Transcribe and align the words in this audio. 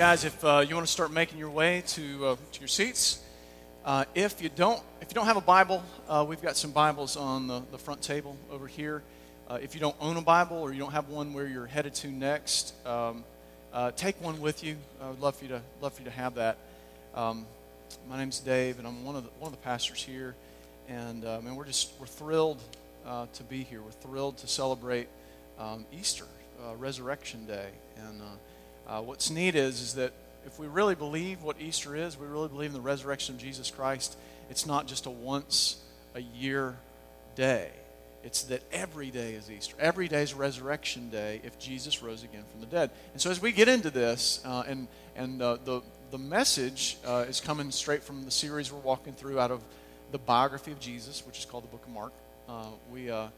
Guys, 0.00 0.24
if 0.24 0.44
uh, 0.44 0.64
you 0.64 0.76
want 0.76 0.86
to 0.86 0.92
start 0.92 1.10
making 1.10 1.40
your 1.40 1.50
way 1.50 1.82
to, 1.84 2.24
uh, 2.24 2.36
to 2.52 2.60
your 2.60 2.68
seats, 2.68 3.20
uh, 3.84 4.04
if 4.14 4.40
you 4.40 4.48
don't, 4.48 4.80
if 5.00 5.10
you 5.10 5.14
don't 5.14 5.26
have 5.26 5.36
a 5.36 5.40
Bible, 5.40 5.82
uh, 6.08 6.24
we've 6.28 6.40
got 6.40 6.56
some 6.56 6.70
Bibles 6.70 7.16
on 7.16 7.48
the, 7.48 7.62
the 7.72 7.78
front 7.78 8.00
table 8.00 8.36
over 8.48 8.68
here. 8.68 9.02
Uh, 9.48 9.58
if 9.60 9.74
you 9.74 9.80
don't 9.80 9.96
own 10.00 10.16
a 10.16 10.22
Bible 10.22 10.56
or 10.58 10.72
you 10.72 10.78
don't 10.78 10.92
have 10.92 11.08
one 11.08 11.32
where 11.32 11.48
you're 11.48 11.66
headed 11.66 11.94
to 11.94 12.06
next, 12.12 12.74
um, 12.86 13.24
uh, 13.72 13.90
take 13.90 14.22
one 14.22 14.40
with 14.40 14.62
you. 14.62 14.76
I 15.02 15.08
would 15.08 15.20
love 15.20 15.34
for 15.34 15.46
you 15.46 15.48
to 15.48 15.62
love 15.80 15.94
for 15.94 16.02
you 16.02 16.08
to 16.08 16.14
have 16.14 16.36
that. 16.36 16.58
Um, 17.16 17.44
my 18.08 18.18
name's 18.18 18.38
Dave, 18.38 18.78
and 18.78 18.86
I'm 18.86 19.04
one 19.04 19.16
of 19.16 19.24
the, 19.24 19.30
one 19.40 19.52
of 19.52 19.58
the 19.58 19.64
pastors 19.64 20.00
here, 20.00 20.36
and 20.88 21.24
uh, 21.24 21.40
man, 21.40 21.56
we're 21.56 21.66
just 21.66 21.90
we're 21.98 22.06
thrilled 22.06 22.62
to 23.04 23.42
be 23.48 23.64
here. 23.64 23.82
We're 23.82 23.90
thrilled 23.90 24.38
to 24.38 24.46
celebrate 24.46 25.08
um, 25.58 25.86
Easter, 25.92 26.26
Resurrection 26.76 27.46
Day, 27.46 27.70
and 27.96 28.22
uh, 28.88 29.00
what's 29.02 29.30
neat 29.30 29.54
is, 29.54 29.80
is 29.80 29.94
that 29.94 30.12
if 30.46 30.58
we 30.58 30.66
really 30.66 30.94
believe 30.94 31.42
what 31.42 31.60
Easter 31.60 31.94
is, 31.94 32.18
we 32.18 32.26
really 32.26 32.48
believe 32.48 32.70
in 32.70 32.74
the 32.74 32.80
resurrection 32.80 33.34
of 33.34 33.40
Jesus 33.40 33.70
Christ, 33.70 34.16
it's 34.48 34.66
not 34.66 34.86
just 34.86 35.06
a 35.06 35.10
once 35.10 35.76
a 36.14 36.20
year 36.20 36.76
day. 37.34 37.70
It's 38.24 38.44
that 38.44 38.62
every 38.72 39.10
day 39.10 39.34
is 39.34 39.50
Easter. 39.50 39.76
Every 39.78 40.08
day 40.08 40.22
is 40.22 40.34
resurrection 40.34 41.10
day 41.10 41.40
if 41.44 41.58
Jesus 41.58 42.02
rose 42.02 42.24
again 42.24 42.44
from 42.50 42.60
the 42.60 42.66
dead. 42.66 42.90
And 43.12 43.20
so 43.20 43.30
as 43.30 43.40
we 43.40 43.52
get 43.52 43.68
into 43.68 43.90
this, 43.90 44.40
uh, 44.44 44.64
and, 44.66 44.88
and 45.14 45.40
uh, 45.40 45.58
the, 45.64 45.82
the 46.10 46.18
message 46.18 46.96
uh, 47.06 47.26
is 47.28 47.40
coming 47.40 47.70
straight 47.70 48.02
from 48.02 48.24
the 48.24 48.30
series 48.30 48.72
we're 48.72 48.80
walking 48.80 49.12
through 49.12 49.38
out 49.38 49.50
of 49.50 49.62
the 50.10 50.18
biography 50.18 50.72
of 50.72 50.80
Jesus, 50.80 51.24
which 51.26 51.38
is 51.38 51.44
called 51.44 51.64
the 51.64 51.68
book 51.68 51.84
of 51.84 51.92
Mark. 51.92 52.12
Uh, 52.48 52.64
we, 52.90 53.10
uh, 53.10 53.28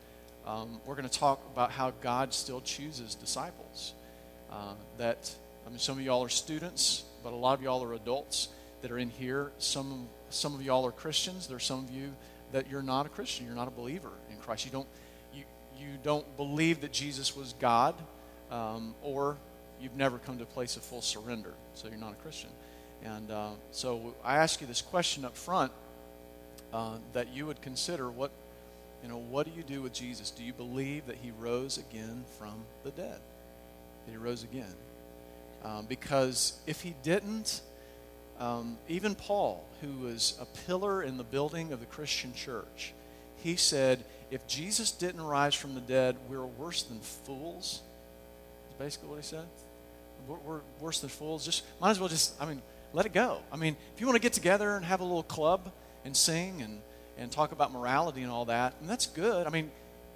um, 0.47 0.81
we're 0.87 0.95
going 0.95 1.09
to 1.09 1.19
talk 1.19 1.43
about 1.53 1.73
how 1.73 1.93
God 2.01 2.33
still 2.33 2.61
chooses 2.61 3.17
disciples. 3.17 3.95
Uh, 4.51 4.75
that 4.99 5.33
I 5.67 5.69
mean, 5.69 5.79
some 5.79 5.99
of 5.99 6.05
y'all 6.05 6.25
are 6.25 6.29
students, 6.29 7.05
but 7.23 7.33
a 7.33 7.37
lot 7.37 7.59
of 7.59 7.63
y'all 7.63 7.83
are 7.83 7.95
adults 7.95 8.49
that 8.83 8.91
are 8.91 8.99
in 8.99 9.11
here. 9.11 9.53
Some 9.59 10.09
some 10.31 10.55
of 10.55 10.63
y'all 10.63 10.87
are 10.87 10.93
Christians. 10.93 11.47
There's 11.47 11.65
some 11.65 11.85
of 11.85 11.91
you 11.91 12.15
that 12.53 12.71
you're 12.71 12.83
not 12.83 13.07
a 13.07 13.09
Christian. 13.09 13.47
You're 13.47 13.55
not 13.55 13.69
a 13.69 13.73
believer 13.73 14.11
in 14.31 14.37
Christ. 14.39 14.65
You 14.65 14.71
don't 14.71 14.89
you 15.35 15.45
you 15.79 15.99
don't 16.03 16.37
believe 16.37 16.81
that 16.81 16.93
Jesus 16.93 17.37
was 17.37 17.55
God, 17.61 17.95
um, 18.51 18.95
or 19.03 19.37
you've 19.81 19.97
never 19.97 20.19
come 20.19 20.39
to 20.39 20.45
a 20.45 20.47
place 20.47 20.77
of 20.77 20.83
full 20.83 21.03
surrender. 21.03 21.55
So 21.75 21.89
you're 21.89 21.99
not 21.99 22.13
a 22.13 22.23
Christian. 22.23 22.51
And 23.05 23.31
uh, 23.31 23.51
so 23.71 24.15
I 24.25 24.37
ask 24.37 24.61
you 24.61 24.67
this 24.67 24.83
question 24.83 25.25
up 25.25 25.37
front 25.37 25.73
uh, 26.73 26.99
that 27.13 27.35
you 27.35 27.47
would 27.47 27.63
consider 27.63 28.11
what 28.11 28.31
you 29.03 29.09
know 29.09 29.19
what 29.19 29.47
do 29.47 29.53
you 29.57 29.63
do 29.63 29.83
with 29.83 29.93
Jesus? 29.93 30.31
Do 30.31 30.45
you 30.45 30.53
believe 30.53 31.07
that 31.07 31.17
he 31.17 31.31
rose 31.39 31.79
again 31.79 32.25
from 32.39 32.55
the 32.85 32.91
dead? 32.91 33.21
that 34.07 34.13
he 34.13 34.17
rose 34.17 34.45
again. 34.45 34.75
Um, 35.63 35.87
because 35.87 36.59
if 36.67 36.81
he 36.81 36.95
didn't, 37.03 37.61
um, 38.39 38.79
even 38.89 39.15
Paul, 39.15 39.67
who 39.83 40.07
was 40.07 40.39
a 40.41 40.47
pillar 40.67 41.03
in 41.03 41.19
the 41.19 41.25
building 41.25 41.73
of 41.73 41.81
the 41.81 41.87
Christian 41.87 42.33
church, 42.33 42.95
he 43.37 43.57
said, 43.57 44.05
if 44.31 44.47
Jesus 44.47 44.91
didn't 44.91 45.23
rise 45.23 45.55
from 45.55 45.75
the 45.75 45.81
dead, 45.81 46.17
we're 46.29 46.47
worse 46.47 46.83
than 46.85 47.01
fools. 47.01 47.83
That's 48.65 48.79
basically 48.79 49.09
what 49.09 49.17
he 49.17 49.23
said. 49.23 49.47
We're, 50.27 50.39
we're 50.39 50.61
worse 50.79 51.01
than 51.01 51.11
fools. 51.11 51.45
Just 51.45 51.65
might 51.81 51.91
as 51.91 52.01
well 52.01 52.09
just, 52.09 52.41
I 52.41 52.47
mean, 52.47 52.63
let 52.93 53.07
it 53.07 53.13
go. 53.13 53.41
I 53.53 53.57
mean, 53.57 53.77
if 53.95 54.01
you 54.01 54.07
want 54.07 54.17
to 54.17 54.23
get 54.23 54.33
together 54.33 54.77
and 54.77 54.85
have 54.85 55.01
a 55.01 55.05
little 55.05 55.23
club 55.23 55.73
and 56.05 56.17
sing 56.17 56.63
and, 56.63 56.81
and 57.19 57.31
talk 57.31 57.53
about 57.53 57.73
morality 57.73 58.23
and 58.23 58.31
all 58.31 58.47
that, 58.47 58.75
and 58.81 58.89
that's 58.89 59.07
good. 59.07 59.47
I 59.47 59.51
mean, 59.51 59.71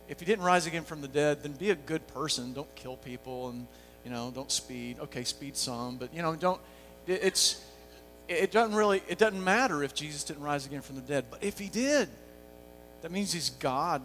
if 0.08 0.20
he 0.20 0.26
didn't 0.26 0.44
rise 0.44 0.66
again 0.66 0.84
from 0.84 1.00
the 1.00 1.08
dead, 1.08 1.42
then 1.42 1.52
be 1.52 1.70
a 1.70 1.74
good 1.74 2.06
person. 2.08 2.52
Don't 2.52 2.74
kill 2.74 2.96
people 2.96 3.50
and, 3.50 3.66
you 4.04 4.10
know, 4.10 4.30
don't 4.34 4.50
speed. 4.50 4.98
Okay, 5.00 5.24
speed 5.24 5.56
some, 5.56 5.96
but, 5.96 6.14
you 6.14 6.22
know, 6.22 6.36
don't, 6.36 6.60
it's, 7.06 7.64
it 8.28 8.50
doesn't 8.50 8.74
really, 8.74 9.02
it 9.08 9.18
doesn't 9.18 9.42
matter 9.42 9.82
if 9.82 9.94
Jesus 9.94 10.24
didn't 10.24 10.42
rise 10.42 10.66
again 10.66 10.82
from 10.82 10.96
the 10.96 11.02
dead. 11.02 11.26
But 11.30 11.42
if 11.42 11.58
he 11.58 11.68
did, 11.68 12.08
that 13.02 13.10
means 13.10 13.32
he's 13.32 13.50
God. 13.50 14.02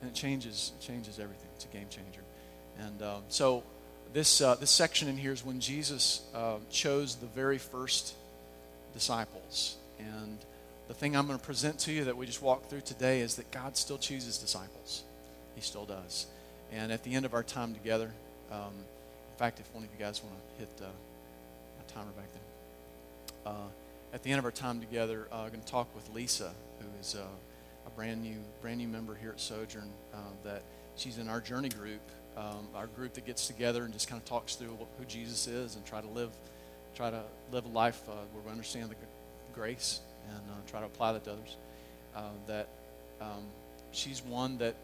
And 0.00 0.10
it 0.10 0.14
changes, 0.14 0.72
changes 0.80 1.18
everything. 1.18 1.48
It's 1.56 1.64
a 1.64 1.68
game 1.68 1.86
changer. 1.90 2.20
And 2.78 3.02
um, 3.02 3.22
so 3.28 3.64
this, 4.12 4.40
uh, 4.40 4.54
this 4.54 4.70
section 4.70 5.08
in 5.08 5.16
here 5.16 5.32
is 5.32 5.44
when 5.44 5.60
Jesus 5.60 6.22
uh, 6.34 6.56
chose 6.70 7.16
the 7.16 7.26
very 7.26 7.58
first 7.58 8.14
disciples. 8.92 9.76
And 9.98 10.38
the 10.86 10.94
thing 10.94 11.16
I'm 11.16 11.26
going 11.26 11.38
to 11.38 11.44
present 11.44 11.80
to 11.80 11.92
you 11.92 12.04
that 12.04 12.16
we 12.16 12.26
just 12.26 12.42
walked 12.42 12.70
through 12.70 12.82
today 12.82 13.20
is 13.20 13.36
that 13.36 13.50
God 13.50 13.76
still 13.76 13.98
chooses 13.98 14.38
disciples. 14.38 15.04
He 15.54 15.60
still 15.60 15.84
does. 15.84 16.26
And 16.72 16.92
at 16.92 17.02
the 17.02 17.14
end 17.14 17.26
of 17.26 17.34
our 17.34 17.42
time 17.42 17.74
together, 17.74 18.12
um, 18.50 18.72
in 19.38 19.38
fact, 19.38 19.60
if 19.60 19.72
one 19.72 19.84
of 19.84 19.90
you 19.90 20.04
guys 20.04 20.22
want 20.22 20.34
to 20.34 20.58
hit 20.58 20.70
uh, 20.80 20.86
my 20.86 21.94
timer 21.94 22.10
back 22.12 22.26
there. 22.32 23.52
Uh, 23.52 23.68
at 24.12 24.22
the 24.22 24.30
end 24.30 24.38
of 24.38 24.44
our 24.44 24.50
time 24.50 24.80
together, 24.80 25.28
I'm 25.30 25.46
uh, 25.46 25.48
going 25.48 25.60
to 25.60 25.66
talk 25.66 25.94
with 25.94 26.08
Lisa, 26.14 26.52
who 26.80 26.86
is 27.00 27.14
uh, 27.14 27.24
a 27.86 27.90
brand 27.90 28.22
new, 28.22 28.38
brand 28.60 28.78
new 28.78 28.88
member 28.88 29.14
here 29.14 29.30
at 29.30 29.40
Sojourn. 29.40 29.90
Uh, 30.12 30.18
that 30.44 30.62
she's 30.96 31.18
in 31.18 31.28
our 31.28 31.40
journey 31.40 31.68
group, 31.68 32.00
um, 32.36 32.66
our 32.74 32.86
group 32.86 33.14
that 33.14 33.26
gets 33.26 33.46
together 33.46 33.84
and 33.84 33.92
just 33.92 34.08
kind 34.08 34.20
of 34.20 34.26
talks 34.26 34.54
through 34.54 34.76
who 34.98 35.04
Jesus 35.04 35.46
is 35.46 35.76
and 35.76 35.84
try 35.84 36.00
to 36.00 36.08
live, 36.08 36.30
try 36.94 37.10
to 37.10 37.22
live 37.52 37.64
a 37.64 37.68
life 37.68 38.00
uh, 38.08 38.12
where 38.32 38.42
we 38.44 38.50
understand 38.50 38.90
the 38.90 38.96
grace 39.54 40.00
and 40.28 40.42
try 40.66 40.80
to 40.80 40.86
apply 40.86 41.12
that 41.12 41.24
to 41.24 41.32
others. 41.32 41.56
That 42.46 42.68
um, 43.20 43.44
she's 43.92 44.22
one 44.22 44.58
that 44.58 44.74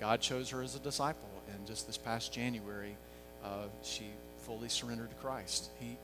God 0.00 0.20
chose 0.20 0.50
her 0.50 0.62
as 0.62 0.74
a 0.74 0.78
disciple, 0.78 1.28
and 1.52 1.66
just 1.66 1.86
this 1.86 1.96
past 1.96 2.32
January, 2.32 2.96
uh, 3.44 3.66
she 3.82 4.04
fully 4.44 4.68
surrendered 4.68 5.10
to 5.10 5.16
Christ. 5.16 5.70
He, 5.80 5.96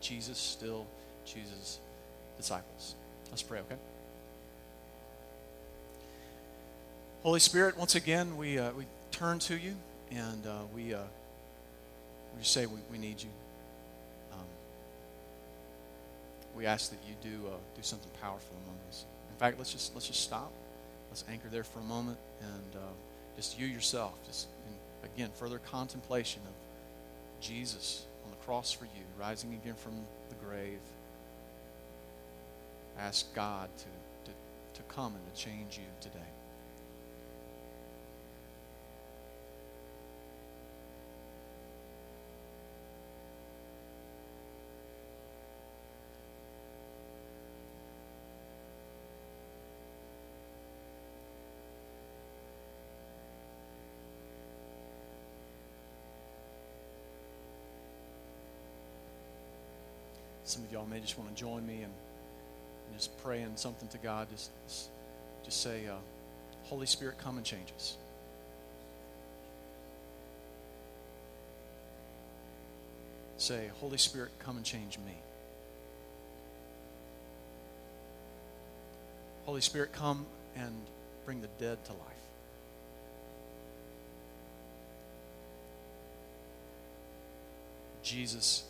Jesus, 0.00 0.38
still 0.38 0.86
chooses 1.24 1.80
disciples. 2.36 2.94
Let's 3.30 3.42
pray, 3.42 3.60
okay? 3.60 3.76
Holy 7.22 7.40
Spirit, 7.40 7.76
once 7.76 7.94
again, 7.94 8.36
we, 8.36 8.58
uh, 8.58 8.72
we 8.72 8.84
turn 9.10 9.38
to 9.40 9.56
you 9.56 9.74
and 10.10 10.46
uh, 10.46 10.62
we, 10.74 10.94
uh, 10.94 11.00
we 12.36 12.42
say 12.42 12.66
we, 12.66 12.78
we 12.90 12.98
need 12.98 13.22
you 13.22 13.28
we 16.60 16.66
ask 16.66 16.90
that 16.90 16.98
you 17.08 17.14
do 17.22 17.46
uh, 17.48 17.56
do 17.74 17.82
something 17.82 18.10
powerful 18.20 18.56
among 18.64 18.76
us. 18.88 19.04
In 19.30 19.36
fact, 19.36 19.58
let's 19.58 19.72
just 19.72 19.94
let's 19.94 20.06
just 20.06 20.20
stop. 20.20 20.52
Let's 21.08 21.24
anchor 21.28 21.48
there 21.50 21.64
for 21.64 21.80
a 21.80 21.84
moment 21.84 22.18
and 22.40 22.76
uh, 22.76 22.92
just 23.36 23.58
you 23.58 23.66
yourself, 23.66 24.12
just 24.26 24.48
in, 24.66 25.10
again 25.10 25.30
further 25.34 25.58
contemplation 25.58 26.42
of 26.46 27.42
Jesus 27.42 28.06
on 28.24 28.30
the 28.30 28.36
cross 28.38 28.72
for 28.72 28.84
you, 28.84 29.02
rising 29.18 29.54
again 29.54 29.74
from 29.74 29.92
the 30.28 30.34
grave. 30.46 30.80
Ask 32.98 33.34
God 33.34 33.68
to, 33.78 34.30
to, 34.30 34.36
to 34.74 34.82
come 34.94 35.14
and 35.14 35.34
to 35.34 35.40
change 35.40 35.78
you 35.78 35.84
today. 36.00 36.18
Some 60.50 60.64
of 60.64 60.72
y'all 60.72 60.84
may 60.84 60.98
just 60.98 61.16
want 61.16 61.32
to 61.32 61.40
join 61.40 61.64
me 61.64 61.74
and, 61.74 61.84
and 61.84 62.96
just 62.96 63.16
praying 63.22 63.52
something 63.54 63.86
to 63.90 63.98
God. 63.98 64.26
Just, 64.32 64.50
just 65.44 65.62
say, 65.62 65.86
uh, 65.86 65.94
Holy 66.64 66.86
Spirit, 66.86 67.18
come 67.18 67.36
and 67.36 67.46
change 67.46 67.72
us. 67.76 67.96
Say, 73.36 73.70
Holy 73.78 73.96
Spirit, 73.96 74.32
come 74.40 74.56
and 74.56 74.66
change 74.66 74.98
me. 74.98 75.14
Holy 79.44 79.60
Spirit, 79.60 79.92
come 79.92 80.26
and 80.56 80.74
bring 81.26 81.42
the 81.42 81.48
dead 81.60 81.84
to 81.84 81.92
life. 81.92 82.00
Jesus, 88.02 88.64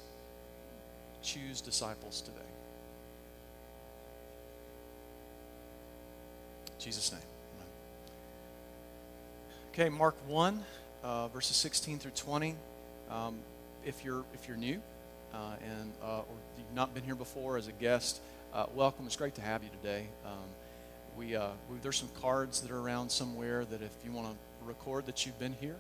choose 1.23 1.61
disciples 1.61 2.21
today. 2.21 2.37
In 6.67 6.85
Jesus' 6.85 7.13
name. 7.13 7.21
Amen. 7.57 7.69
Okay, 9.73 9.89
Mark 9.89 10.17
1, 10.27 10.65
uh, 11.03 11.29
verses 11.29 11.57
16 11.57 11.99
through 11.99 12.13
20. 12.13 12.55
Um, 13.11 13.39
if, 13.85 14.05
you're, 14.05 14.25
if 14.35 14.47
you're 14.49 14.57
new 14.57 14.81
uh, 15.33 15.57
and, 15.65 15.93
uh, 16.03 16.19
or 16.19 16.37
you've 16.57 16.75
not 16.75 16.95
been 16.95 17.03
here 17.05 17.15
before 17.15 17.57
as 17.57 17.69
a 17.69 17.73
guest, 17.73 18.21
uh, 18.53 18.67
welcome. 18.75 19.07
It's 19.07 19.17
great 19.17 19.35
to 19.37 19.43
have 19.43 19.63
you 19.63 19.71
today. 19.83 20.07
Um, 20.25 20.49
we, 21.17 21.37
uh, 21.37 21.49
we, 21.71 21.79
there's 21.83 21.97
some 21.97 22.11
cards 22.21 22.61
that 22.63 22.71
are 22.71 22.79
around 22.79 23.11
somewhere 23.11 23.65
that 23.65 23.83
if 23.83 23.93
you 24.05 24.13
want 24.13 24.29
to 24.29 24.67
record 24.67 25.07
that 25.07 25.27
you've 25.27 25.39
been 25.39 25.55
here, 25.61 25.77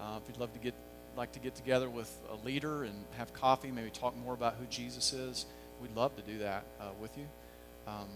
uh, 0.00 0.18
if 0.22 0.28
you'd 0.28 0.38
love 0.38 0.52
to 0.52 0.58
get 0.58 0.74
like 1.16 1.32
to 1.32 1.38
get 1.38 1.54
together 1.54 1.88
with 1.88 2.14
a 2.30 2.46
leader 2.46 2.84
and 2.84 3.04
have 3.16 3.32
coffee, 3.32 3.70
maybe 3.70 3.90
talk 3.90 4.16
more 4.16 4.34
about 4.34 4.56
who 4.58 4.66
Jesus 4.66 5.12
is, 5.12 5.46
we'd 5.80 5.94
love 5.96 6.14
to 6.16 6.22
do 6.22 6.38
that 6.38 6.64
uh, 6.80 6.84
with 7.00 7.16
you. 7.16 7.26
Um, 7.86 8.08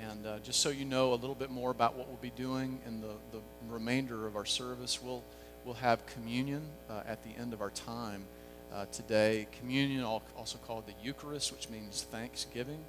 and 0.00 0.26
uh, 0.26 0.38
just 0.40 0.60
so 0.60 0.70
you 0.70 0.84
know 0.84 1.12
a 1.12 1.14
little 1.14 1.34
bit 1.34 1.50
more 1.50 1.70
about 1.70 1.96
what 1.96 2.08
we'll 2.08 2.16
be 2.16 2.30
doing 2.30 2.80
in 2.86 3.00
the, 3.00 3.14
the 3.32 3.40
remainder 3.68 4.26
of 4.26 4.36
our 4.36 4.44
service, 4.44 5.00
we'll, 5.02 5.22
we'll 5.64 5.74
have 5.74 6.04
communion 6.06 6.62
uh, 6.90 7.02
at 7.06 7.22
the 7.22 7.30
end 7.40 7.52
of 7.52 7.60
our 7.60 7.70
time 7.70 8.24
uh, 8.72 8.86
today. 8.86 9.46
Communion, 9.58 10.02
also 10.02 10.58
called 10.66 10.86
the 10.86 10.94
Eucharist, 11.02 11.52
which 11.52 11.68
means 11.68 12.06
thanksgiving, 12.10 12.84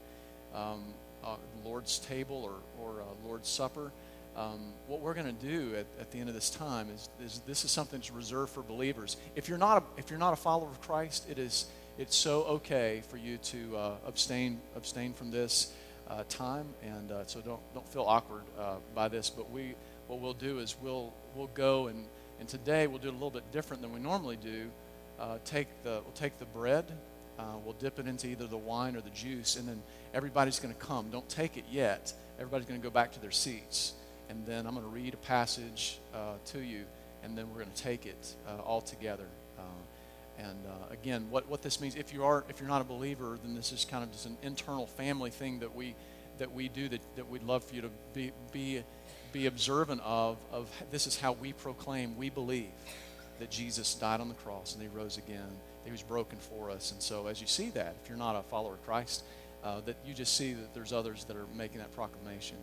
um, 0.54 0.84
uh, 1.24 1.36
Lord's 1.64 2.00
table 2.00 2.44
or, 2.44 2.84
or 2.84 3.02
uh, 3.02 3.06
Lord's 3.28 3.50
Supper. 3.50 3.92
Um, 4.36 4.74
what 4.88 5.00
we're 5.00 5.14
going 5.14 5.34
to 5.34 5.46
do 5.46 5.76
at, 5.76 5.86
at, 6.00 6.12
the 6.12 6.20
end 6.20 6.28
of 6.28 6.36
this 6.36 6.50
time 6.50 6.90
is, 6.90 7.08
is, 7.24 7.42
this 7.48 7.64
is 7.64 7.72
something 7.72 8.00
that's 8.00 8.12
reserved 8.12 8.52
for 8.52 8.62
believers. 8.62 9.16
If 9.34 9.48
you're 9.48 9.58
not 9.58 9.82
a, 9.82 10.00
if 10.00 10.10
you're 10.10 10.20
not 10.20 10.34
a 10.34 10.36
follower 10.36 10.68
of 10.68 10.82
Christ, 10.82 11.30
it 11.30 11.40
is 11.40 11.68
it's 11.98 12.16
so 12.16 12.44
okay 12.44 13.02
for 13.08 13.16
you 13.16 13.38
to 13.38 13.78
uh, 13.78 13.96
abstain 14.06 14.60
abstain 14.76 15.14
from 15.14 15.32
this 15.32 15.72
uh, 16.10 16.24
time, 16.28 16.68
and 16.84 17.12
uh, 17.12 17.26
so 17.26 17.40
don't 17.40 17.62
don't 17.74 17.88
feel 17.88 18.04
awkward 18.04 18.44
uh, 18.60 18.76
by 18.94 19.08
this. 19.08 19.30
But 19.30 19.50
we 19.50 19.76
what 20.08 20.20
we'll 20.20 20.34
do 20.34 20.60
is 20.60 20.76
we'll 20.82 21.14
we'll 21.34 21.48
go 21.48 21.88
and 21.88 22.06
and 22.40 22.50
today 22.50 22.88
we'll 22.88 23.00
do 23.00 23.08
it 23.08 23.12
a 23.12 23.14
little 23.14 23.32
bit 23.32 23.50
different 23.52 23.82
than 23.82 23.94
we 23.94 24.00
normally 24.00 24.38
do. 24.38 24.70
Uh, 25.18 25.38
take 25.46 25.68
the 25.84 26.02
we'll 26.04 26.14
take 26.14 26.38
the 26.40 26.46
bread, 26.46 26.92
uh, 27.40 27.44
we'll 27.64 27.74
dip 27.74 28.00
it 28.00 28.08
into 28.08 28.28
either 28.28 28.48
the 28.48 28.58
wine 28.58 28.98
or 28.98 29.02
the 29.02 29.10
juice, 29.12 29.56
and 29.56 29.68
then 29.68 29.82
everybody's 30.14 30.60
going 30.60 30.74
to 30.74 30.80
come. 30.80 31.10
Don't 31.10 31.30
take 31.30 31.56
it 31.56 31.66
yet. 31.72 32.12
Everybody's 32.38 32.68
going 32.68 32.82
to 32.82 32.84
go 32.84 32.92
back 32.92 33.14
to 33.14 33.22
their 33.22 33.32
seats, 33.32 33.94
and 34.30 34.46
then 34.46 34.66
I'm 34.66 34.74
going 34.74 34.86
to 34.86 34.92
read 34.92 35.14
a 35.14 35.18
passage 35.18 36.00
to 36.46 36.60
you, 36.60 36.86
and 37.24 37.38
then 37.38 37.50
we're 37.50 37.62
going 37.62 37.74
to 37.74 37.84
take 37.84 38.06
it 38.06 38.36
all 38.66 38.82
together. 38.82 39.28
And 40.38 40.66
uh, 40.68 40.92
again, 40.92 41.28
what, 41.30 41.48
what 41.48 41.62
this 41.62 41.80
means, 41.80 41.96
if 41.96 42.14
you 42.14 42.24
are 42.24 42.44
if 42.50 42.60
you're 42.60 42.70
not 42.70 42.82
a 42.82 42.86
believer, 42.86 43.38
then 43.42 43.56
this 43.56 43.72
is 43.72 43.86
kind 43.86 44.04
of 44.04 44.12
just 44.12 44.26
an 44.26 44.38
internal 44.42 44.86
family 44.86 45.30
thing 45.30 45.60
that 45.60 45.74
we 45.74 45.96
that 46.40 46.52
we 46.54 46.68
do 46.68 46.90
that, 46.90 47.00
that 47.16 47.30
we'd 47.30 47.44
love 47.44 47.64
for 47.64 47.76
you 47.76 47.82
to 47.82 47.90
be 48.14 48.32
be 48.52 48.84
be 49.32 49.46
observant 49.46 50.02
of 50.04 50.38
of 50.52 50.70
this 50.92 51.08
is 51.08 51.18
how 51.18 51.32
we 51.34 51.54
proclaim 51.54 52.18
we 52.18 52.30
believe 52.30 52.72
that 53.40 53.50
Jesus 53.50 53.96
died 53.96 54.20
on 54.20 54.28
the 54.28 54.36
cross 54.36 54.74
and 54.74 54.82
he 54.82 54.90
rose 54.90 55.18
again. 55.18 55.50
He 55.84 55.92
was 55.92 56.02
broken 56.02 56.38
for 56.38 56.72
us. 56.72 56.92
And 56.92 57.02
so 57.02 57.28
as 57.28 57.40
you 57.40 57.48
see 57.48 57.70
that, 57.72 57.96
if 58.02 58.10
you're 58.10 58.18
not 58.18 58.36
a 58.36 58.44
follower 58.44 58.74
of 58.74 58.86
Christ, 58.86 59.24
uh, 59.64 59.82
that 59.86 59.98
you 60.06 60.14
just 60.14 60.36
see 60.36 60.54
that 60.54 60.74
there's 60.74 60.94
others 60.94 61.26
that 61.26 61.36
are 61.36 61.46
making 61.56 61.80
that 61.80 61.94
proclamation. 61.94 62.58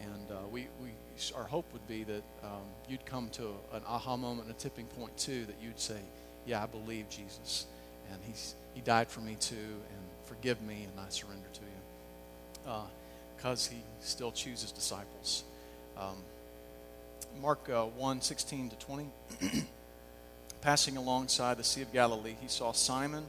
And 0.00 0.30
uh, 0.30 0.46
we, 0.50 0.66
we, 0.82 0.90
our 1.36 1.44
hope 1.44 1.64
would 1.72 1.86
be 1.88 2.04
that 2.04 2.22
um, 2.42 2.62
you'd 2.88 3.04
come 3.06 3.28
to 3.30 3.48
an 3.72 3.82
aha 3.86 4.16
moment, 4.16 4.50
a 4.50 4.52
tipping 4.54 4.86
point 4.86 5.16
too, 5.16 5.44
that 5.46 5.56
you'd 5.62 5.80
say, 5.80 5.98
yeah, 6.46 6.62
I 6.62 6.66
believe 6.66 7.08
Jesus, 7.08 7.66
and 8.10 8.20
he's, 8.26 8.54
He 8.74 8.80
died 8.80 9.08
for 9.08 9.20
me 9.20 9.36
too, 9.40 9.56
and 9.56 10.02
forgive 10.26 10.60
me, 10.62 10.86
and 10.90 11.00
I 11.00 11.08
surrender 11.08 11.48
to 11.52 11.60
you. 11.60 12.82
Because 13.36 13.68
uh, 13.68 13.72
He 13.72 13.78
still 14.00 14.32
chooses 14.32 14.72
disciples. 14.72 15.44
Um, 15.96 16.16
Mark 17.40 17.68
uh, 17.68 17.84
1 17.84 18.20
16 18.20 18.70
to 18.70 18.76
20. 18.76 19.06
Passing 20.60 20.96
alongside 20.96 21.58
the 21.58 21.64
Sea 21.64 21.82
of 21.82 21.92
Galilee, 21.92 22.34
he 22.40 22.48
saw 22.48 22.72
Simon 22.72 23.24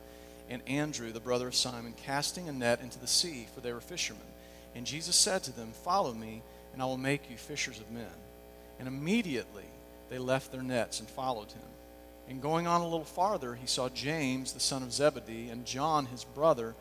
and 0.49 0.61
Andrew, 0.65 1.11
the 1.11 1.19
brother 1.19 1.47
of 1.47 1.55
Simon, 1.55 1.93
casting 2.05 2.47
a 2.47 2.51
net 2.51 2.81
into 2.81 2.99
the 2.99 3.07
sea, 3.07 3.47
for 3.53 3.61
they 3.61 3.73
were 3.73 3.81
fishermen. 3.81 4.23
And 4.75 4.85
Jesus 4.85 5.15
said 5.15 5.43
to 5.43 5.51
them, 5.51 5.71
Follow 5.83 6.13
me, 6.13 6.41
and 6.77 6.83
I 6.83 6.85
will 6.85 6.97
make 6.97 7.31
you 7.31 7.37
fishers 7.37 7.79
of 7.79 7.89
men. 7.89 8.05
And 8.77 8.87
immediately 8.87 9.63
they 10.09 10.19
left 10.19 10.51
their 10.51 10.61
nets 10.61 10.99
and 10.99 11.09
followed 11.09 11.51
him. 11.51 11.65
And 12.29 12.39
going 12.39 12.67
on 12.67 12.81
a 12.81 12.87
little 12.87 13.03
farther, 13.03 13.55
he 13.55 13.65
saw 13.65 13.89
James, 13.89 14.53
the 14.53 14.59
son 14.59 14.83
of 14.83 14.93
Zebedee, 14.93 15.49
and 15.49 15.65
John, 15.65 16.05
his 16.05 16.23
brother, 16.23 16.75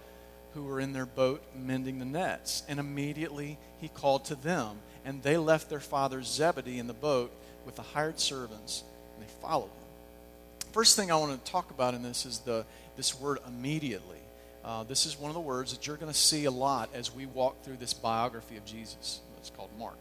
who 0.52 0.64
were 0.64 0.80
in 0.80 0.92
their 0.92 1.06
boat 1.06 1.42
mending 1.58 1.98
the 1.98 2.04
nets. 2.04 2.62
And 2.68 2.78
immediately 2.78 3.56
he 3.80 3.88
called 3.88 4.26
to 4.26 4.34
them, 4.34 4.80
and 5.06 5.22
they 5.22 5.38
left 5.38 5.70
their 5.70 5.80
father 5.80 6.22
Zebedee 6.22 6.78
in 6.78 6.88
the 6.88 6.92
boat 6.92 7.32
with 7.64 7.76
the 7.76 7.80
hired 7.80 8.20
servants, 8.20 8.84
and 9.14 9.26
they 9.26 9.32
followed 9.40 9.70
him. 9.70 10.72
First 10.72 10.96
thing 10.96 11.10
I 11.10 11.16
want 11.16 11.42
to 11.42 11.50
talk 11.50 11.70
about 11.70 11.94
in 11.94 12.02
this 12.02 12.26
is 12.26 12.40
the, 12.40 12.66
this 12.98 13.18
word 13.18 13.38
immediately. 13.48 14.20
Uh, 14.62 14.82
this 14.82 15.06
is 15.06 15.18
one 15.18 15.30
of 15.30 15.34
the 15.34 15.40
words 15.40 15.72
that 15.72 15.86
you're 15.86 15.96
going 15.96 16.12
to 16.12 16.18
see 16.18 16.44
a 16.44 16.50
lot 16.50 16.90
as 16.92 17.14
we 17.14 17.24
walk 17.24 17.62
through 17.62 17.78
this 17.78 17.94
biography 17.94 18.58
of 18.58 18.66
Jesus. 18.66 19.20
It's 19.46 19.56
called 19.56 19.70
Mark. 19.78 19.96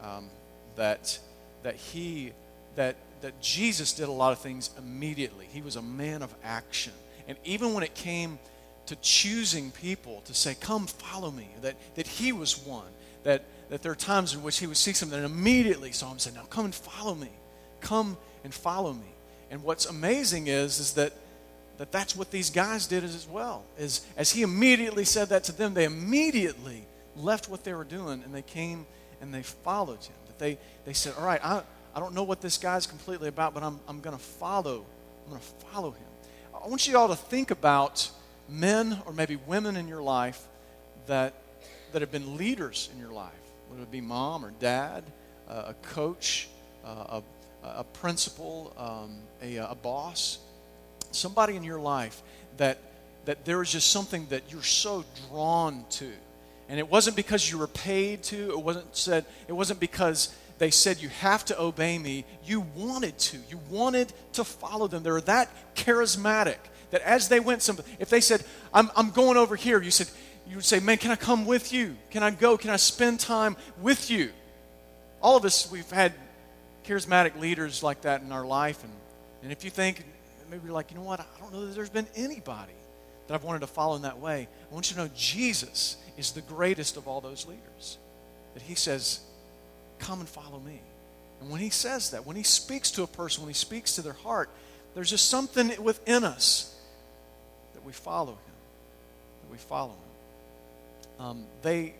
Um, 0.00 0.28
that, 0.76 1.18
that 1.62 1.76
he, 1.76 2.32
that 2.76 2.96
that 3.24 3.40
Jesus 3.40 3.94
did 3.94 4.06
a 4.06 4.12
lot 4.12 4.32
of 4.32 4.38
things 4.38 4.68
immediately. 4.76 5.48
He 5.50 5.62
was 5.62 5.76
a 5.76 5.82
man 5.82 6.20
of 6.20 6.34
action. 6.44 6.92
And 7.26 7.38
even 7.42 7.72
when 7.72 7.82
it 7.82 7.94
came 7.94 8.38
to 8.84 8.96
choosing 8.96 9.70
people 9.70 10.20
to 10.26 10.34
say, 10.34 10.54
Come 10.60 10.86
follow 10.86 11.30
me, 11.30 11.48
that, 11.62 11.74
that 11.94 12.06
he 12.06 12.32
was 12.32 12.58
one. 12.58 12.86
That, 13.22 13.46
that 13.70 13.80
there 13.80 13.90
are 13.90 13.96
times 13.96 14.34
in 14.34 14.42
which 14.42 14.58
he 14.58 14.66
would 14.66 14.76
see 14.76 14.92
something 14.92 15.16
and 15.16 15.24
immediately 15.24 15.90
saw 15.90 16.12
him 16.12 16.18
say, 16.18 16.32
Now 16.34 16.42
come 16.50 16.66
and 16.66 16.74
follow 16.74 17.14
me. 17.14 17.30
Come 17.80 18.18
and 18.44 18.52
follow 18.52 18.92
me. 18.92 19.14
And 19.50 19.64
what's 19.64 19.86
amazing 19.86 20.48
is, 20.48 20.78
is 20.78 20.92
that, 20.92 21.14
that 21.78 21.90
that's 21.92 22.14
what 22.14 22.30
these 22.30 22.50
guys 22.50 22.86
did 22.86 23.04
as 23.04 23.26
well. 23.26 23.64
Is 23.78 24.04
as 24.18 24.32
he 24.32 24.42
immediately 24.42 25.06
said 25.06 25.30
that 25.30 25.44
to 25.44 25.52
them, 25.52 25.72
they 25.72 25.84
immediately 25.84 26.84
left 27.16 27.48
what 27.48 27.64
they 27.64 27.74
were 27.74 27.84
doing 27.84 28.22
and 28.24 28.34
they 28.34 28.42
came 28.42 28.86
and 29.20 29.32
they 29.32 29.42
followed 29.42 30.02
him. 30.02 30.16
That 30.26 30.38
they, 30.38 30.58
they 30.84 30.92
said, 30.92 31.14
All 31.18 31.24
right, 31.24 31.40
I, 31.44 31.62
I 31.94 32.00
don't 32.00 32.14
know 32.14 32.24
what 32.24 32.40
this 32.40 32.58
guy's 32.58 32.86
completely 32.86 33.28
about, 33.28 33.54
but 33.54 33.62
I'm, 33.62 33.80
I'm 33.88 34.00
going 34.00 34.16
to 34.16 34.22
follow. 34.22 34.84
I'm 35.24 35.30
going 35.30 35.40
to 35.40 35.66
follow 35.66 35.90
him. 35.92 36.06
I 36.54 36.68
want 36.68 36.86
you 36.88 36.96
all 36.96 37.08
to 37.08 37.16
think 37.16 37.50
about 37.50 38.10
men 38.48 39.00
or 39.06 39.12
maybe 39.12 39.36
women 39.36 39.76
in 39.76 39.88
your 39.88 40.02
life 40.02 40.42
that, 41.06 41.34
that 41.92 42.02
have 42.02 42.10
been 42.10 42.36
leaders 42.36 42.88
in 42.92 42.98
your 42.98 43.12
life. 43.12 43.32
Would 43.70 43.80
it 43.80 43.90
be 43.90 44.00
mom 44.00 44.44
or 44.44 44.52
dad, 44.60 45.04
uh, 45.48 45.64
a 45.68 45.74
coach, 45.88 46.48
uh, 46.84 47.20
a, 47.62 47.68
a 47.80 47.84
principal, 47.84 48.72
um, 48.76 49.18
a, 49.42 49.56
a 49.56 49.74
boss? 49.74 50.38
Somebody 51.10 51.56
in 51.56 51.64
your 51.64 51.80
life 51.80 52.22
that, 52.56 52.78
that 53.24 53.44
there 53.44 53.62
is 53.62 53.70
just 53.70 53.90
something 53.90 54.26
that 54.30 54.44
you're 54.50 54.62
so 54.62 55.04
drawn 55.28 55.84
to. 55.90 56.10
And 56.68 56.78
it 56.78 56.88
wasn't 56.88 57.16
because 57.16 57.50
you 57.50 57.58
were 57.58 57.66
paid 57.66 58.22
to, 58.24 58.50
it 58.50 58.60
wasn't 58.60 58.96
said, 58.96 59.26
it 59.48 59.52
wasn't 59.52 59.80
because 59.80 60.34
they 60.58 60.70
said, 60.70 61.02
You 61.02 61.08
have 61.08 61.44
to 61.46 61.60
obey 61.60 61.98
me. 61.98 62.24
You 62.44 62.60
wanted 62.74 63.18
to. 63.18 63.38
You 63.48 63.60
wanted 63.70 64.12
to 64.34 64.44
follow 64.44 64.86
them. 64.86 65.02
They 65.02 65.10
were 65.10 65.20
that 65.22 65.50
charismatic 65.74 66.58
that 66.90 67.02
as 67.02 67.28
they 67.28 67.40
went, 67.40 67.60
some, 67.60 67.78
if 67.98 68.08
they 68.08 68.20
said, 68.20 68.44
I'm, 68.72 68.90
I'm 68.96 69.10
going 69.10 69.36
over 69.36 69.56
here, 69.56 69.82
you 69.82 69.90
said, 69.90 70.08
you 70.48 70.56
would 70.56 70.64
say, 70.64 70.80
Man, 70.80 70.96
can 70.98 71.10
I 71.10 71.16
come 71.16 71.44
with 71.44 71.72
you? 71.72 71.96
Can 72.10 72.22
I 72.22 72.30
go? 72.30 72.56
Can 72.56 72.70
I 72.70 72.76
spend 72.76 73.20
time 73.20 73.56
with 73.80 74.10
you? 74.10 74.30
All 75.20 75.36
of 75.36 75.44
us, 75.44 75.70
we've 75.70 75.90
had 75.90 76.12
charismatic 76.84 77.38
leaders 77.40 77.82
like 77.82 78.02
that 78.02 78.22
in 78.22 78.30
our 78.30 78.44
life. 78.44 78.82
And, 78.84 78.92
and 79.42 79.52
if 79.52 79.64
you 79.64 79.70
think, 79.70 80.04
maybe 80.50 80.62
you're 80.64 80.74
like, 80.74 80.90
you 80.90 80.96
know 80.96 81.02
what? 81.02 81.20
I 81.20 81.24
don't 81.40 81.52
know 81.52 81.66
that 81.66 81.74
there's 81.74 81.90
been 81.90 82.06
anybody 82.14 82.74
that 83.26 83.34
I've 83.34 83.44
wanted 83.44 83.60
to 83.60 83.66
follow 83.66 83.96
in 83.96 84.02
that 84.02 84.18
way. 84.18 84.48
I 84.70 84.74
want 84.74 84.90
you 84.90 84.96
to 84.96 85.02
know 85.02 85.10
Jesus 85.14 85.96
is 86.16 86.32
the 86.32 86.42
greatest 86.42 86.96
of 86.96 87.08
all 87.08 87.20
those 87.20 87.46
leaders. 87.46 87.98
That 88.54 88.62
he 88.62 88.74
says, 88.74 89.20
Come 89.98 90.20
and 90.20 90.28
follow 90.28 90.60
me. 90.60 90.80
And 91.40 91.50
when 91.50 91.60
he 91.60 91.70
says 91.70 92.10
that, 92.10 92.26
when 92.26 92.36
he 92.36 92.42
speaks 92.42 92.90
to 92.92 93.02
a 93.02 93.06
person, 93.06 93.42
when 93.42 93.50
he 93.50 93.54
speaks 93.54 93.94
to 93.96 94.02
their 94.02 94.12
heart, 94.12 94.50
there's 94.94 95.10
just 95.10 95.28
something 95.28 95.72
within 95.82 96.24
us 96.24 96.74
that 97.74 97.84
we 97.84 97.92
follow 97.92 98.32
him. 98.32 98.54
That 99.42 99.52
we 99.52 99.58
follow 99.58 99.92
him. 99.92 101.24
Um, 101.24 101.44
they, 101.62 101.94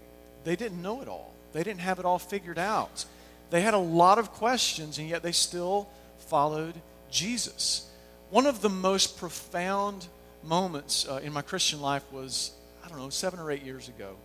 they 0.45 0.57
didn't 0.57 0.81
know 0.83 1.03
it 1.03 1.09
all, 1.09 1.35
they 1.53 1.63
didn't 1.63 1.81
have 1.81 1.99
it 1.99 2.05
all 2.05 2.19
figured 2.19 2.59
out. 2.59 3.05
They 3.51 3.61
had 3.61 3.75
a 3.75 3.79
lot 3.79 4.19
of 4.19 4.33
questions, 4.33 4.99
and 4.99 5.09
yet 5.09 5.23
they 5.23 5.33
still 5.33 5.89
followed 6.19 6.75
Jesus. 7.11 7.89
One 8.31 8.47
of 8.47 8.63
the 8.63 8.71
most 8.71 9.19
profound 9.19 10.07
moments 10.45 11.07
uh, 11.09 11.21
in 11.23 11.33
my 11.33 11.43
Christian 11.43 11.81
life 11.81 12.05
was, 12.13 12.53
I 12.85 12.89
don't 12.89 12.99
know, 12.99 13.09
seven 13.09 13.41
or 13.41 13.51
eight 13.51 13.63
years 13.63 13.89
ago 13.89 14.17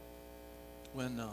when, 0.93 1.19
uh, 1.19 1.27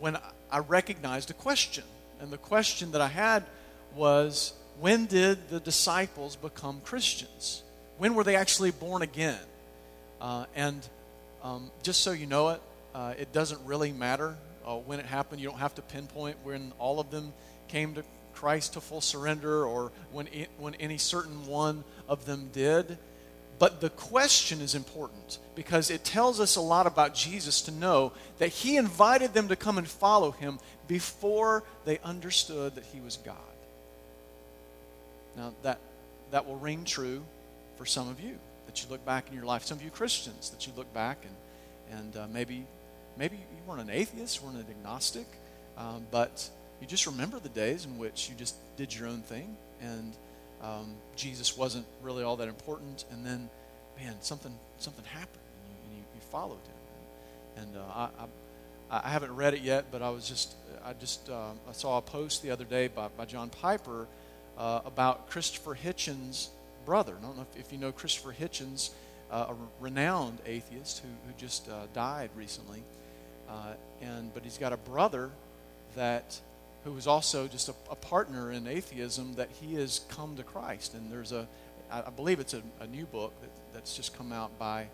when 0.00 0.18
I 0.50 0.58
recognized 0.58 1.30
a 1.30 1.34
question. 1.34 1.84
And 2.20 2.30
the 2.30 2.38
question 2.38 2.92
that 2.92 3.00
I 3.00 3.08
had 3.08 3.44
was 3.94 4.52
when 4.80 5.06
did 5.06 5.48
the 5.48 5.60
disciples 5.60 6.36
become 6.36 6.80
Christians? 6.84 7.62
When 7.98 8.14
were 8.14 8.24
they 8.24 8.36
actually 8.36 8.70
born 8.70 9.02
again? 9.02 9.38
Uh, 10.20 10.44
and 10.54 10.86
um, 11.42 11.70
just 11.82 12.00
so 12.00 12.12
you 12.12 12.26
know 12.26 12.50
it, 12.50 12.60
uh, 12.94 13.14
it 13.18 13.32
doesn't 13.32 13.60
really 13.64 13.92
matter 13.92 14.36
uh, 14.66 14.76
when 14.76 15.00
it 15.00 15.06
happened. 15.06 15.40
You 15.40 15.48
don't 15.48 15.58
have 15.58 15.74
to 15.76 15.82
pinpoint 15.82 16.36
when 16.42 16.72
all 16.78 17.00
of 17.00 17.10
them 17.10 17.32
came 17.68 17.94
to 17.94 18.04
Christ 18.34 18.74
to 18.74 18.80
full 18.80 19.00
surrender 19.00 19.64
or 19.66 19.92
when, 20.12 20.26
it, 20.28 20.50
when 20.58 20.74
any 20.76 20.98
certain 20.98 21.46
one 21.46 21.84
of 22.08 22.26
them 22.26 22.50
did. 22.52 22.98
But 23.58 23.80
the 23.80 23.90
question 23.90 24.60
is 24.60 24.74
important 24.74 25.38
because 25.54 25.90
it 25.90 26.04
tells 26.04 26.40
us 26.40 26.56
a 26.56 26.60
lot 26.60 26.86
about 26.86 27.14
Jesus 27.14 27.62
to 27.62 27.70
know 27.70 28.12
that 28.38 28.48
he 28.48 28.76
invited 28.76 29.32
them 29.32 29.48
to 29.48 29.56
come 29.56 29.78
and 29.78 29.88
follow 29.88 30.30
him 30.30 30.58
before 30.86 31.64
they 31.84 31.98
understood 32.00 32.74
that 32.74 32.84
he 32.84 33.00
was 33.00 33.16
God. 33.16 33.36
Now, 35.36 35.54
that, 35.62 35.78
that 36.32 36.46
will 36.46 36.56
ring 36.56 36.84
true 36.84 37.24
for 37.76 37.86
some 37.86 38.08
of 38.08 38.20
you 38.20 38.38
that 38.66 38.82
you 38.82 38.90
look 38.90 39.04
back 39.06 39.28
in 39.28 39.34
your 39.34 39.44
life. 39.44 39.64
Some 39.64 39.78
of 39.78 39.84
you 39.84 39.90
Christians 39.90 40.50
that 40.50 40.66
you 40.66 40.72
look 40.76 40.92
back 40.92 41.24
and, 41.24 41.98
and 41.98 42.16
uh, 42.16 42.26
maybe, 42.32 42.66
maybe 43.16 43.36
you 43.36 43.62
weren't 43.66 43.80
an 43.80 43.90
atheist, 43.90 44.42
weren't 44.42 44.56
an 44.56 44.66
agnostic, 44.68 45.26
um, 45.78 46.06
but 46.10 46.48
you 46.80 46.86
just 46.86 47.06
remember 47.06 47.38
the 47.38 47.48
days 47.48 47.86
in 47.86 47.96
which 47.96 48.28
you 48.28 48.34
just 48.34 48.56
did 48.76 48.94
your 48.94 49.08
own 49.08 49.20
thing 49.20 49.56
and 49.80 50.14
um, 50.66 50.96
Jesus 51.14 51.56
wasn't 51.56 51.86
really 52.02 52.24
all 52.24 52.36
that 52.36 52.48
important. 52.48 53.04
And 53.10 53.24
then, 53.24 53.48
man, 53.98 54.14
something, 54.20 54.52
something 54.78 55.04
happened 55.04 55.42
and 55.62 55.70
you, 55.70 55.76
and 55.84 55.96
you, 55.98 56.04
you 56.14 56.20
followed 56.20 56.58
him. 56.66 57.62
And, 57.62 57.76
uh, 57.76 57.80
I, 57.94 58.08
I, 58.90 59.06
I, 59.06 59.08
haven't 59.08 59.34
read 59.34 59.54
it 59.54 59.62
yet, 59.62 59.86
but 59.90 60.02
I 60.02 60.10
was 60.10 60.28
just, 60.28 60.54
I 60.84 60.92
just 60.92 61.28
uh, 61.30 61.52
I 61.68 61.72
saw 61.72 61.98
a 61.98 62.02
post 62.02 62.42
the 62.42 62.50
other 62.50 62.64
day 62.64 62.88
by, 62.88 63.08
by 63.08 63.24
John 63.24 63.48
Piper 63.48 64.06
uh, 64.58 64.80
about 64.84 65.30
Christopher 65.30 65.74
Hitchens' 65.74 66.48
brother. 66.84 67.16
I 67.18 67.22
don't 67.22 67.36
know 67.36 67.46
if, 67.54 67.60
if 67.66 67.72
you 67.72 67.78
know 67.78 67.92
Christopher 67.92 68.34
Hitchens, 68.38 68.90
uh, 69.30 69.46
a 69.50 69.54
renowned 69.80 70.38
atheist 70.46 71.00
who, 71.00 71.08
who 71.08 71.38
just 71.38 71.68
uh, 71.68 71.86
died 71.94 72.30
recently. 72.36 72.82
Uh, 73.48 73.74
and 74.00 74.32
but 74.34 74.42
he's 74.42 74.58
got 74.58 74.72
a 74.72 74.76
brother 74.76 75.30
that 75.94 76.40
who 76.86 76.92
was 76.92 77.06
also 77.06 77.48
just 77.48 77.68
a, 77.68 77.74
a, 77.90 77.96
partner 77.96 78.52
in 78.52 78.66
atheism 78.68 79.34
that 79.34 79.50
he 79.50 79.74
has 79.74 80.02
come 80.08 80.36
to 80.36 80.44
Christ. 80.44 80.94
And 80.94 81.10
there's 81.10 81.32
a, 81.32 81.48
I 81.90 82.10
believe 82.10 82.38
it's 82.38 82.54
a, 82.54 82.62
a, 82.80 82.86
new 82.86 83.06
book 83.06 83.34
that, 83.40 83.50
that's 83.72 83.96
just 83.96 84.16
come 84.16 84.32
out 84.32 84.56
by 84.58 84.88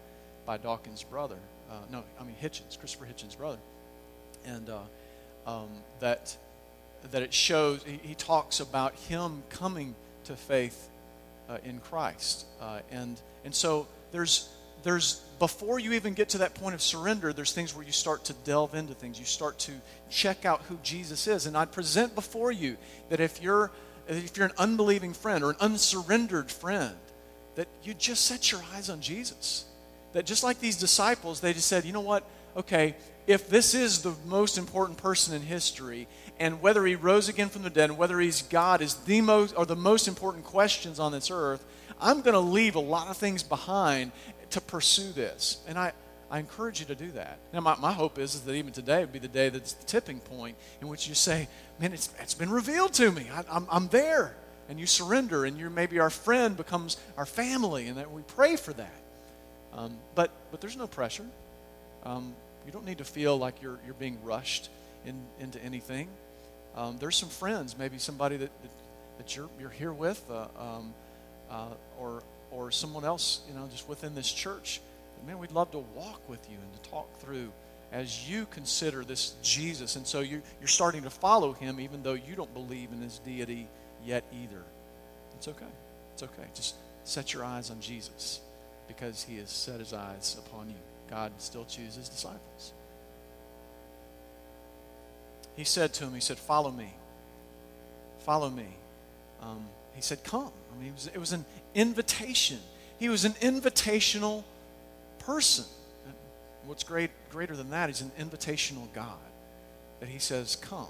by 0.46 0.56
Dawkins' 0.56 1.04
brother. 1.04 1.38
Uh, 1.70 1.74
no, 1.90 2.04
I 2.18 2.24
mean 2.24 2.36
Hitchens, 2.42 2.78
Christopher 2.78 3.06
Hitchens' 3.06 3.36
brother, 3.36 3.58
and 4.44 4.68
uh, 4.70 4.80
um, 5.46 5.68
that 6.00 6.36
that 7.10 7.22
it 7.22 7.32
shows. 7.32 7.82
He, 7.84 8.00
he, 8.02 8.14
talks 8.14 8.60
about 8.60 8.94
him 8.94 9.42
coming 9.50 9.94
to 10.24 10.36
faith 10.36 10.88
uh, 11.48 11.58
in 11.64 11.78
Christ, 11.78 12.46
uh, 12.60 12.80
and 12.90 13.20
and 13.44 13.54
so 13.54 13.86
there's 14.12 14.48
there's 14.82 15.20
before 15.38 15.78
you 15.78 15.92
even 15.94 16.14
get 16.14 16.30
to 16.30 16.38
that 16.38 16.54
point 16.54 16.74
of 16.74 16.82
surrender, 16.82 17.32
there's 17.32 17.52
things 17.52 17.74
where 17.74 17.84
you 17.84 17.92
start 17.92 18.24
to 18.26 18.32
delve 18.44 18.74
into 18.74 18.94
things. 18.94 19.18
You 19.18 19.24
start 19.24 19.58
to 19.60 19.72
check 20.08 20.44
out 20.44 20.62
who 20.68 20.78
Jesus 20.82 21.26
is, 21.26 21.46
and 21.46 21.56
I'd 21.56 21.72
present 21.72 22.14
before 22.14 22.52
you 22.52 22.76
that 23.08 23.20
if 23.20 23.42
you're 23.42 23.70
if 24.08 24.36
you're 24.36 24.46
an 24.46 24.52
unbelieving 24.58 25.14
friend 25.14 25.44
or 25.44 25.50
an 25.50 25.56
unsurrendered 25.60 26.50
friend, 26.50 26.94
that 27.54 27.68
you 27.82 27.94
just 27.94 28.24
set 28.24 28.50
your 28.50 28.62
eyes 28.74 28.90
on 28.90 29.00
Jesus. 29.00 29.64
That 30.12 30.26
just 30.26 30.44
like 30.44 30.60
these 30.60 30.76
disciples, 30.76 31.40
they 31.40 31.52
just 31.52 31.68
said, 31.68 31.84
you 31.84 31.92
know 31.92 32.00
what? 32.00 32.24
Okay, 32.56 32.96
if 33.26 33.48
this 33.48 33.74
is 33.74 34.02
the 34.02 34.14
most 34.26 34.58
important 34.58 34.98
person 34.98 35.34
in 35.34 35.42
history, 35.42 36.08
and 36.38 36.60
whether 36.60 36.84
he 36.84 36.96
rose 36.96 37.28
again 37.28 37.48
from 37.48 37.62
the 37.62 37.70
dead, 37.70 37.90
and 37.90 37.98
whether 37.98 38.18
he's 38.20 38.42
God 38.42 38.82
is 38.82 38.94
the 38.94 39.20
most 39.20 39.54
or 39.56 39.64
the 39.64 39.76
most 39.76 40.08
important 40.08 40.44
questions 40.44 40.98
on 40.98 41.12
this 41.12 41.30
earth, 41.30 41.64
I'm 42.00 42.20
going 42.20 42.34
to 42.34 42.40
leave 42.40 42.74
a 42.74 42.80
lot 42.80 43.08
of 43.08 43.16
things 43.16 43.42
behind 43.42 44.12
to 44.52 44.60
pursue 44.60 45.12
this. 45.12 45.58
And 45.66 45.78
I, 45.78 45.92
I 46.30 46.38
encourage 46.38 46.80
you 46.80 46.86
to 46.86 46.94
do 46.94 47.10
that. 47.12 47.38
Now, 47.52 47.60
my, 47.60 47.76
my 47.76 47.92
hope 47.92 48.18
is, 48.18 48.34
is 48.34 48.40
that 48.42 48.54
even 48.54 48.72
today 48.72 49.00
would 49.00 49.12
be 49.12 49.18
the 49.18 49.28
day 49.28 49.50
that's 49.50 49.74
the 49.74 49.84
tipping 49.84 50.20
point 50.20 50.56
in 50.80 50.88
which 50.88 51.06
you 51.08 51.14
say, 51.14 51.48
man, 51.78 51.92
it's, 51.92 52.08
it's 52.20 52.34
been 52.34 52.50
revealed 52.50 52.94
to 52.94 53.12
me. 53.12 53.26
I, 53.32 53.44
I'm, 53.50 53.66
I'm 53.70 53.88
there. 53.88 54.34
And 54.68 54.78
you 54.80 54.86
surrender, 54.86 55.44
and 55.44 55.58
you 55.58 55.68
maybe 55.68 55.98
our 55.98 56.08
friend 56.08 56.56
becomes 56.56 56.96
our 57.18 57.26
family, 57.26 57.88
and 57.88 57.98
that 57.98 58.10
we 58.10 58.22
pray 58.22 58.56
for 58.56 58.72
that. 58.72 59.02
Um, 59.74 59.98
but, 60.14 60.30
but 60.50 60.60
there's 60.60 60.76
no 60.76 60.86
pressure. 60.86 61.26
Um, 62.04 62.34
you 62.64 62.72
don't 62.72 62.86
need 62.86 62.98
to 62.98 63.04
feel 63.04 63.36
like 63.36 63.60
you're, 63.60 63.78
you're 63.84 63.94
being 63.94 64.18
rushed 64.22 64.70
in, 65.04 65.20
into 65.40 65.62
anything. 65.62 66.08
Um, 66.76 66.96
there's 66.98 67.16
some 67.16 67.28
friends, 67.28 67.76
maybe 67.76 67.98
somebody 67.98 68.36
that, 68.38 68.50
that, 68.62 68.70
that 69.18 69.36
you're, 69.36 69.50
you're 69.60 69.68
here 69.68 69.92
with, 69.92 70.24
uh, 70.30 70.46
um, 70.58 70.94
uh, 71.50 71.66
or, 71.98 72.22
or 72.52 72.70
someone 72.70 73.04
else, 73.04 73.40
you 73.48 73.54
know, 73.54 73.68
just 73.70 73.88
within 73.88 74.14
this 74.14 74.30
church. 74.30 74.80
Man, 75.26 75.38
we'd 75.38 75.52
love 75.52 75.70
to 75.70 75.78
walk 75.78 76.28
with 76.28 76.40
you 76.50 76.56
and 76.60 76.82
to 76.82 76.90
talk 76.90 77.18
through 77.20 77.52
as 77.92 78.28
you 78.28 78.46
consider 78.46 79.04
this 79.04 79.34
Jesus. 79.42 79.96
And 79.96 80.06
so 80.06 80.20
you, 80.20 80.42
you're 80.60 80.68
starting 80.68 81.02
to 81.02 81.10
follow 81.10 81.52
him 81.52 81.78
even 81.78 82.02
though 82.02 82.14
you 82.14 82.34
don't 82.34 82.52
believe 82.54 82.90
in 82.92 83.00
his 83.00 83.18
deity 83.20 83.68
yet 84.04 84.24
either. 84.32 84.62
It's 85.36 85.46
okay. 85.48 85.64
It's 86.14 86.22
okay. 86.22 86.48
Just 86.54 86.74
set 87.04 87.32
your 87.32 87.44
eyes 87.44 87.70
on 87.70 87.80
Jesus 87.80 88.40
because 88.88 89.22
he 89.22 89.36
has 89.38 89.50
set 89.50 89.78
his 89.78 89.92
eyes 89.92 90.36
upon 90.46 90.68
you. 90.70 90.76
God 91.08 91.32
still 91.38 91.64
chooses 91.64 92.08
disciples. 92.08 92.72
He 95.56 95.64
said 95.64 95.92
to 95.94 96.04
him, 96.04 96.14
He 96.14 96.20
said, 96.20 96.38
Follow 96.38 96.70
me. 96.70 96.92
Follow 98.20 98.48
me. 98.48 98.68
Um, 99.42 99.66
he 99.94 100.00
said, 100.00 100.24
Come. 100.24 100.50
I 100.72 100.80
mean, 100.80 100.88
it 100.88 100.94
was, 100.94 101.06
it 101.08 101.18
was 101.18 101.32
an 101.32 101.44
invitation. 101.74 102.58
He 102.98 103.08
was 103.08 103.24
an 103.24 103.32
invitational 103.34 104.44
person. 105.18 105.64
What's 106.64 106.84
great, 106.84 107.10
greater 107.30 107.56
than 107.56 107.70
that 107.70 107.90
is 107.90 108.00
an 108.00 108.12
invitational 108.18 108.92
God 108.92 109.18
that 110.00 110.08
he 110.08 110.18
says, 110.18 110.56
Come. 110.56 110.86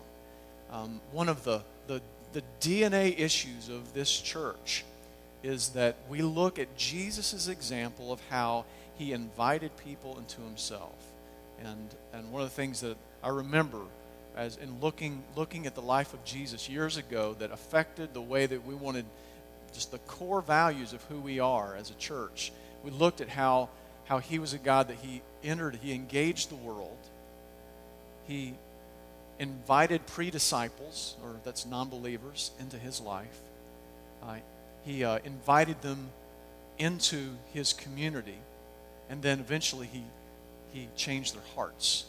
Um, 0.70 1.00
one 1.10 1.28
of 1.28 1.44
the, 1.44 1.62
the, 1.86 2.00
the 2.32 2.42
DNA 2.60 3.18
issues 3.18 3.68
of 3.68 3.92
this 3.94 4.20
church 4.20 4.84
is 5.42 5.70
that 5.70 5.96
we 6.08 6.22
look 6.22 6.58
at 6.58 6.76
Jesus' 6.76 7.48
example 7.48 8.12
of 8.12 8.20
how 8.30 8.64
he 8.96 9.12
invited 9.12 9.76
people 9.76 10.18
into 10.18 10.40
himself. 10.40 10.94
And, 11.64 11.94
and 12.12 12.30
one 12.32 12.42
of 12.42 12.48
the 12.48 12.54
things 12.54 12.80
that 12.80 12.96
I 13.22 13.28
remember 13.28 13.80
as 14.36 14.56
in 14.56 14.80
looking, 14.80 15.22
looking 15.36 15.66
at 15.66 15.74
the 15.74 15.82
life 15.82 16.14
of 16.14 16.24
Jesus 16.24 16.68
years 16.68 16.96
ago 16.96 17.36
that 17.38 17.50
affected 17.50 18.14
the 18.14 18.22
way 18.22 18.46
that 18.46 18.66
we 18.66 18.74
wanted 18.74 19.04
just 19.72 19.90
the 19.90 19.98
core 19.98 20.40
values 20.40 20.92
of 20.92 21.02
who 21.04 21.20
we 21.20 21.40
are 21.40 21.76
as 21.76 21.90
a 21.90 21.94
church. 21.94 22.52
We 22.84 22.90
looked 22.90 23.20
at 23.20 23.28
how, 23.28 23.68
how 24.04 24.18
he 24.18 24.38
was 24.38 24.52
a 24.52 24.58
God 24.58 24.88
that 24.88 24.98
he 24.98 25.22
entered, 25.42 25.76
he 25.82 25.92
engaged 25.92 26.50
the 26.50 26.56
world. 26.56 26.98
He 28.26 28.54
invited 29.38 30.06
pre 30.06 30.30
disciples, 30.30 31.16
or 31.22 31.36
that's 31.44 31.66
non 31.66 31.88
believers, 31.88 32.52
into 32.60 32.78
his 32.78 33.00
life. 33.00 33.40
Uh, 34.22 34.36
he 34.84 35.04
uh, 35.04 35.18
invited 35.24 35.80
them 35.82 36.10
into 36.78 37.30
his 37.52 37.72
community. 37.72 38.38
And 39.10 39.22
then 39.22 39.40
eventually 39.40 39.86
he, 39.86 40.04
he 40.72 40.88
changed 40.96 41.34
their 41.34 41.42
hearts 41.54 42.06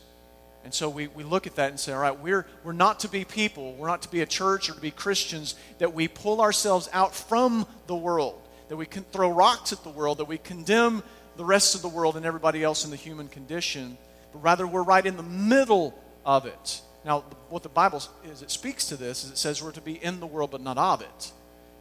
and 0.63 0.73
so 0.73 0.89
we, 0.89 1.07
we 1.07 1.23
look 1.23 1.45
at 1.45 1.55
that 1.55 1.69
and 1.69 1.79
say, 1.79 1.91
all 1.91 1.99
right, 1.99 2.17
we're, 2.17 2.45
we're 2.63 2.71
not 2.71 3.01
to 3.01 3.09
be 3.09 3.25
people, 3.25 3.73
we're 3.73 3.87
not 3.87 4.01
to 4.03 4.09
be 4.09 4.21
a 4.21 4.25
church 4.25 4.69
or 4.69 4.73
to 4.73 4.81
be 4.81 4.91
Christians 4.91 5.55
that 5.79 5.93
we 5.93 6.07
pull 6.07 6.41
ourselves 6.41 6.89
out 6.93 7.13
from 7.13 7.67
the 7.87 7.95
world, 7.95 8.41
that 8.69 8.77
we 8.77 8.85
can 8.85 9.03
throw 9.03 9.29
rocks 9.29 9.73
at 9.73 9.83
the 9.83 9.89
world, 9.89 10.19
that 10.19 10.27
we 10.27 10.37
condemn 10.37 11.03
the 11.35 11.45
rest 11.45 11.75
of 11.75 11.81
the 11.81 11.89
world 11.89 12.15
and 12.15 12.25
everybody 12.25 12.63
else 12.63 12.85
in 12.85 12.91
the 12.91 12.97
human 12.97 13.27
condition, 13.27 13.97
but 14.31 14.39
rather 14.43 14.65
we're 14.65 14.83
right 14.83 15.05
in 15.05 15.17
the 15.17 15.23
middle 15.23 15.97
of 16.25 16.45
it. 16.45 16.81
Now, 17.05 17.21
what 17.49 17.63
the 17.63 17.69
Bible 17.69 18.01
is, 18.23 18.41
it 18.41 18.51
speaks 18.51 18.87
to 18.87 18.95
this, 18.95 19.25
is 19.25 19.31
it 19.31 19.37
says 19.37 19.61
we're 19.61 19.71
to 19.71 19.81
be 19.81 20.01
in 20.01 20.19
the 20.19 20.27
world 20.27 20.51
but 20.51 20.61
not 20.61 20.77
of 20.77 21.01
it. 21.01 21.31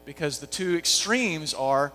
Because 0.05 0.41
the 0.41 0.49
two 0.49 0.77
extremes 0.77 1.55
are 1.55 1.93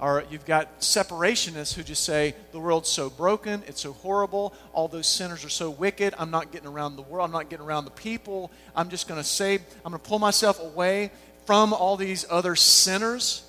or 0.00 0.24
you've 0.30 0.44
got 0.44 0.80
separationists 0.80 1.74
who 1.74 1.82
just 1.82 2.04
say 2.04 2.34
the 2.52 2.58
world's 2.58 2.88
so 2.88 3.08
broken, 3.08 3.62
it's 3.66 3.80
so 3.80 3.92
horrible, 3.92 4.54
all 4.72 4.88
those 4.88 5.06
sinners 5.06 5.44
are 5.44 5.50
so 5.50 5.70
wicked, 5.70 6.14
I'm 6.18 6.30
not 6.30 6.52
getting 6.52 6.68
around 6.68 6.96
the 6.96 7.02
world, 7.02 7.26
I'm 7.26 7.32
not 7.32 7.48
getting 7.48 7.64
around 7.64 7.86
the 7.86 7.90
people, 7.92 8.50
I'm 8.74 8.90
just 8.90 9.08
going 9.08 9.20
to 9.20 9.26
say, 9.26 9.54
I'm 9.54 9.92
going 9.92 10.00
to 10.00 10.08
pull 10.08 10.18
myself 10.18 10.60
away 10.60 11.10
from 11.46 11.72
all 11.72 11.96
these 11.96 12.26
other 12.28 12.56
sinners 12.56 13.42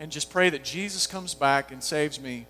and 0.00 0.10
just 0.10 0.30
pray 0.30 0.50
that 0.50 0.64
Jesus 0.64 1.06
comes 1.06 1.34
back 1.34 1.70
and 1.70 1.82
saves 1.82 2.20
me 2.20 2.46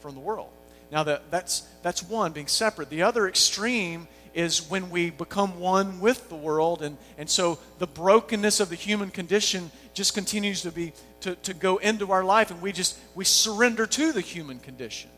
from 0.00 0.14
the 0.14 0.20
world. 0.20 0.50
Now 0.90 1.02
that, 1.02 1.30
that's 1.30 1.60
that's 1.82 2.02
one 2.02 2.32
being 2.32 2.46
separate. 2.46 2.90
The 2.90 3.02
other 3.02 3.26
extreme 3.26 4.08
is 4.36 4.68
when 4.68 4.90
we 4.90 5.10
become 5.10 5.58
one 5.58 5.98
with 5.98 6.28
the 6.28 6.36
world 6.36 6.82
and, 6.82 6.98
and 7.16 7.28
so 7.28 7.58
the 7.78 7.86
brokenness 7.86 8.60
of 8.60 8.68
the 8.68 8.74
human 8.74 9.10
condition 9.10 9.70
just 9.94 10.12
continues 10.12 10.60
to 10.60 10.70
be 10.70 10.92
to, 11.20 11.34
to 11.36 11.54
go 11.54 11.78
into 11.78 12.12
our 12.12 12.22
life 12.22 12.50
and 12.50 12.60
we 12.60 12.70
just 12.70 12.98
we 13.14 13.24
surrender 13.24 13.86
to 13.86 14.12
the 14.12 14.20
human 14.20 14.58
condition. 14.58 15.10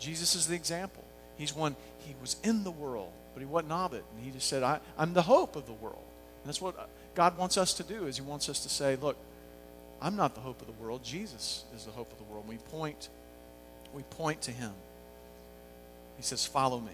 Jesus 0.00 0.34
is 0.34 0.48
the 0.48 0.56
example. 0.56 1.04
He's 1.36 1.54
one 1.54 1.76
he 2.00 2.14
was 2.20 2.36
in 2.42 2.64
the 2.64 2.72
world 2.72 3.12
but 3.34 3.40
he 3.40 3.46
wasn't 3.46 3.72
of 3.72 3.94
it 3.94 4.04
and 4.14 4.24
he 4.24 4.32
just 4.32 4.48
said 4.48 4.62
I, 4.64 4.80
i'm 4.98 5.14
the 5.14 5.22
hope 5.22 5.54
of 5.54 5.66
the 5.66 5.72
world. 5.72 6.04
And 6.42 6.48
that's 6.48 6.60
what 6.60 6.76
uh, 6.76 6.84
god 7.14 7.38
wants 7.38 7.56
us 7.56 7.72
to 7.74 7.84
do 7.84 8.06
is 8.06 8.16
he 8.16 8.22
wants 8.22 8.48
us 8.48 8.60
to 8.64 8.68
say 8.68 8.96
look 8.96 9.16
i'm 10.00 10.16
not 10.16 10.34
the 10.34 10.40
hope 10.40 10.60
of 10.60 10.66
the 10.66 10.82
world. 10.82 11.04
Jesus 11.04 11.64
is 11.74 11.84
the 11.84 11.92
hope 11.92 12.10
of 12.10 12.18
the 12.18 12.24
world. 12.24 12.48
We 12.48 12.56
point 12.56 13.08
we 13.94 14.02
point 14.04 14.40
to 14.42 14.50
him 14.50 14.72
he 16.16 16.22
says 16.22 16.46
follow 16.46 16.80
me 16.80 16.92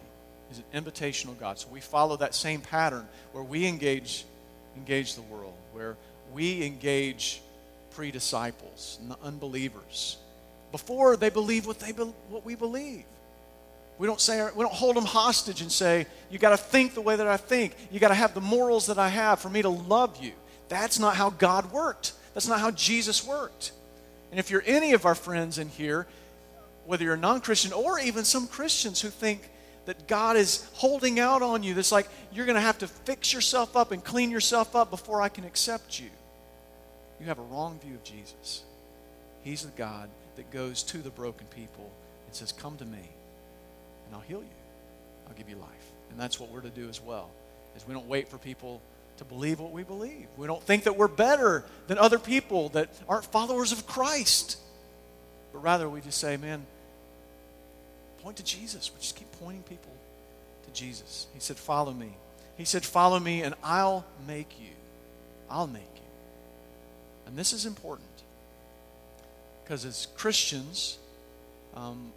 he's 0.49 0.63
an 0.73 0.85
invitational 0.85 1.39
god 1.39 1.59
so 1.59 1.69
we 1.71 1.81
follow 1.81 2.17
that 2.17 2.35
same 2.35 2.61
pattern 2.61 3.07
where 3.33 3.45
we 3.45 3.67
engage 3.67 4.25
engage 4.77 5.15
the 5.15 5.23
world 5.23 5.55
where 5.73 5.97
we 6.33 6.65
engage 6.65 7.41
pre 7.91 8.11
disciples 8.11 8.99
and 9.01 9.11
the 9.11 9.19
unbelievers 9.23 10.19
before 10.73 11.17
they 11.17 11.31
believe 11.31 11.67
what, 11.67 11.79
they 11.79 11.93
be, 11.93 12.03
what 12.29 12.45
we 12.45 12.55
believe. 12.55 13.05
We 13.99 14.07
don't, 14.07 14.21
say, 14.21 14.49
we 14.55 14.63
don't 14.63 14.73
hold 14.73 14.97
them 14.97 15.05
hostage 15.05 15.61
and 15.61 15.73
say, 15.73 16.07
You 16.31 16.39
got 16.39 16.51
to 16.51 16.57
think 16.57 16.95
the 16.95 17.01
way 17.01 17.17
that 17.17 17.27
I 17.27 17.37
think. 17.37 17.75
You 17.91 17.99
got 17.99 18.09
to 18.09 18.15
have 18.15 18.35
the 18.35 18.41
morals 18.41 18.87
that 18.87 18.99
I 18.99 19.09
have 19.09 19.41
for 19.41 19.51
me 19.51 19.63
to 19.63 19.69
love 19.69 20.23
you. 20.23 20.33
That's 20.69 20.99
not 20.99 21.17
how 21.17 21.31
God 21.31 21.73
worked. 21.73 22.13
That's 22.35 22.47
not 22.47 22.61
how 22.61 22.71
Jesus 22.71 23.27
worked. 23.27 23.73
And 24.31 24.39
if 24.39 24.51
you're 24.51 24.63
any 24.67 24.93
of 24.93 25.05
our 25.05 25.15
friends 25.15 25.59
in 25.59 25.69
here, 25.69 26.07
whether 26.89 27.05
you're 27.05 27.15
a 27.15 27.19
non 27.19 27.43
Christian 27.43 27.75
or 27.75 28.01
even 28.01 28.25
some 28.25 28.47
Christians 28.47 29.03
who 29.03 29.11
think 29.11 29.51
that 29.85 30.09
God 30.09 30.39
is 30.39 30.67
holding 30.73 31.21
out 31.21 31.43
on 31.43 31.63
you, 31.63 31.75
that's 31.75 31.93
like 31.93 32.09
you're 32.33 32.47
going 32.47 32.57
to 32.57 32.63
have 32.63 32.79
to 32.79 32.89
fix 32.89 33.31
yourself 33.31 33.77
up 33.77 33.93
and 33.93 34.03
clean 34.03 34.31
yourself 34.31 34.75
up 34.75 34.89
before 34.89 35.21
I 35.21 35.29
can 35.29 35.45
accept 35.45 36.01
you, 36.01 36.09
you 37.21 37.27
have 37.27 37.39
a 37.39 37.43
wrong 37.43 37.79
view 37.79 37.95
of 37.95 38.03
Jesus. 38.05 38.65
He's 39.43 39.65
the 39.65 39.71
God 39.73 40.09
that 40.37 40.51
goes 40.51 40.83
to 40.85 40.99
the 40.99 41.11
broken 41.11 41.47
people 41.49 41.93
and 42.27 42.35
says, 42.35 42.53
Come 42.53 42.79
to 42.79 42.87
me, 42.87 43.11
and 44.07 44.15
I'll 44.15 44.23
heal 44.23 44.41
you. 44.41 44.49
I'll 45.29 45.35
give 45.35 45.51
you 45.51 45.57
life. 45.57 45.93
And 46.11 46.19
that's 46.19 46.41
what 46.41 46.51
we're 46.51 46.63
to 46.63 46.71
do 46.71 46.89
as 46.89 47.03
well. 47.03 47.29
Is 47.77 47.87
we 47.87 47.93
don't 47.93 48.09
wait 48.09 48.29
for 48.29 48.39
people 48.39 48.81
to 49.19 49.27
believe 49.27 49.61
what 49.61 49.73
we 49.73 49.83
believe. 49.83 50.27
We 50.39 50.47
don't 50.47 50.63
think 50.63 50.85
that 50.85 50.97
we're 50.97 51.07
better 51.07 51.67
than 51.87 51.99
other 51.99 52.19
people 52.19 52.71
that 52.71 52.89
aren't 53.07 53.27
followers 53.27 53.73
of 53.73 53.87
Christ. 53.87 54.57
But 55.53 55.63
rather 55.63 55.87
we 55.87 56.01
just 56.01 56.19
say, 56.19 56.39
man, 56.39 56.65
point 58.23 58.37
to 58.39 58.45
Jesus. 58.45 58.91
We 58.93 59.01
just 59.01 59.17
keep 59.17 59.31
pointing 59.41 59.63
people 59.63 59.93
to 60.65 60.73
Jesus. 60.73 61.27
He 61.35 61.41
said, 61.41 61.57
Follow 61.57 61.93
me. 61.93 62.13
He 62.57 62.65
said, 62.65 62.85
Follow 62.85 63.19
me, 63.19 63.43
and 63.43 63.55
I'll 63.63 64.05
make 64.27 64.61
you. 64.61 64.71
I'll 65.51 65.67
make 65.67 65.83
you. 65.83 66.03
And 67.27 67.37
this 67.37 67.53
is 67.53 67.67
important 67.67 68.09
because 69.63 69.85
as 69.85 70.07
Christians, 70.17 70.99
um, 71.75 72.11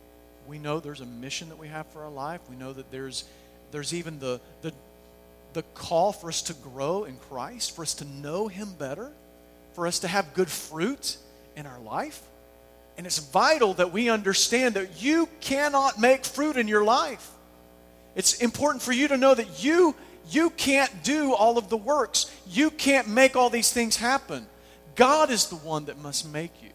we 0.47 0.57
know 0.57 0.79
there's 0.79 1.01
a 1.01 1.05
mission 1.05 1.49
that 1.49 1.57
we 1.57 1.67
have 1.67 1.85
for 1.87 2.03
our 2.03 2.09
life. 2.09 2.39
We 2.49 2.55
know 2.55 2.73
that 2.73 2.91
there's, 2.91 3.25
there's 3.71 3.93
even 3.93 4.19
the, 4.19 4.39
the, 4.61 4.73
the 5.53 5.63
call 5.73 6.13
for 6.13 6.29
us 6.29 6.41
to 6.43 6.53
grow 6.53 7.03
in 7.03 7.17
Christ, 7.17 7.75
for 7.75 7.81
us 7.81 7.93
to 7.95 8.05
know 8.05 8.47
Him 8.47 8.69
better, 8.77 9.11
for 9.73 9.85
us 9.85 9.99
to 9.99 10.07
have 10.07 10.33
good 10.33 10.49
fruit 10.49 11.17
in 11.55 11.65
our 11.65 11.79
life. 11.79 12.21
And 12.97 13.07
it's 13.07 13.19
vital 13.19 13.73
that 13.75 13.91
we 13.91 14.09
understand 14.09 14.75
that 14.75 15.01
you 15.01 15.27
cannot 15.39 15.99
make 15.99 16.25
fruit 16.25 16.57
in 16.57 16.67
your 16.67 16.83
life. 16.83 17.29
It's 18.15 18.41
important 18.41 18.81
for 18.83 18.91
you 18.91 19.07
to 19.07 19.17
know 19.17 19.33
that 19.33 19.63
you 19.63 19.95
you 20.29 20.49
can't 20.51 21.03
do 21.03 21.33
all 21.33 21.57
of 21.57 21.69
the 21.69 21.77
works. 21.77 22.31
You 22.47 22.69
can't 22.69 23.07
make 23.07 23.35
all 23.35 23.49
these 23.49 23.73
things 23.73 23.97
happen. 23.97 24.45
God 24.95 25.29
is 25.29 25.47
the 25.47 25.55
one 25.55 25.85
that 25.85 25.97
must 25.97 26.31
make 26.31 26.51
you. 26.61 26.69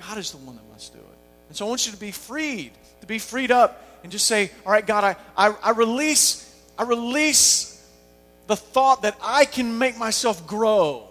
God 0.00 0.18
is 0.18 0.30
the 0.30 0.38
one 0.38 0.56
that 0.56 0.68
must 0.72 0.92
do 0.92 0.98
it. 0.98 1.18
And 1.48 1.56
so 1.56 1.66
I 1.66 1.68
want 1.68 1.86
you 1.86 1.92
to 1.92 1.98
be 1.98 2.10
freed, 2.10 2.72
to 3.02 3.06
be 3.06 3.18
freed 3.18 3.50
up 3.50 4.00
and 4.02 4.10
just 4.10 4.26
say, 4.26 4.50
All 4.64 4.72
right, 4.72 4.86
God, 4.86 5.04
I, 5.04 5.16
I, 5.36 5.54
I 5.62 5.70
release, 5.72 6.52
I 6.78 6.84
release 6.84 7.86
the 8.46 8.56
thought 8.56 9.02
that 9.02 9.16
I 9.22 9.44
can 9.44 9.78
make 9.78 9.98
myself 9.98 10.46
grow. 10.46 11.08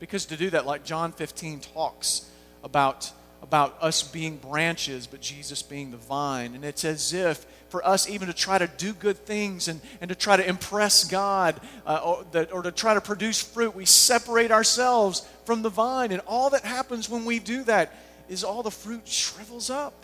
Because 0.00 0.26
to 0.26 0.36
do 0.36 0.50
that, 0.50 0.66
like 0.66 0.84
John 0.84 1.12
15 1.12 1.60
talks 1.60 2.30
about, 2.66 3.10
about 3.42 3.76
us 3.80 4.02
being 4.02 4.36
branches, 4.36 5.06
but 5.06 5.22
Jesus 5.22 5.62
being 5.62 5.92
the 5.92 5.96
vine. 5.96 6.54
And 6.54 6.64
it's 6.64 6.84
as 6.84 7.14
if 7.14 7.46
for 7.70 7.86
us 7.86 8.08
even 8.08 8.28
to 8.28 8.34
try 8.34 8.58
to 8.58 8.66
do 8.66 8.92
good 8.92 9.16
things 9.16 9.68
and, 9.68 9.80
and 10.00 10.08
to 10.08 10.14
try 10.14 10.36
to 10.36 10.46
impress 10.46 11.04
God 11.04 11.60
uh, 11.86 12.00
or, 12.04 12.26
that, 12.32 12.52
or 12.52 12.62
to 12.62 12.72
try 12.72 12.94
to 12.94 13.00
produce 13.00 13.40
fruit, 13.40 13.74
we 13.74 13.86
separate 13.86 14.50
ourselves 14.50 15.26
from 15.44 15.62
the 15.62 15.70
vine. 15.70 16.12
And 16.12 16.20
all 16.26 16.50
that 16.50 16.64
happens 16.64 17.08
when 17.08 17.24
we 17.24 17.38
do 17.38 17.64
that 17.64 17.94
is 18.28 18.44
all 18.44 18.62
the 18.62 18.70
fruit 18.70 19.06
shrivels 19.06 19.70
up. 19.70 19.94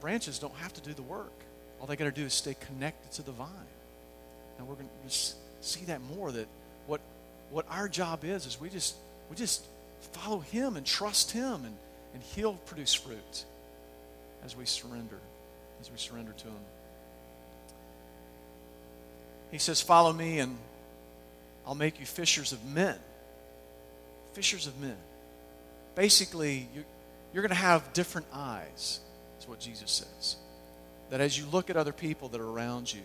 Branches 0.00 0.38
don't 0.38 0.54
have 0.56 0.72
to 0.74 0.80
do 0.80 0.92
the 0.92 1.02
work. 1.02 1.32
All 1.80 1.86
they 1.86 1.96
got 1.96 2.04
to 2.04 2.10
do 2.10 2.24
is 2.24 2.34
stay 2.34 2.56
connected 2.66 3.12
to 3.12 3.22
the 3.22 3.32
vine. 3.32 3.48
And 4.58 4.66
we're 4.66 4.74
going 4.74 4.88
to 5.08 5.16
see 5.60 5.84
that 5.86 6.00
more 6.02 6.32
that 6.32 6.48
what, 6.86 7.00
what 7.50 7.66
our 7.70 7.88
job 7.88 8.24
is, 8.24 8.46
is 8.46 8.60
we 8.60 8.68
just, 8.68 8.96
we 9.30 9.36
just 9.36 9.64
follow 10.12 10.40
Him 10.40 10.76
and 10.76 10.84
trust 10.84 11.30
Him, 11.32 11.64
and, 11.64 11.76
and 12.14 12.22
He'll 12.34 12.54
produce 12.54 12.94
fruit 12.94 13.44
as 14.44 14.56
we 14.56 14.64
surrender, 14.64 15.18
as 15.80 15.90
we 15.90 15.98
surrender 15.98 16.32
to 16.32 16.44
Him. 16.44 16.64
He 19.50 19.58
says, 19.58 19.80
Follow 19.80 20.12
me, 20.12 20.38
and 20.38 20.56
I'll 21.66 21.74
make 21.74 22.00
you 22.00 22.06
fishers 22.06 22.52
of 22.52 22.64
men. 22.64 22.96
Fishers 24.32 24.66
of 24.66 24.78
men. 24.80 24.96
Basically, 25.94 26.68
you, 26.74 26.84
you're 27.32 27.42
going 27.42 27.50
to 27.50 27.54
have 27.56 27.92
different 27.92 28.26
eyes, 28.32 29.00
is 29.40 29.48
what 29.48 29.60
Jesus 29.60 29.90
says. 29.90 30.36
That 31.10 31.20
as 31.20 31.36
you 31.36 31.44
look 31.46 31.70
at 31.70 31.76
other 31.76 31.92
people 31.92 32.28
that 32.28 32.40
are 32.40 32.48
around 32.48 32.92
you, 32.92 33.02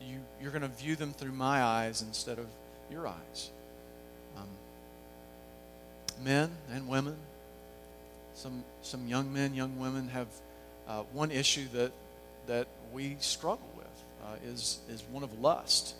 you 0.00 0.18
you're 0.40 0.52
going 0.52 0.62
to 0.62 0.68
view 0.68 0.96
them 0.96 1.12
through 1.12 1.32
my 1.32 1.62
eyes 1.62 2.02
instead 2.02 2.38
of 2.38 2.46
your 2.90 3.06
eyes. 3.06 3.50
Um, 4.36 4.48
men 6.22 6.50
and 6.72 6.88
women, 6.88 7.16
some, 8.34 8.64
some 8.82 9.06
young 9.06 9.32
men, 9.32 9.54
young 9.54 9.78
women 9.78 10.08
have 10.08 10.28
uh, 10.88 11.02
one 11.12 11.30
issue 11.30 11.66
that, 11.74 11.92
that 12.46 12.66
we 12.92 13.16
struggle 13.20 13.68
with 13.76 13.86
uh, 14.24 14.36
is, 14.44 14.78
is 14.88 15.02
one 15.10 15.22
of 15.22 15.40
lust. 15.40 15.94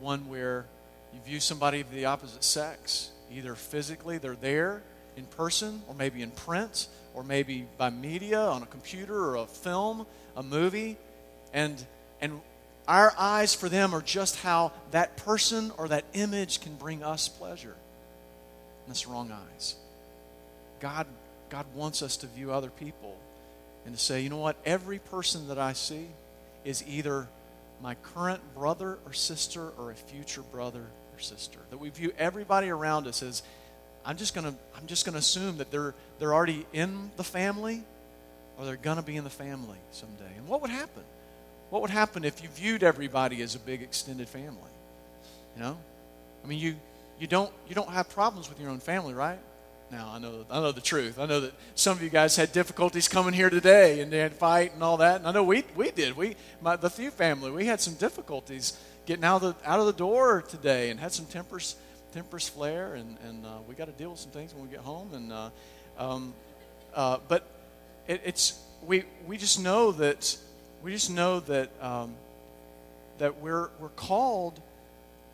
One 0.00 0.28
where 0.28 0.66
you 1.12 1.20
view 1.24 1.40
somebody 1.40 1.80
of 1.80 1.90
the 1.90 2.04
opposite 2.04 2.44
sex, 2.44 3.10
either 3.32 3.54
physically, 3.54 4.18
they're 4.18 4.36
there 4.36 4.82
in 5.16 5.24
person, 5.24 5.82
or 5.88 5.94
maybe 5.94 6.22
in 6.22 6.30
print, 6.30 6.86
or 7.14 7.24
maybe 7.24 7.66
by 7.76 7.90
media, 7.90 8.40
on 8.40 8.62
a 8.62 8.66
computer, 8.66 9.16
or 9.16 9.36
a 9.36 9.46
film, 9.46 10.06
a 10.36 10.42
movie, 10.42 10.96
and, 11.52 11.84
and 12.20 12.40
our 12.86 13.12
eyes 13.18 13.54
for 13.54 13.68
them 13.68 13.94
are 13.94 14.02
just 14.02 14.36
how 14.36 14.72
that 14.92 15.16
person 15.16 15.72
or 15.76 15.88
that 15.88 16.04
image 16.14 16.60
can 16.60 16.74
bring 16.76 17.02
us 17.02 17.28
pleasure. 17.28 17.74
The 18.88 19.04
wrong 19.08 19.30
eyes. 19.30 19.76
God, 20.80 21.06
God 21.50 21.66
wants 21.74 22.02
us 22.02 22.16
to 22.18 22.26
view 22.26 22.52
other 22.52 22.70
people 22.70 23.16
and 23.84 23.94
to 23.94 24.00
say, 24.00 24.20
you 24.20 24.30
know 24.30 24.38
what, 24.38 24.56
every 24.64 24.98
person 24.98 25.48
that 25.48 25.58
I 25.58 25.72
see 25.72 26.06
is 26.64 26.82
either 26.86 27.28
my 27.82 27.94
current 27.96 28.40
brother 28.54 28.98
or 29.04 29.12
sister 29.12 29.70
or 29.78 29.90
a 29.90 29.94
future 29.94 30.42
brother 30.42 30.84
or 31.14 31.18
sister. 31.18 31.58
That 31.70 31.78
we 31.78 31.90
view 31.90 32.12
everybody 32.18 32.68
around 32.68 33.06
us 33.06 33.22
as 33.22 33.42
I'm 34.04 34.16
just 34.16 34.34
gonna 34.34 34.54
I'm 34.76 34.86
just 34.86 35.04
gonna 35.04 35.18
assume 35.18 35.58
that 35.58 35.70
they're 35.70 35.94
they're 36.18 36.34
already 36.34 36.66
in 36.72 37.10
the 37.16 37.24
family 37.24 37.82
or 38.56 38.64
they're 38.64 38.76
gonna 38.76 39.02
be 39.02 39.16
in 39.16 39.24
the 39.24 39.30
family 39.30 39.78
someday. 39.90 40.32
And 40.36 40.48
what 40.48 40.62
would 40.62 40.70
happen? 40.70 41.04
What 41.70 41.82
would 41.82 41.90
happen 41.90 42.24
if 42.24 42.42
you 42.42 42.48
viewed 42.48 42.82
everybody 42.82 43.42
as 43.42 43.54
a 43.54 43.58
big 43.58 43.82
extended 43.82 44.28
family? 44.28 44.70
You 45.56 45.62
know? 45.62 45.78
I 46.42 46.46
mean 46.46 46.58
you 46.58 46.76
you 47.18 47.26
don't 47.26 47.52
you 47.68 47.74
don't 47.74 47.90
have 47.90 48.08
problems 48.08 48.48
with 48.48 48.60
your 48.60 48.70
own 48.70 48.80
family, 48.80 49.14
right? 49.14 49.38
Now 49.90 50.10
I 50.12 50.18
know 50.18 50.44
I 50.50 50.60
know 50.60 50.72
the 50.72 50.80
truth. 50.80 51.18
I 51.18 51.26
know 51.26 51.40
that 51.40 51.54
some 51.74 51.96
of 51.96 52.02
you 52.02 52.10
guys 52.10 52.36
had 52.36 52.52
difficulties 52.52 53.08
coming 53.08 53.32
here 53.32 53.50
today 53.50 54.00
and 54.00 54.12
they 54.12 54.18
had 54.18 54.34
fight 54.34 54.74
and 54.74 54.82
all 54.82 54.98
that. 54.98 55.16
And 55.16 55.26
I 55.26 55.32
know 55.32 55.42
we 55.42 55.64
we 55.74 55.90
did. 55.90 56.16
We 56.16 56.36
my, 56.60 56.76
the 56.76 56.90
Few 56.90 57.10
family 57.10 57.50
we 57.50 57.66
had 57.66 57.80
some 57.80 57.94
difficulties 57.94 58.78
getting 59.06 59.24
out 59.24 59.42
of 59.42 59.56
the 59.62 59.68
out 59.68 59.80
of 59.80 59.86
the 59.86 59.92
door 59.92 60.42
today 60.42 60.90
and 60.90 61.00
had 61.00 61.12
some 61.12 61.26
tempers 61.26 61.76
tempers 62.12 62.48
flare 62.48 62.94
and 62.94 63.16
and 63.26 63.46
uh, 63.46 63.58
we 63.66 63.74
got 63.74 63.86
to 63.86 63.92
deal 63.92 64.10
with 64.10 64.20
some 64.20 64.30
things 64.30 64.54
when 64.54 64.64
we 64.64 64.70
get 64.70 64.80
home. 64.80 65.08
And 65.14 65.32
uh, 65.32 65.50
um, 65.98 66.34
uh, 66.94 67.18
but 67.26 67.46
it, 68.06 68.20
it's 68.24 68.60
we 68.86 69.04
we 69.26 69.38
just 69.38 69.60
know 69.60 69.92
that 69.92 70.36
we 70.82 70.92
just 70.92 71.10
know 71.10 71.40
that 71.40 71.70
um, 71.82 72.14
that 73.18 73.40
we're 73.40 73.70
we're 73.80 73.88
called 73.88 74.60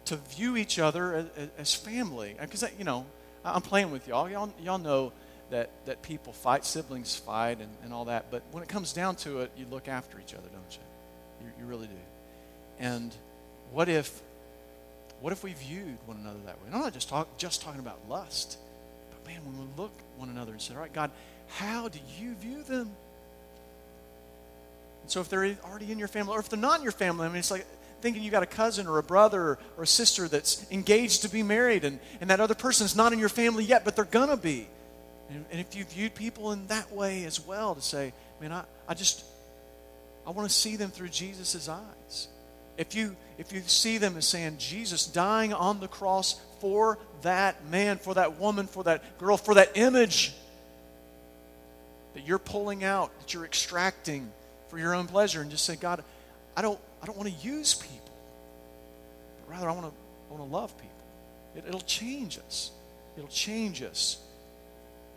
to 0.07 0.17
view 0.17 0.57
each 0.57 0.79
other 0.79 1.29
as, 1.37 1.49
as 1.59 1.75
family 1.75 2.37
because 2.41 2.65
you 2.79 2.85
know 2.85 3.07
I'm 3.45 3.63
playing 3.63 3.91
with 3.91 4.09
y'all. 4.09 4.29
Y'all, 4.29 4.53
y'all 4.63 4.79
know 4.79 5.13
that, 5.51 5.71
that 5.85 6.03
people 6.03 6.33
fight, 6.33 6.65
siblings 6.65 7.15
fight, 7.15 7.59
and, 7.61 7.69
and 7.85 7.93
all 7.93 8.07
that. 8.07 8.31
But 8.31 8.43
when 8.53 8.63
it 8.63 8.69
comes 8.69 8.93
down 8.93 9.17
to 9.17 9.41
it, 9.41 9.53
you 9.57 9.67
look 9.71 9.89
after 9.89 10.19
each 10.19 10.35
other, 10.35 10.49
don't 10.49 10.73
you? 10.73 11.47
You, 11.47 11.53
you 11.61 11.67
really 11.67 11.87
do. 11.87 11.93
And 12.79 13.15
what 13.71 13.89
if, 13.89 14.21
what 15.21 15.33
if 15.33 15.45
we 15.45 15.53
viewed 15.53 15.99
one 16.07 16.17
another 16.17 16.39
that 16.47 16.57
way? 16.57 16.67
And 16.67 16.75
I'm 16.75 16.81
not 16.81 16.95
just, 16.95 17.09
talk, 17.09 17.37
just 17.37 17.63
talking 17.63 17.81
about 17.81 17.99
lust, 18.09 18.59
but 19.11 19.31
man, 19.31 19.45
when 19.45 19.59
we 19.59 19.67
look 19.77 19.93
one 20.17 20.31
another 20.31 20.53
and 20.53 20.61
say, 20.61 20.75
all 20.75 20.81
right, 20.81 20.93
God, 20.93 21.11
how 21.49 21.89
do 21.89 21.99
you 22.19 22.35
view 22.35 22.63
them? 22.63 22.91
And 25.03 25.11
so 25.11 25.21
if 25.21 25.29
they're 25.29 25.57
already 25.65 25.93
in 25.93 25.99
your 25.99 26.09
family, 26.09 26.33
or 26.35 26.41
if 26.41 26.49
they're 26.49 26.59
not 26.59 26.79
in 26.79 26.83
your 26.83 26.93
family, 26.93 27.27
I 27.27 27.29
mean, 27.29 27.39
it's 27.39 27.51
like 27.51 27.67
thinking 28.05 28.23
you 28.23 28.31
got 28.31 28.43
a 28.43 28.47
cousin 28.47 28.87
or 28.87 28.99
a 28.99 29.03
brother 29.03 29.59
or 29.79 29.83
a 29.83 29.87
sister 29.87 30.29
that's 30.29 30.71
engaged 30.71 31.23
to 31.23 31.31
be 31.31 31.43
married 31.43 31.87
and, 31.87 31.99
and 32.21 32.29
that 32.29 32.39
other 32.39 32.55
person's 32.55 32.95
not 32.95 33.15
in 33.15 33.19
your 33.19 33.31
family 33.31 33.65
yet, 33.65 33.83
but 33.83 33.97
they're 33.97 34.05
going 34.05 34.29
to 34.29 34.37
be. 34.37 34.69
And, 35.31 35.43
and 35.51 35.59
if 35.59 35.75
you 35.75 35.85
viewed 35.85 36.15
people 36.15 36.53
in 36.53 36.67
that 36.67 36.93
way 36.93 37.25
as 37.25 37.41
well, 37.41 37.75
to 37.75 37.81
say, 37.81 38.13
man, 38.43 38.53
I, 38.53 38.65
I 38.87 38.93
just, 38.93 39.25
I 40.27 40.33
want 40.33 40.47
to 40.47 40.55
see 40.55 40.77
them 40.77 40.91
through 40.91 41.09
Jesus' 41.09 41.67
eyes. 41.67 42.29
If 42.77 42.95
you, 42.95 43.17
if 43.39 43.55
you 43.55 43.63
see 43.63 43.97
them 43.97 44.19
as 44.19 44.27
saying, 44.27 44.59
Jesus 44.59 45.07
dying 45.07 45.55
on 45.55 45.81
the 45.81 45.89
cross 45.89 46.39
for 46.61 46.99
that 47.23 47.67
man, 47.71 47.97
for 47.97 48.13
that 48.15 48.39
woman, 48.39 48.67
for 48.67 48.85
that 48.85 49.17
girl, 49.17 49.39
for 49.39 49.55
that 49.55 49.79
image 49.79 50.35
that 52.13 52.27
you're 52.27 52.39
pulling 52.39 52.85
out, 52.85 53.19
that 53.21 53.33
you're 53.33 53.47
extracting 53.47 54.31
for 54.69 54.79
your 54.79 54.95
own 54.95 55.07
pleasure, 55.07 55.41
and 55.41 55.51
just 55.51 55.65
say, 55.65 55.75
God, 55.75 56.05
I 56.55 56.61
don't, 56.61 56.79
I 57.05 57.07
don't 57.07 57.19
want 57.19 57.29
to 57.29 57.47
use 57.47 57.75
people, 57.75 58.17
but 59.41 59.53
rather 59.53 59.69
I 59.69 59.73
want 59.73 59.85
to, 59.85 59.93
I 60.31 60.35
want 60.35 60.51
to 60.51 60.57
love 60.57 60.75
people. 60.79 60.97
It, 61.55 61.65
it'll 61.69 61.83
change 61.83 62.39
us. 62.39 62.71
It'll 63.19 63.29
change 63.29 63.83
us 63.83 64.17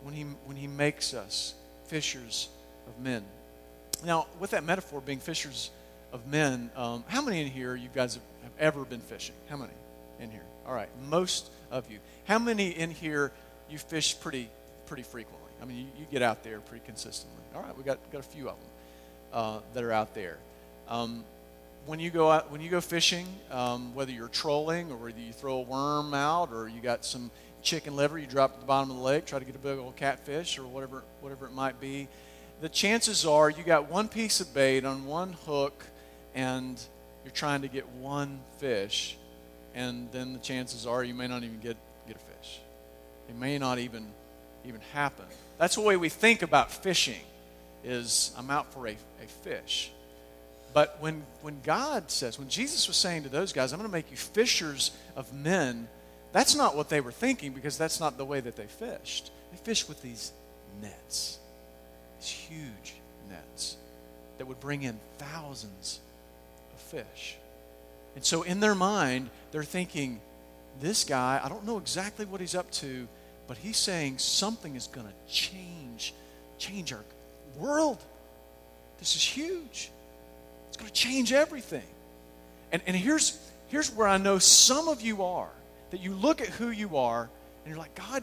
when 0.02 0.12
he, 0.12 0.24
when 0.44 0.58
he 0.58 0.66
makes 0.66 1.14
us 1.14 1.54
fishers 1.86 2.50
of 2.86 3.02
men. 3.02 3.24
Now, 4.04 4.26
with 4.38 4.50
that 4.50 4.64
metaphor 4.64 5.00
being 5.00 5.18
fishers 5.18 5.70
of 6.12 6.26
men, 6.26 6.70
um, 6.76 7.04
how 7.08 7.22
many 7.22 7.40
in 7.40 7.48
here 7.48 7.74
you 7.74 7.88
guys 7.94 8.12
have, 8.12 8.22
have 8.42 8.52
ever 8.58 8.84
been 8.84 9.00
fishing? 9.00 9.34
How 9.48 9.56
many 9.56 9.72
in 10.20 10.30
here? 10.30 10.44
All 10.66 10.74
right, 10.74 10.90
most 11.08 11.48
of 11.70 11.90
you. 11.90 12.00
How 12.26 12.38
many 12.38 12.68
in 12.68 12.90
here 12.90 13.32
you 13.70 13.78
fish 13.78 14.20
pretty 14.20 14.50
pretty 14.84 15.04
frequently? 15.04 15.50
I 15.62 15.64
mean, 15.64 15.78
you, 15.78 15.86
you 16.00 16.06
get 16.12 16.20
out 16.20 16.44
there 16.44 16.60
pretty 16.60 16.84
consistently. 16.84 17.42
All 17.56 17.62
right, 17.62 17.74
we 17.78 17.82
got 17.82 17.98
got 18.12 18.18
a 18.18 18.24
few 18.24 18.50
of 18.50 18.56
them 18.56 18.70
uh, 19.32 19.60
that 19.72 19.82
are 19.82 19.92
out 19.92 20.14
there. 20.14 20.36
Um, 20.86 21.24
when 21.86 22.00
you 22.00 22.10
go 22.10 22.30
out, 22.30 22.50
when 22.50 22.60
you 22.60 22.68
go 22.68 22.80
fishing, 22.80 23.26
um, 23.50 23.94
whether 23.94 24.12
you're 24.12 24.28
trolling 24.28 24.90
or 24.90 24.96
whether 24.96 25.18
you 25.18 25.32
throw 25.32 25.58
a 25.58 25.62
worm 25.62 26.14
out 26.14 26.52
or 26.52 26.68
you 26.68 26.80
got 26.80 27.04
some 27.04 27.30
chicken 27.62 27.96
liver 27.96 28.18
you 28.18 28.26
drop 28.26 28.54
at 28.54 28.60
the 28.60 28.66
bottom 28.66 28.90
of 28.90 28.96
the 28.96 29.02
lake, 29.02 29.26
try 29.26 29.38
to 29.38 29.44
get 29.44 29.54
a 29.54 29.58
big 29.58 29.78
old 29.78 29.96
catfish 29.96 30.58
or 30.58 30.66
whatever 30.66 31.02
whatever 31.20 31.46
it 31.46 31.52
might 31.52 31.80
be, 31.80 32.08
the 32.60 32.68
chances 32.68 33.24
are 33.24 33.50
you 33.50 33.62
got 33.62 33.90
one 33.90 34.08
piece 34.08 34.40
of 34.40 34.52
bait 34.52 34.84
on 34.84 35.06
one 35.06 35.32
hook 35.46 35.84
and 36.34 36.80
you're 37.24 37.32
trying 37.32 37.62
to 37.62 37.68
get 37.68 37.86
one 37.88 38.40
fish, 38.58 39.16
and 39.74 40.10
then 40.12 40.32
the 40.32 40.38
chances 40.38 40.86
are 40.86 41.04
you 41.04 41.14
may 41.14 41.26
not 41.26 41.42
even 41.42 41.58
get, 41.60 41.76
get 42.06 42.16
a 42.16 42.18
fish. 42.18 42.60
It 43.28 43.36
may 43.36 43.58
not 43.58 43.78
even 43.78 44.06
even 44.64 44.80
happen. 44.92 45.24
That's 45.58 45.74
the 45.74 45.80
way 45.80 45.96
we 45.96 46.08
think 46.08 46.42
about 46.42 46.70
fishing 46.70 47.20
is 47.84 48.32
I'm 48.36 48.50
out 48.50 48.72
for 48.72 48.86
a, 48.86 48.92
a 48.92 49.26
fish. 49.42 49.90
But 50.74 50.98
when, 51.00 51.24
when 51.42 51.60
God 51.62 52.10
says, 52.10 52.38
when 52.38 52.48
Jesus 52.48 52.88
was 52.88 52.96
saying 52.96 53.22
to 53.24 53.28
those 53.28 53.52
guys, 53.52 53.72
I'm 53.72 53.78
going 53.78 53.88
to 53.88 53.92
make 53.92 54.10
you 54.10 54.16
fishers 54.16 54.90
of 55.16 55.32
men, 55.32 55.88
that's 56.32 56.54
not 56.54 56.76
what 56.76 56.88
they 56.88 57.00
were 57.00 57.12
thinking 57.12 57.52
because 57.52 57.78
that's 57.78 58.00
not 58.00 58.18
the 58.18 58.24
way 58.24 58.40
that 58.40 58.56
they 58.56 58.66
fished. 58.66 59.30
They 59.50 59.58
fished 59.58 59.88
with 59.88 60.02
these 60.02 60.32
nets, 60.82 61.38
these 62.20 62.28
huge 62.28 62.94
nets 63.30 63.76
that 64.36 64.46
would 64.46 64.60
bring 64.60 64.82
in 64.82 64.98
thousands 65.18 66.00
of 66.72 66.80
fish. 66.80 67.36
And 68.14 68.24
so 68.24 68.42
in 68.42 68.60
their 68.60 68.74
mind, 68.74 69.30
they're 69.52 69.62
thinking, 69.62 70.20
this 70.80 71.04
guy, 71.04 71.40
I 71.42 71.48
don't 71.48 71.66
know 71.66 71.78
exactly 71.78 72.26
what 72.26 72.40
he's 72.40 72.54
up 72.54 72.70
to, 72.72 73.08
but 73.46 73.56
he's 73.56 73.78
saying 73.78 74.18
something 74.18 74.76
is 74.76 74.86
going 74.86 75.06
to 75.06 75.32
change, 75.32 76.14
change 76.58 76.92
our 76.92 77.04
world. 77.56 77.98
This 78.98 79.16
is 79.16 79.24
huge. 79.24 79.90
It's 80.68 80.76
going 80.76 80.88
to 80.88 80.94
change 80.94 81.32
everything. 81.32 81.86
And, 82.72 82.82
and 82.86 82.96
here's, 82.96 83.38
here's 83.68 83.92
where 83.94 84.06
I 84.06 84.18
know 84.18 84.38
some 84.38 84.88
of 84.88 85.00
you 85.00 85.24
are 85.24 85.50
that 85.90 86.00
you 86.00 86.14
look 86.14 86.40
at 86.40 86.48
who 86.48 86.70
you 86.70 86.96
are 86.98 87.22
and 87.22 87.66
you're 87.66 87.78
like, 87.78 87.94
God, 87.94 88.22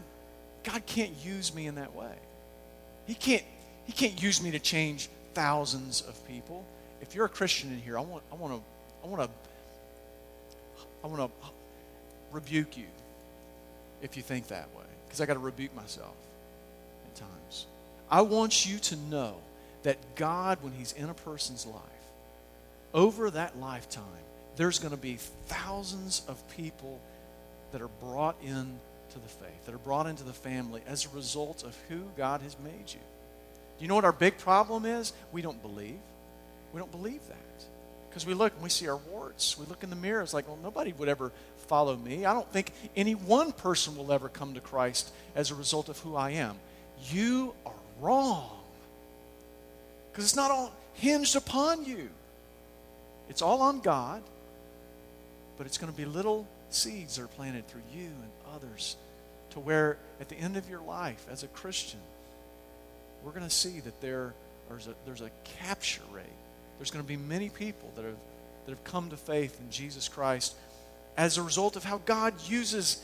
God 0.63 0.85
can't 0.85 1.13
use 1.23 1.53
me 1.53 1.67
in 1.67 1.75
that 1.75 1.95
way. 1.95 2.13
He 3.05 3.13
can't, 3.13 3.43
he 3.85 3.93
can't 3.93 4.21
use 4.21 4.41
me 4.41 4.51
to 4.51 4.59
change 4.59 5.09
thousands 5.33 6.01
of 6.01 6.27
people. 6.27 6.65
If 7.01 7.13
you're 7.13 7.25
a 7.25 7.29
Christian 7.29 7.71
in 7.71 7.79
here, 7.79 7.97
I 7.97 8.01
want, 8.01 8.23
I 8.31 8.35
want 8.35 8.53
to, 8.53 8.61
I 9.03 9.07
want 9.07 9.21
to, 9.23 9.29
I 11.03 11.07
want 11.07 11.31
to 11.31 11.47
rebuke 12.31 12.77
you 12.77 12.87
if 14.01 14.17
you 14.17 14.23
think 14.23 14.47
that 14.47 14.67
way, 14.75 14.85
because 15.05 15.21
I 15.21 15.25
got 15.25 15.33
to 15.33 15.39
rebuke 15.39 15.75
myself 15.75 16.15
at 17.05 17.15
times. 17.15 17.67
I 18.09 18.21
want 18.21 18.65
you 18.65 18.79
to 18.79 18.95
know 18.95 19.35
that 19.83 19.97
God, 20.15 20.59
when 20.61 20.73
He's 20.73 20.93
in 20.93 21.09
a 21.09 21.13
person's 21.13 21.65
life, 21.65 21.81
over 22.95 23.29
that 23.29 23.59
lifetime, 23.59 24.03
there's 24.55 24.79
going 24.79 24.91
to 24.91 24.97
be 24.97 25.17
thousands 25.47 26.23
of 26.27 26.41
people 26.55 26.99
that 27.71 27.81
are 27.81 27.89
brought 27.89 28.37
in 28.41 28.79
to 29.09 29.19
the 29.19 29.27
faith, 29.27 29.65
that 29.65 29.75
are 29.75 29.79
brought 29.79 30.07
into 30.07 30.23
the 30.23 30.33
family 30.33 30.81
as 30.87 31.05
a 31.05 31.09
result 31.09 31.63
of 31.63 31.77
who 31.89 32.01
God 32.17 32.41
has 32.41 32.55
made 32.63 32.87
you. 32.87 32.99
Do 33.77 33.83
you 33.83 33.89
know 33.89 33.95
what 33.95 34.05
our 34.05 34.13
big 34.13 34.37
problem 34.37 34.85
is? 34.85 35.11
We 35.33 35.41
don't 35.41 35.61
believe. 35.61 35.99
We 36.73 36.79
don't 36.79 36.91
believe 36.91 37.19
that. 37.27 37.65
Because 38.09 38.25
we 38.25 38.33
look 38.33 38.53
and 38.53 38.63
we 38.63 38.69
see 38.69 38.87
our 38.87 38.95
warts. 38.95 39.57
We 39.57 39.65
look 39.65 39.83
in 39.83 39.89
the 39.89 39.95
mirror, 39.97 40.21
it's 40.21 40.33
like, 40.33 40.47
well, 40.47 40.57
nobody 40.63 40.93
would 40.93 41.09
ever 41.09 41.33
follow 41.67 41.97
me. 41.97 42.25
I 42.25 42.33
don't 42.33 42.49
think 42.51 42.71
any 42.95 43.13
one 43.13 43.51
person 43.51 43.97
will 43.97 44.13
ever 44.13 44.29
come 44.29 44.53
to 44.53 44.61
Christ 44.61 45.11
as 45.35 45.51
a 45.51 45.55
result 45.55 45.89
of 45.89 45.99
who 45.99 46.15
I 46.15 46.31
am. 46.31 46.55
You 47.11 47.53
are 47.65 47.73
wrong. 47.99 48.57
Because 50.11 50.23
it's 50.23 50.35
not 50.35 50.49
all 50.49 50.71
hinged 50.93 51.35
upon 51.35 51.83
you. 51.83 52.09
It's 53.29 53.41
all 53.41 53.61
on 53.61 53.79
God, 53.79 54.23
but 55.57 55.67
it's 55.67 55.77
going 55.77 55.91
to 55.91 55.97
be 55.97 56.05
little 56.05 56.47
seeds 56.69 57.15
that 57.15 57.23
are 57.23 57.27
planted 57.27 57.67
through 57.67 57.81
you 57.93 58.05
and 58.07 58.31
others 58.55 58.97
to 59.51 59.59
where 59.59 59.97
at 60.19 60.29
the 60.29 60.35
end 60.35 60.57
of 60.57 60.69
your 60.69 60.81
life 60.81 61.25
as 61.31 61.43
a 61.43 61.47
Christian, 61.47 61.99
we're 63.23 63.31
going 63.31 63.43
to 63.43 63.49
see 63.49 63.79
that 63.79 63.99
there, 64.01 64.33
there's, 64.69 64.87
a, 64.87 64.95
there's 65.05 65.21
a 65.21 65.31
capture 65.61 66.01
rate. 66.11 66.25
There's 66.77 66.91
going 66.91 67.03
to 67.03 67.07
be 67.07 67.17
many 67.17 67.49
people 67.49 67.91
that 67.95 68.03
have, 68.03 68.17
that 68.65 68.71
have 68.71 68.83
come 68.83 69.09
to 69.09 69.17
faith 69.17 69.59
in 69.59 69.71
Jesus 69.71 70.07
Christ 70.07 70.55
as 71.17 71.37
a 71.37 71.43
result 71.43 71.75
of 71.75 71.83
how 71.83 71.99
God 72.05 72.33
uses 72.47 73.01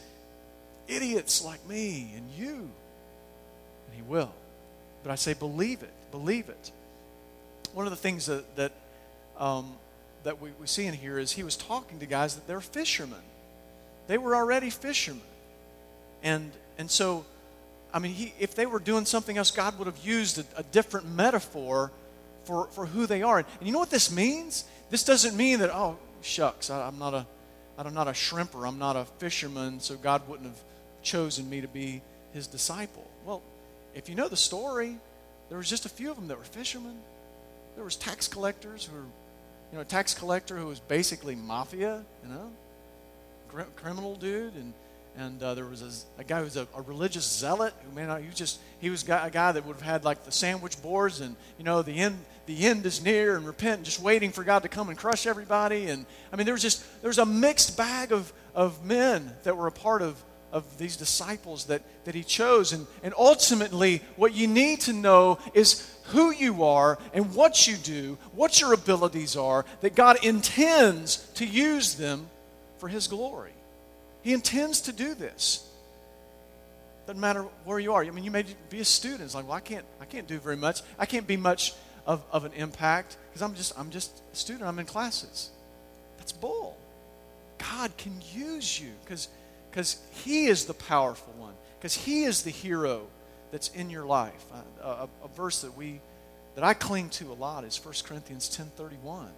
idiots 0.87 1.43
like 1.43 1.65
me 1.67 2.13
and 2.15 2.29
you. 2.37 2.55
And 2.55 3.95
He 3.95 4.01
will. 4.01 4.33
But 5.03 5.11
I 5.11 5.15
say, 5.15 5.33
believe 5.33 5.81
it. 5.83 5.93
Believe 6.11 6.49
it. 6.49 6.71
One 7.73 7.85
of 7.87 7.91
the 7.91 7.97
things 7.97 8.25
that, 8.25 8.55
that 8.57 8.73
um, 9.37 9.73
that 10.23 10.41
we, 10.41 10.51
we 10.59 10.67
see 10.67 10.85
in 10.85 10.93
here 10.93 11.17
is 11.17 11.31
he 11.31 11.43
was 11.43 11.55
talking 11.55 11.99
to 11.99 12.05
guys 12.05 12.35
that 12.35 12.47
they're 12.47 12.61
fishermen. 12.61 13.19
They 14.07 14.17
were 14.17 14.35
already 14.35 14.69
fishermen. 14.69 15.21
And, 16.23 16.51
and 16.77 16.89
so, 16.89 17.25
I 17.93 17.99
mean, 17.99 18.13
he, 18.13 18.33
if 18.39 18.55
they 18.55 18.65
were 18.65 18.79
doing 18.79 19.05
something 19.05 19.37
else, 19.37 19.51
God 19.51 19.77
would 19.79 19.87
have 19.87 19.99
used 20.05 20.39
a, 20.39 20.45
a 20.57 20.63
different 20.63 21.09
metaphor 21.09 21.91
for, 22.43 22.67
for 22.67 22.85
who 22.85 23.05
they 23.05 23.21
are. 23.21 23.39
And, 23.39 23.47
and, 23.59 23.67
you 23.67 23.73
know 23.73 23.79
what 23.79 23.89
this 23.89 24.11
means? 24.11 24.65
This 24.89 25.03
doesn't 25.03 25.35
mean 25.35 25.59
that, 25.59 25.69
oh, 25.73 25.97
shucks, 26.21 26.69
I, 26.69 26.87
I'm, 26.87 26.99
not 26.99 27.13
a, 27.13 27.25
I'm 27.77 27.93
not 27.93 28.07
a 28.07 28.11
shrimper, 28.11 28.67
I'm 28.67 28.79
not 28.79 28.95
a 28.95 29.05
fisherman, 29.05 29.79
so 29.79 29.95
God 29.95 30.27
wouldn't 30.27 30.47
have 30.47 30.59
chosen 31.01 31.49
me 31.49 31.61
to 31.61 31.67
be 31.67 32.01
his 32.33 32.47
disciple. 32.47 33.09
Well, 33.25 33.41
if 33.93 34.07
you 34.07 34.15
know 34.15 34.27
the 34.27 34.37
story, 34.37 34.97
there 35.49 35.57
was 35.57 35.69
just 35.69 35.85
a 35.85 35.89
few 35.89 36.09
of 36.09 36.15
them 36.15 36.27
that 36.27 36.37
were 36.37 36.43
fishermen. 36.43 36.97
There 37.75 37.83
was 37.83 37.95
tax 37.95 38.27
collectors 38.27 38.85
who 38.85 38.95
were 38.95 39.05
you 39.71 39.77
know, 39.77 39.81
a 39.81 39.85
tax 39.85 40.13
collector 40.13 40.57
who 40.57 40.67
was 40.67 40.79
basically 40.79 41.35
mafia, 41.35 42.03
you 42.23 42.29
know, 42.29 42.51
Cr- 43.49 43.61
criminal 43.75 44.15
dude, 44.15 44.55
and 44.55 44.73
and 45.17 45.43
uh, 45.43 45.53
there 45.55 45.65
was 45.65 45.81
a, 45.81 46.21
a 46.21 46.23
guy 46.23 46.37
who 46.37 46.45
was 46.45 46.55
a, 46.55 46.65
a, 46.73 46.81
religious 46.81 47.29
zealot 47.29 47.73
who 47.83 47.93
may 47.93 48.05
not. 48.05 48.21
He 48.21 48.27
was 48.27 48.35
just 48.35 48.59
he 48.79 48.89
was 48.89 49.03
a 49.03 49.29
guy 49.31 49.51
that 49.51 49.65
would 49.65 49.75
have 49.75 49.81
had 49.81 50.05
like 50.05 50.23
the 50.23 50.31
sandwich 50.31 50.81
boards, 50.81 51.19
and 51.19 51.35
you 51.57 51.65
know 51.65 51.81
the 51.81 51.97
end 51.97 52.17
the 52.45 52.65
end 52.65 52.85
is 52.85 53.03
near, 53.03 53.35
and 53.35 53.45
repent, 53.45 53.77
and 53.77 53.85
just 53.85 54.01
waiting 54.01 54.31
for 54.31 54.43
God 54.43 54.63
to 54.63 54.69
come 54.69 54.87
and 54.87 54.97
crush 54.97 55.27
everybody. 55.27 55.87
And 55.87 56.05
I 56.31 56.37
mean, 56.37 56.45
there 56.45 56.53
was 56.53 56.61
just 56.61 56.83
there 57.01 57.09
was 57.09 57.17
a 57.17 57.25
mixed 57.25 57.75
bag 57.75 58.13
of 58.13 58.31
of 58.55 58.85
men 58.85 59.33
that 59.43 59.57
were 59.57 59.67
a 59.67 59.71
part 59.71 60.01
of 60.01 60.21
of 60.51 60.77
these 60.77 60.97
disciples 60.97 61.65
that, 61.65 61.81
that 62.05 62.15
he 62.15 62.23
chose. 62.23 62.73
And, 62.73 62.85
and 63.03 63.13
ultimately, 63.17 64.01
what 64.15 64.33
you 64.33 64.47
need 64.47 64.81
to 64.81 64.93
know 64.93 65.39
is 65.53 65.89
who 66.05 66.31
you 66.31 66.63
are 66.63 66.97
and 67.13 67.33
what 67.33 67.67
you 67.67 67.77
do, 67.77 68.17
what 68.33 68.59
your 68.59 68.73
abilities 68.73 69.35
are, 69.35 69.65
that 69.81 69.95
God 69.95 70.23
intends 70.23 71.17
to 71.35 71.45
use 71.45 71.95
them 71.95 72.29
for 72.77 72.87
his 72.87 73.07
glory. 73.07 73.53
He 74.21 74.33
intends 74.33 74.81
to 74.81 74.91
do 74.91 75.13
this. 75.13 75.67
Doesn't 77.07 77.19
matter 77.19 77.45
where 77.65 77.79
you 77.79 77.93
are. 77.93 78.03
I 78.03 78.09
mean, 78.11 78.23
you 78.23 78.31
may 78.31 78.45
be 78.69 78.79
a 78.79 78.85
student. 78.85 79.21
It's 79.21 79.35
like, 79.35 79.47
well, 79.47 79.57
I 79.57 79.61
can't, 79.61 79.85
I 79.99 80.05
can't 80.05 80.27
do 80.27 80.39
very 80.39 80.57
much. 80.57 80.81
I 80.99 81.05
can't 81.05 81.27
be 81.27 81.37
much 81.37 81.73
of, 82.05 82.23
of 82.31 82.45
an 82.45 82.53
impact 82.53 83.17
because 83.29 83.41
I'm 83.41 83.55
just, 83.55 83.77
I'm 83.77 83.89
just 83.89 84.21
a 84.31 84.35
student. 84.35 84.65
I'm 84.65 84.79
in 84.79 84.85
classes. 84.85 85.49
That's 86.17 86.31
bull. 86.31 86.77
God 87.57 87.95
can 87.97 88.13
use 88.33 88.79
you 88.79 88.91
because 89.03 89.97
He 90.23 90.47
is 90.47 90.65
the 90.65 90.73
powerful 90.73 91.33
one, 91.37 91.53
because 91.79 91.95
He 91.95 92.23
is 92.23 92.43
the 92.43 92.51
hero 92.51 93.07
that's 93.51 93.69
in 93.69 93.89
your 93.89 94.05
life. 94.05 94.45
Uh, 94.53 95.07
a, 95.21 95.25
a, 95.25 95.27
verse 95.29 95.61
that 95.61 95.75
we 95.77 96.01
that 96.55 96.63
I 96.63 96.73
cling 96.73 97.09
to 97.11 97.31
a 97.31 97.33
lot 97.33 97.63
is 97.63 97.83
1 97.83 97.93
Corinthians 98.05 98.49
10:31. 98.49 99.29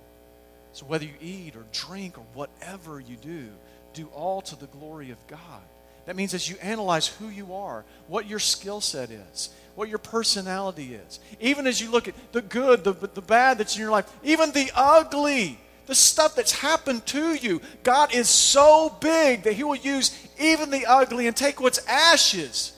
So 0.71 0.85
whether 0.85 1.05
you 1.05 1.13
eat 1.21 1.55
or 1.55 1.65
drink 1.71 2.17
or 2.17 2.25
whatever 2.33 2.99
you 2.99 3.15
do, 3.15 3.47
do 3.93 4.07
all 4.07 4.41
to 4.41 4.55
the 4.55 4.65
glory 4.67 5.11
of 5.11 5.27
God. 5.27 5.61
That 6.05 6.15
means 6.15 6.33
as 6.33 6.49
you 6.49 6.57
analyze 6.61 7.07
who 7.07 7.29
you 7.29 7.53
are, 7.53 7.85
what 8.07 8.27
your 8.27 8.39
skill 8.39 8.81
set 8.81 9.09
is, 9.09 9.49
what 9.75 9.87
your 9.87 9.99
personality 9.99 10.95
is, 10.95 11.19
even 11.39 11.65
as 11.65 11.79
you 11.79 11.91
look 11.91 12.07
at 12.07 12.15
the 12.33 12.41
good, 12.41 12.83
the, 12.83 12.93
the 12.93 13.21
bad 13.21 13.57
that's 13.57 13.75
in 13.75 13.81
your 13.81 13.91
life, 13.91 14.11
even 14.23 14.51
the 14.51 14.69
ugly, 14.75 15.59
the 15.85 15.95
stuff 15.95 16.35
that's 16.35 16.51
happened 16.51 17.05
to 17.07 17.35
you. 17.35 17.61
God 17.83 18.13
is 18.13 18.27
so 18.27 18.95
big 18.99 19.43
that 19.43 19.53
He 19.53 19.63
will 19.63 19.75
use 19.75 20.17
even 20.39 20.71
the 20.71 20.85
ugly 20.85 21.27
and 21.27 21.35
take 21.35 21.61
what's 21.61 21.85
ashes 21.87 22.72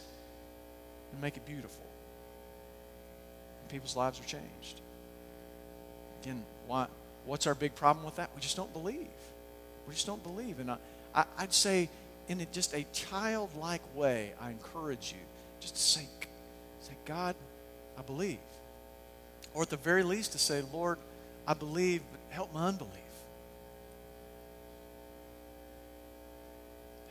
and 1.16 1.22
make 1.22 1.38
it 1.38 1.46
beautiful. 1.46 1.86
And 3.62 3.70
people's 3.70 3.96
lives 3.96 4.20
are 4.20 4.26
changed. 4.26 4.82
Again, 6.22 6.44
why, 6.68 6.88
what's 7.26 7.48
our 7.48 7.56
big 7.56 7.74
problem 7.74 8.06
with 8.06 8.18
that? 8.18 8.30
We 8.36 8.42
just 8.42 8.58
don't 8.58 8.72
believe. 8.74 9.08
We 9.88 9.94
just 9.94 10.06
don't 10.06 10.22
believe. 10.22 10.60
And 10.60 10.72
I, 10.72 10.78
I, 11.14 11.26
I'd 11.38 11.54
say 11.54 11.90
in 12.28 12.42
a, 12.42 12.46
just 12.48 12.74
a 12.74 12.86
childlike 12.92 13.82
way, 13.96 14.34
I 14.42 14.52
encourage 14.52 15.14
you 15.14 15.24
just 15.62 15.76
to 15.76 15.82
say, 15.82 16.06
say, 16.82 16.94
God, 17.06 17.36
I 17.98 18.02
believe. 18.02 18.40
Or 19.54 19.62
at 19.62 19.70
the 19.70 19.78
very 19.78 20.04
least 20.04 20.34
to 20.34 20.38
say, 20.38 20.64
Lord, 20.74 20.98
I 21.48 21.54
believe, 21.54 22.02
but 22.12 22.20
help 22.30 22.54
my 22.54 22.68
unbelief. 22.68 22.92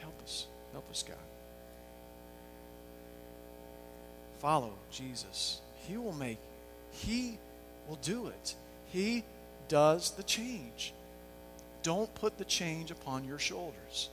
Help 0.00 0.20
us. 0.22 0.46
Help 0.72 0.90
us, 0.90 1.02
God. 1.02 1.16
Follow 4.44 4.74
Jesus. 4.90 5.62
He 5.88 5.96
will 5.96 6.12
make, 6.12 6.36
He 6.90 7.38
will 7.88 7.96
do 7.96 8.26
it. 8.26 8.54
He 8.92 9.24
does 9.68 10.10
the 10.10 10.22
change. 10.22 10.92
Don't 11.82 12.14
put 12.14 12.36
the 12.36 12.44
change 12.44 12.90
upon 12.90 13.24
your 13.24 13.38
shoulders. 13.38 14.10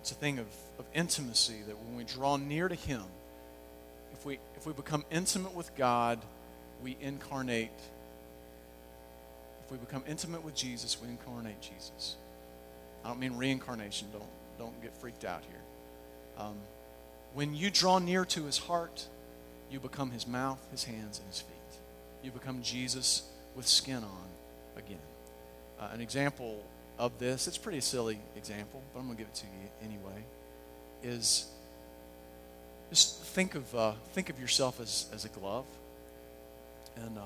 It's 0.00 0.10
a 0.10 0.14
thing 0.14 0.38
of, 0.38 0.48
of 0.78 0.84
intimacy 0.92 1.62
that 1.66 1.78
when 1.78 1.96
we 1.96 2.04
draw 2.04 2.36
near 2.36 2.68
to 2.68 2.74
Him, 2.74 3.04
if 4.12 4.26
we, 4.26 4.38
if 4.58 4.66
we 4.66 4.74
become 4.74 5.02
intimate 5.10 5.54
with 5.54 5.74
God, 5.76 6.18
we 6.82 6.94
incarnate. 7.00 7.70
If 9.64 9.72
we 9.72 9.78
become 9.78 10.04
intimate 10.06 10.44
with 10.44 10.54
Jesus, 10.54 10.98
we 11.00 11.08
incarnate 11.08 11.62
Jesus. 11.62 12.16
I 13.02 13.08
don't 13.08 13.18
mean 13.18 13.38
reincarnation. 13.38 14.08
Don't, 14.12 14.28
don't 14.58 14.80
get 14.82 14.96
freaked 14.96 15.24
out 15.24 15.42
here. 15.48 15.60
Um, 16.38 16.56
when 17.34 17.54
you 17.54 17.70
draw 17.70 17.98
near 17.98 18.24
to 18.26 18.44
His 18.44 18.58
heart, 18.58 19.06
you 19.70 19.80
become 19.80 20.10
His 20.10 20.26
mouth, 20.26 20.64
His 20.70 20.84
hands, 20.84 21.18
and 21.18 21.28
His 21.28 21.40
feet. 21.40 21.56
You 22.22 22.30
become 22.30 22.62
Jesus 22.62 23.22
with 23.54 23.66
skin 23.66 24.04
on 24.04 24.28
again. 24.76 24.98
Uh, 25.80 25.88
an 25.92 26.00
example 26.00 26.62
of 26.98 27.18
this, 27.18 27.48
it's 27.48 27.58
pretty 27.58 27.80
silly 27.80 28.18
example, 28.36 28.82
but 28.92 29.00
I'm 29.00 29.06
going 29.06 29.16
to 29.16 29.22
give 29.22 29.28
it 29.28 29.34
to 29.36 29.46
you 29.46 29.68
anyway, 29.82 30.24
is 31.02 31.46
just 32.90 33.22
think 33.22 33.54
of, 33.54 33.74
uh, 33.74 33.92
think 34.12 34.30
of 34.30 34.38
yourself 34.38 34.80
as, 34.80 35.06
as 35.12 35.24
a 35.24 35.28
glove. 35.28 35.64
And 36.96 37.16
uh, 37.18 37.22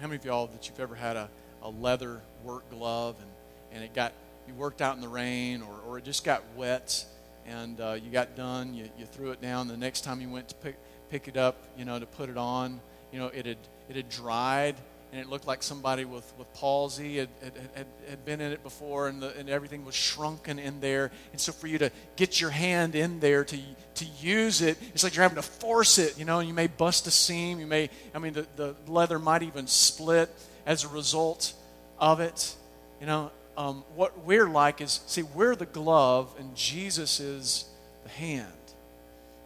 how 0.00 0.06
many 0.06 0.16
of 0.16 0.24
y'all 0.24 0.46
that 0.46 0.68
you've 0.68 0.80
ever 0.80 0.94
had 0.94 1.16
a, 1.16 1.28
a 1.62 1.68
leather 1.68 2.20
work 2.44 2.68
glove 2.70 3.16
and, 3.20 3.30
and 3.72 3.84
it 3.84 3.94
got, 3.94 4.12
you 4.46 4.54
worked 4.54 4.82
out 4.82 4.94
in 4.94 5.00
the 5.00 5.08
rain 5.08 5.62
or, 5.62 5.80
or 5.86 5.98
it 5.98 6.04
just 6.04 6.24
got 6.24 6.42
wet 6.56 7.04
and 7.46 7.80
uh, 7.80 7.96
you 8.02 8.10
got 8.10 8.36
done, 8.36 8.74
you, 8.74 8.88
you 8.98 9.06
threw 9.06 9.30
it 9.30 9.40
down. 9.40 9.68
The 9.68 9.76
next 9.76 10.02
time 10.02 10.20
you 10.20 10.28
went 10.28 10.48
to 10.48 10.54
pick, 10.56 10.76
pick 11.10 11.28
it 11.28 11.36
up, 11.36 11.56
you 11.76 11.84
know, 11.84 11.98
to 11.98 12.06
put 12.06 12.28
it 12.28 12.36
on, 12.36 12.80
you 13.12 13.18
know, 13.18 13.26
it 13.28 13.46
had, 13.46 13.58
it 13.88 13.96
had 13.96 14.08
dried 14.08 14.76
and 15.12 15.20
it 15.20 15.28
looked 15.28 15.46
like 15.46 15.62
somebody 15.62 16.06
with, 16.06 16.32
with 16.38 16.50
palsy 16.54 17.18
had, 17.18 17.28
had, 17.74 17.86
had 18.08 18.24
been 18.24 18.40
in 18.40 18.50
it 18.50 18.62
before 18.62 19.08
and, 19.08 19.20
the, 19.20 19.36
and 19.36 19.50
everything 19.50 19.84
was 19.84 19.94
shrunken 19.94 20.58
in 20.58 20.80
there. 20.80 21.10
And 21.32 21.40
so 21.40 21.52
for 21.52 21.66
you 21.66 21.76
to 21.78 21.90
get 22.16 22.40
your 22.40 22.48
hand 22.48 22.94
in 22.94 23.20
there 23.20 23.44
to, 23.44 23.58
to 23.96 24.04
use 24.20 24.62
it, 24.62 24.78
it's 24.94 25.04
like 25.04 25.14
you're 25.14 25.22
having 25.22 25.36
to 25.36 25.42
force 25.42 25.98
it, 25.98 26.18
you 26.18 26.24
know, 26.24 26.38
and 26.38 26.48
you 26.48 26.54
may 26.54 26.66
bust 26.66 27.06
a 27.06 27.10
seam. 27.10 27.60
You 27.60 27.66
may, 27.66 27.90
I 28.14 28.20
mean, 28.20 28.32
the, 28.32 28.46
the 28.56 28.74
leather 28.86 29.18
might 29.18 29.42
even 29.42 29.66
split 29.66 30.30
as 30.64 30.84
a 30.84 30.88
result 30.88 31.52
of 31.98 32.20
it. 32.20 32.54
You 32.98 33.06
know, 33.06 33.32
um, 33.56 33.84
what 33.94 34.24
we're 34.24 34.48
like 34.48 34.80
is, 34.80 35.00
see, 35.06 35.22
we're 35.22 35.56
the 35.56 35.66
glove 35.66 36.34
and 36.38 36.54
Jesus 36.56 37.20
is 37.20 37.66
the 38.04 38.10
hand 38.10 38.52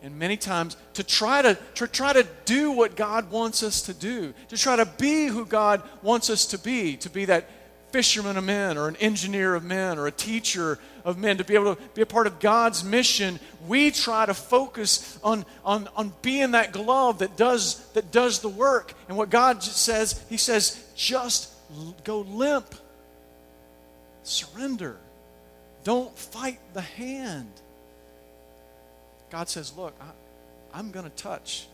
and 0.02 0.18
many 0.18 0.36
times 0.36 0.76
to 0.94 1.02
try 1.02 1.42
to, 1.42 1.58
to 1.74 1.88
try 1.88 2.12
to 2.12 2.26
do 2.44 2.70
what 2.70 2.94
God 2.96 3.30
wants 3.30 3.62
us 3.62 3.82
to 3.82 3.94
do, 3.94 4.34
to 4.48 4.56
try 4.56 4.76
to 4.76 4.86
be 4.86 5.26
who 5.26 5.44
God 5.44 5.82
wants 6.02 6.30
us 6.30 6.46
to 6.46 6.58
be, 6.58 6.96
to 6.98 7.10
be 7.10 7.24
that 7.24 7.48
fisherman 7.90 8.36
of 8.36 8.44
men 8.44 8.76
or 8.76 8.88
an 8.88 8.96
engineer 8.96 9.54
of 9.54 9.64
men 9.64 9.98
or 9.98 10.06
a 10.06 10.12
teacher 10.12 10.78
of 11.04 11.18
men, 11.18 11.38
to 11.38 11.44
be 11.44 11.54
able 11.54 11.74
to 11.74 11.82
be 11.94 12.02
a 12.02 12.06
part 12.06 12.26
of 12.26 12.40
God's 12.40 12.84
mission, 12.84 13.40
we 13.66 13.90
try 13.90 14.26
to 14.26 14.34
focus 14.34 15.18
on, 15.24 15.44
on, 15.64 15.88
on 15.96 16.12
being 16.22 16.52
that 16.52 16.72
glove 16.72 17.18
that 17.18 17.36
does, 17.36 17.84
that 17.92 18.12
does 18.12 18.40
the 18.40 18.48
work. 18.48 18.92
And 19.08 19.16
what 19.16 19.30
God 19.30 19.62
says, 19.62 20.24
He 20.28 20.36
says, 20.36 20.84
just 20.94 21.50
go 22.04 22.20
limp, 22.20 22.74
surrender, 24.26 24.98
don't 25.84 26.16
fight 26.16 26.60
the 26.74 26.80
hand. 26.80 27.50
God 29.30 29.48
says, 29.48 29.76
Look, 29.76 29.94
I, 30.72 30.78
am 30.78 30.90
going 30.90 31.04
to 31.04 31.16
touch. 31.16 31.66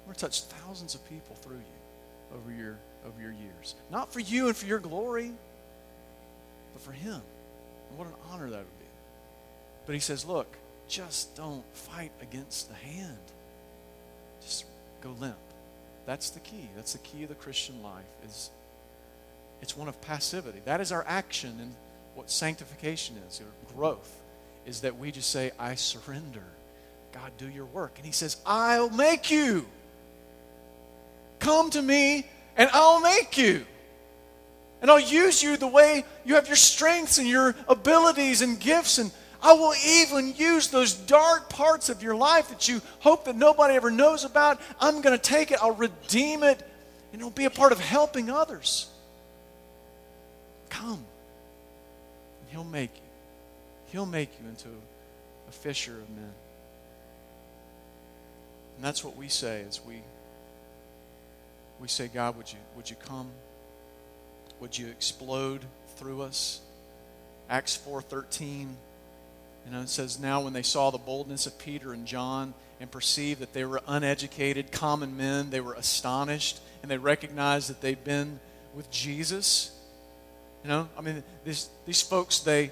I'm 0.00 0.06
going 0.06 0.14
to 0.14 0.20
touch 0.20 0.42
thousands 0.42 0.94
of 0.94 1.08
people 1.08 1.36
through 1.36 1.56
you 1.56 2.36
over 2.36 2.52
your, 2.52 2.78
over 3.06 3.20
your 3.20 3.32
years. 3.32 3.74
Not 3.90 4.12
for 4.12 4.20
you 4.20 4.48
and 4.48 4.56
for 4.56 4.66
your 4.66 4.78
glory, 4.78 5.32
but 6.72 6.82
for 6.82 6.92
Him. 6.92 7.20
And 7.88 7.98
what 7.98 8.06
an 8.06 8.14
honor 8.30 8.50
that 8.50 8.58
would 8.58 8.78
be. 8.78 8.86
But 9.86 9.94
He 9.94 10.00
says, 10.00 10.24
Look, 10.24 10.56
just 10.88 11.36
don't 11.36 11.64
fight 11.74 12.12
against 12.20 12.68
the 12.68 12.74
hand. 12.74 13.18
Just 14.40 14.64
go 15.00 15.14
limp. 15.18 15.36
That's 16.06 16.30
the 16.30 16.40
key. 16.40 16.68
That's 16.74 16.92
the 16.92 16.98
key 16.98 17.22
of 17.22 17.28
the 17.28 17.34
Christian 17.34 17.82
life 17.82 18.04
is 18.24 18.50
it's 19.62 19.76
one 19.76 19.88
of 19.88 20.00
passivity. 20.00 20.60
That 20.64 20.80
is 20.80 20.90
our 20.92 21.04
action 21.06 21.58
and 21.60 21.74
what 22.20 22.30
sanctification 22.30 23.16
is, 23.30 23.40
or 23.40 23.74
growth, 23.74 24.20
is 24.66 24.82
that 24.82 24.98
we 24.98 25.10
just 25.10 25.30
say, 25.30 25.52
I 25.58 25.74
surrender. 25.74 26.44
God, 27.12 27.32
do 27.38 27.48
your 27.48 27.64
work. 27.64 27.94
And 27.96 28.04
he 28.04 28.12
says, 28.12 28.36
I'll 28.44 28.90
make 28.90 29.30
you. 29.30 29.66
Come 31.38 31.70
to 31.70 31.80
me 31.80 32.26
and 32.58 32.68
I'll 32.74 33.00
make 33.00 33.38
you. 33.38 33.64
And 34.82 34.90
I'll 34.90 35.00
use 35.00 35.42
you 35.42 35.56
the 35.56 35.66
way 35.66 36.04
you 36.26 36.34
have 36.34 36.46
your 36.46 36.56
strengths 36.56 37.16
and 37.16 37.26
your 37.26 37.54
abilities 37.66 38.42
and 38.42 38.60
gifts. 38.60 38.98
And 38.98 39.10
I 39.42 39.54
will 39.54 39.72
even 39.82 40.34
use 40.36 40.68
those 40.68 40.92
dark 40.92 41.48
parts 41.48 41.88
of 41.88 42.02
your 42.02 42.14
life 42.14 42.50
that 42.50 42.68
you 42.68 42.82
hope 42.98 43.24
that 43.24 43.34
nobody 43.34 43.76
ever 43.76 43.90
knows 43.90 44.24
about. 44.24 44.60
I'm 44.78 45.00
going 45.00 45.18
to 45.18 45.22
take 45.22 45.52
it, 45.52 45.58
I'll 45.62 45.72
redeem 45.72 46.42
it, 46.42 46.62
and 47.12 47.22
it'll 47.22 47.30
be 47.30 47.46
a 47.46 47.50
part 47.50 47.72
of 47.72 47.80
helping 47.80 48.28
others. 48.28 48.90
Come. 50.68 51.06
He'll 52.50 52.64
make 52.64 52.94
you. 52.94 53.02
He'll 53.92 54.06
make 54.06 54.30
you 54.40 54.48
into 54.48 54.68
a 55.48 55.52
fisher 55.52 55.92
of 55.92 56.10
men. 56.10 56.32
And 58.76 58.84
that's 58.84 59.04
what 59.04 59.16
we 59.16 59.28
say 59.28 59.64
as 59.68 59.80
we 59.84 60.02
we 61.80 61.88
say, 61.88 62.08
God, 62.08 62.36
would 62.36 62.52
you 62.52 62.58
would 62.76 62.90
you 62.90 62.96
come? 62.96 63.28
Would 64.60 64.76
you 64.76 64.88
explode 64.88 65.64
through 65.96 66.22
us? 66.22 66.60
Acts 67.48 67.78
4:13 67.86 68.68
you 69.66 69.72
know, 69.72 69.82
it 69.82 69.88
says, 69.88 70.18
Now 70.18 70.40
when 70.40 70.52
they 70.52 70.62
saw 70.62 70.90
the 70.90 70.98
boldness 70.98 71.46
of 71.46 71.58
Peter 71.58 71.92
and 71.92 72.06
John 72.06 72.54
and 72.80 72.90
perceived 72.90 73.40
that 73.40 73.52
they 73.52 73.64
were 73.64 73.80
uneducated, 73.86 74.72
common 74.72 75.16
men, 75.16 75.50
they 75.50 75.60
were 75.60 75.74
astonished 75.74 76.60
and 76.82 76.90
they 76.90 76.98
recognized 76.98 77.68
that 77.68 77.80
they'd 77.80 78.02
been 78.02 78.40
with 78.74 78.90
Jesus. 78.90 79.76
You 80.62 80.68
know, 80.68 80.88
I 80.96 81.00
mean, 81.00 81.22
this, 81.44 81.68
these 81.86 82.02
folks, 82.02 82.40
they, 82.40 82.70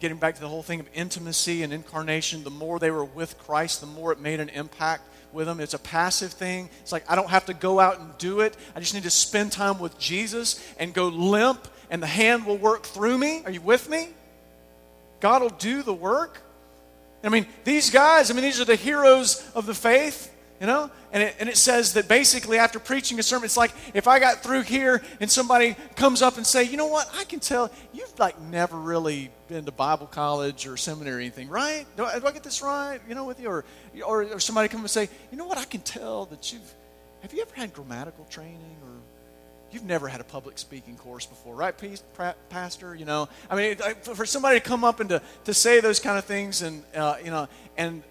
getting 0.00 0.16
back 0.16 0.34
to 0.34 0.40
the 0.40 0.48
whole 0.48 0.62
thing 0.62 0.80
of 0.80 0.88
intimacy 0.92 1.62
and 1.62 1.72
incarnation, 1.72 2.42
the 2.42 2.50
more 2.50 2.78
they 2.78 2.90
were 2.90 3.04
with 3.04 3.38
Christ, 3.38 3.80
the 3.80 3.86
more 3.86 4.12
it 4.12 4.20
made 4.20 4.40
an 4.40 4.48
impact 4.48 5.08
with 5.32 5.46
them. 5.46 5.60
It's 5.60 5.74
a 5.74 5.78
passive 5.78 6.32
thing. 6.32 6.68
It's 6.80 6.92
like 6.92 7.08
I 7.10 7.14
don't 7.14 7.30
have 7.30 7.46
to 7.46 7.54
go 7.54 7.78
out 7.78 8.00
and 8.00 8.16
do 8.18 8.40
it. 8.40 8.56
I 8.74 8.80
just 8.80 8.94
need 8.94 9.04
to 9.04 9.10
spend 9.10 9.52
time 9.52 9.78
with 9.78 9.98
Jesus 9.98 10.62
and 10.78 10.92
go 10.92 11.08
limp, 11.08 11.68
and 11.90 12.02
the 12.02 12.08
hand 12.08 12.44
will 12.44 12.58
work 12.58 12.84
through 12.84 13.18
me. 13.18 13.42
Are 13.44 13.50
you 13.50 13.60
with 13.60 13.88
me? 13.88 14.08
God 15.20 15.42
will 15.42 15.50
do 15.50 15.82
the 15.82 15.94
work. 15.94 16.42
I 17.24 17.28
mean, 17.28 17.46
these 17.62 17.90
guys, 17.90 18.30
I 18.30 18.34
mean, 18.34 18.42
these 18.42 18.60
are 18.60 18.64
the 18.64 18.74
heroes 18.74 19.48
of 19.54 19.66
the 19.66 19.74
faith 19.74 20.31
you 20.62 20.68
know? 20.68 20.88
And 21.12 21.24
it, 21.24 21.34
and 21.40 21.48
it 21.48 21.56
says 21.56 21.94
that 21.94 22.06
basically 22.06 22.56
after 22.56 22.78
preaching 22.78 23.18
a 23.18 23.22
sermon, 23.22 23.46
it's 23.46 23.56
like 23.56 23.72
if 23.94 24.06
I 24.06 24.20
got 24.20 24.44
through 24.44 24.62
here 24.62 25.02
and 25.20 25.28
somebody 25.28 25.74
comes 25.96 26.22
up 26.22 26.36
and 26.36 26.46
say, 26.46 26.62
you 26.62 26.76
know 26.76 26.86
what, 26.86 27.10
I 27.18 27.24
can 27.24 27.40
tell 27.40 27.68
you've 27.92 28.16
like 28.16 28.40
never 28.40 28.78
really 28.78 29.32
been 29.48 29.64
to 29.64 29.72
Bible 29.72 30.06
college 30.06 30.68
or 30.68 30.76
seminary 30.76 31.16
or 31.16 31.18
anything, 31.18 31.48
right? 31.48 31.84
Do 31.96 32.04
I, 32.04 32.20
do 32.20 32.28
I 32.28 32.30
get 32.30 32.44
this 32.44 32.62
right? 32.62 33.00
You 33.08 33.16
know, 33.16 33.24
with 33.24 33.40
you? 33.40 33.48
Or, 33.48 33.64
or, 34.06 34.22
or 34.22 34.38
somebody 34.38 34.68
come 34.68 34.82
and 34.82 34.88
say, 34.88 35.08
you 35.32 35.36
know 35.36 35.46
what, 35.46 35.58
I 35.58 35.64
can 35.64 35.80
tell 35.80 36.26
that 36.26 36.52
you've, 36.52 36.74
have 37.22 37.34
you 37.34 37.42
ever 37.42 37.54
had 37.56 37.72
grammatical 37.72 38.24
training 38.26 38.76
or 38.84 38.92
you've 39.72 39.82
never 39.82 40.06
had 40.06 40.20
a 40.20 40.24
public 40.24 40.58
speaking 40.58 40.94
course 40.94 41.26
before, 41.26 41.56
right, 41.56 41.74
Pastor? 42.50 42.94
You 42.94 43.04
know, 43.04 43.28
I 43.50 43.56
mean, 43.56 43.76
for 44.02 44.24
somebody 44.24 44.60
to 44.60 44.64
come 44.64 44.84
up 44.84 45.00
and 45.00 45.08
to, 45.08 45.22
to 45.42 45.54
say 45.54 45.80
those 45.80 45.98
kind 45.98 46.18
of 46.18 46.24
things 46.24 46.62
and, 46.62 46.84
uh, 46.94 47.16
you 47.24 47.32
know, 47.32 47.48
and 47.76 48.04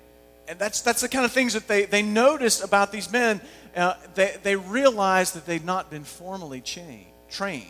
and 0.52 0.60
that's, 0.60 0.82
that's 0.82 1.00
the 1.00 1.08
kind 1.08 1.24
of 1.24 1.32
things 1.32 1.54
that 1.54 1.68
they, 1.68 1.86
they 1.86 2.02
noticed 2.02 2.62
about 2.62 2.92
these 2.92 3.10
men. 3.10 3.40
Uh, 3.76 3.94
they, 4.16 4.36
they 4.44 4.56
realized 4.58 5.34
that 5.36 5.46
they'd 5.46 5.64
not 5.64 5.90
been 5.90 6.04
formally 6.04 6.60
chained, 6.60 7.06
trained. 7.30 7.66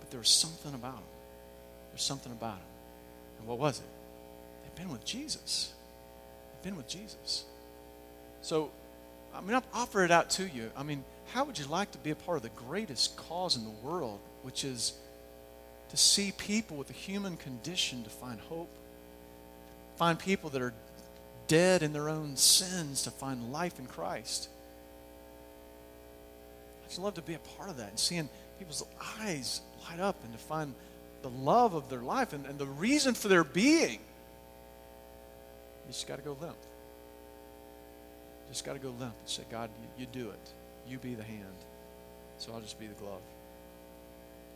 But 0.00 0.10
there 0.10 0.20
was 0.20 0.28
something 0.28 0.74
about 0.74 0.96
them. 0.96 1.04
There's 1.90 2.02
something 2.02 2.30
about 2.30 2.58
them. 2.58 2.68
And 3.38 3.48
what 3.48 3.58
was 3.58 3.78
it? 3.78 3.86
They'd 4.64 4.74
been 4.82 4.92
with 4.92 5.06
Jesus. 5.06 5.72
They'd 6.52 6.68
been 6.68 6.76
with 6.76 6.88
Jesus. 6.88 7.44
So, 8.42 8.70
I 9.34 9.40
mean, 9.40 9.54
I'll 9.54 9.64
offer 9.72 10.04
it 10.04 10.10
out 10.10 10.28
to 10.30 10.46
you. 10.46 10.70
I 10.76 10.82
mean, 10.82 11.02
how 11.32 11.44
would 11.44 11.58
you 11.58 11.64
like 11.64 11.90
to 11.92 11.98
be 11.98 12.10
a 12.10 12.14
part 12.14 12.36
of 12.36 12.42
the 12.42 12.50
greatest 12.50 13.16
cause 13.16 13.56
in 13.56 13.64
the 13.64 13.88
world, 13.88 14.20
which 14.42 14.62
is 14.62 14.92
to 15.88 15.96
see 15.96 16.32
people 16.36 16.76
with 16.76 16.90
a 16.90 16.94
human 16.94 17.36
condition 17.38 18.02
to 18.04 18.10
find 18.10 18.40
hope. 18.40 18.68
Find 19.96 20.18
people 20.18 20.50
that 20.50 20.60
are 20.60 20.74
dead 21.46 21.82
in 21.82 21.92
their 21.92 22.08
own 22.08 22.36
sins 22.36 23.02
to 23.02 23.10
find 23.10 23.52
life 23.52 23.78
in 23.78 23.86
Christ. 23.86 24.48
I 26.82 26.88
just 26.88 26.98
love 26.98 27.14
to 27.14 27.22
be 27.22 27.34
a 27.34 27.38
part 27.38 27.70
of 27.70 27.76
that 27.78 27.90
and 27.90 27.98
seeing 27.98 28.28
people's 28.58 28.84
eyes 29.20 29.60
light 29.88 30.00
up 30.00 30.22
and 30.24 30.32
to 30.32 30.38
find 30.38 30.74
the 31.22 31.30
love 31.30 31.74
of 31.74 31.88
their 31.88 32.00
life 32.00 32.32
and, 32.32 32.46
and 32.46 32.58
the 32.58 32.66
reason 32.66 33.14
for 33.14 33.28
their 33.28 33.44
being. 33.44 34.00
You 35.86 35.92
just 35.92 36.06
got 36.06 36.16
to 36.16 36.22
go 36.22 36.36
limp. 36.40 36.56
Just 38.48 38.64
got 38.64 38.74
to 38.74 38.78
go 38.78 38.88
limp 38.88 39.14
and 39.18 39.28
say, 39.28 39.42
God, 39.50 39.70
you, 39.98 40.04
you 40.04 40.06
do 40.12 40.30
it. 40.30 40.52
You 40.86 40.98
be 40.98 41.14
the 41.14 41.22
hand. 41.22 41.44
So 42.38 42.52
I'll 42.52 42.60
just 42.60 42.78
be 42.78 42.86
the 42.86 42.94
glove. 42.94 43.22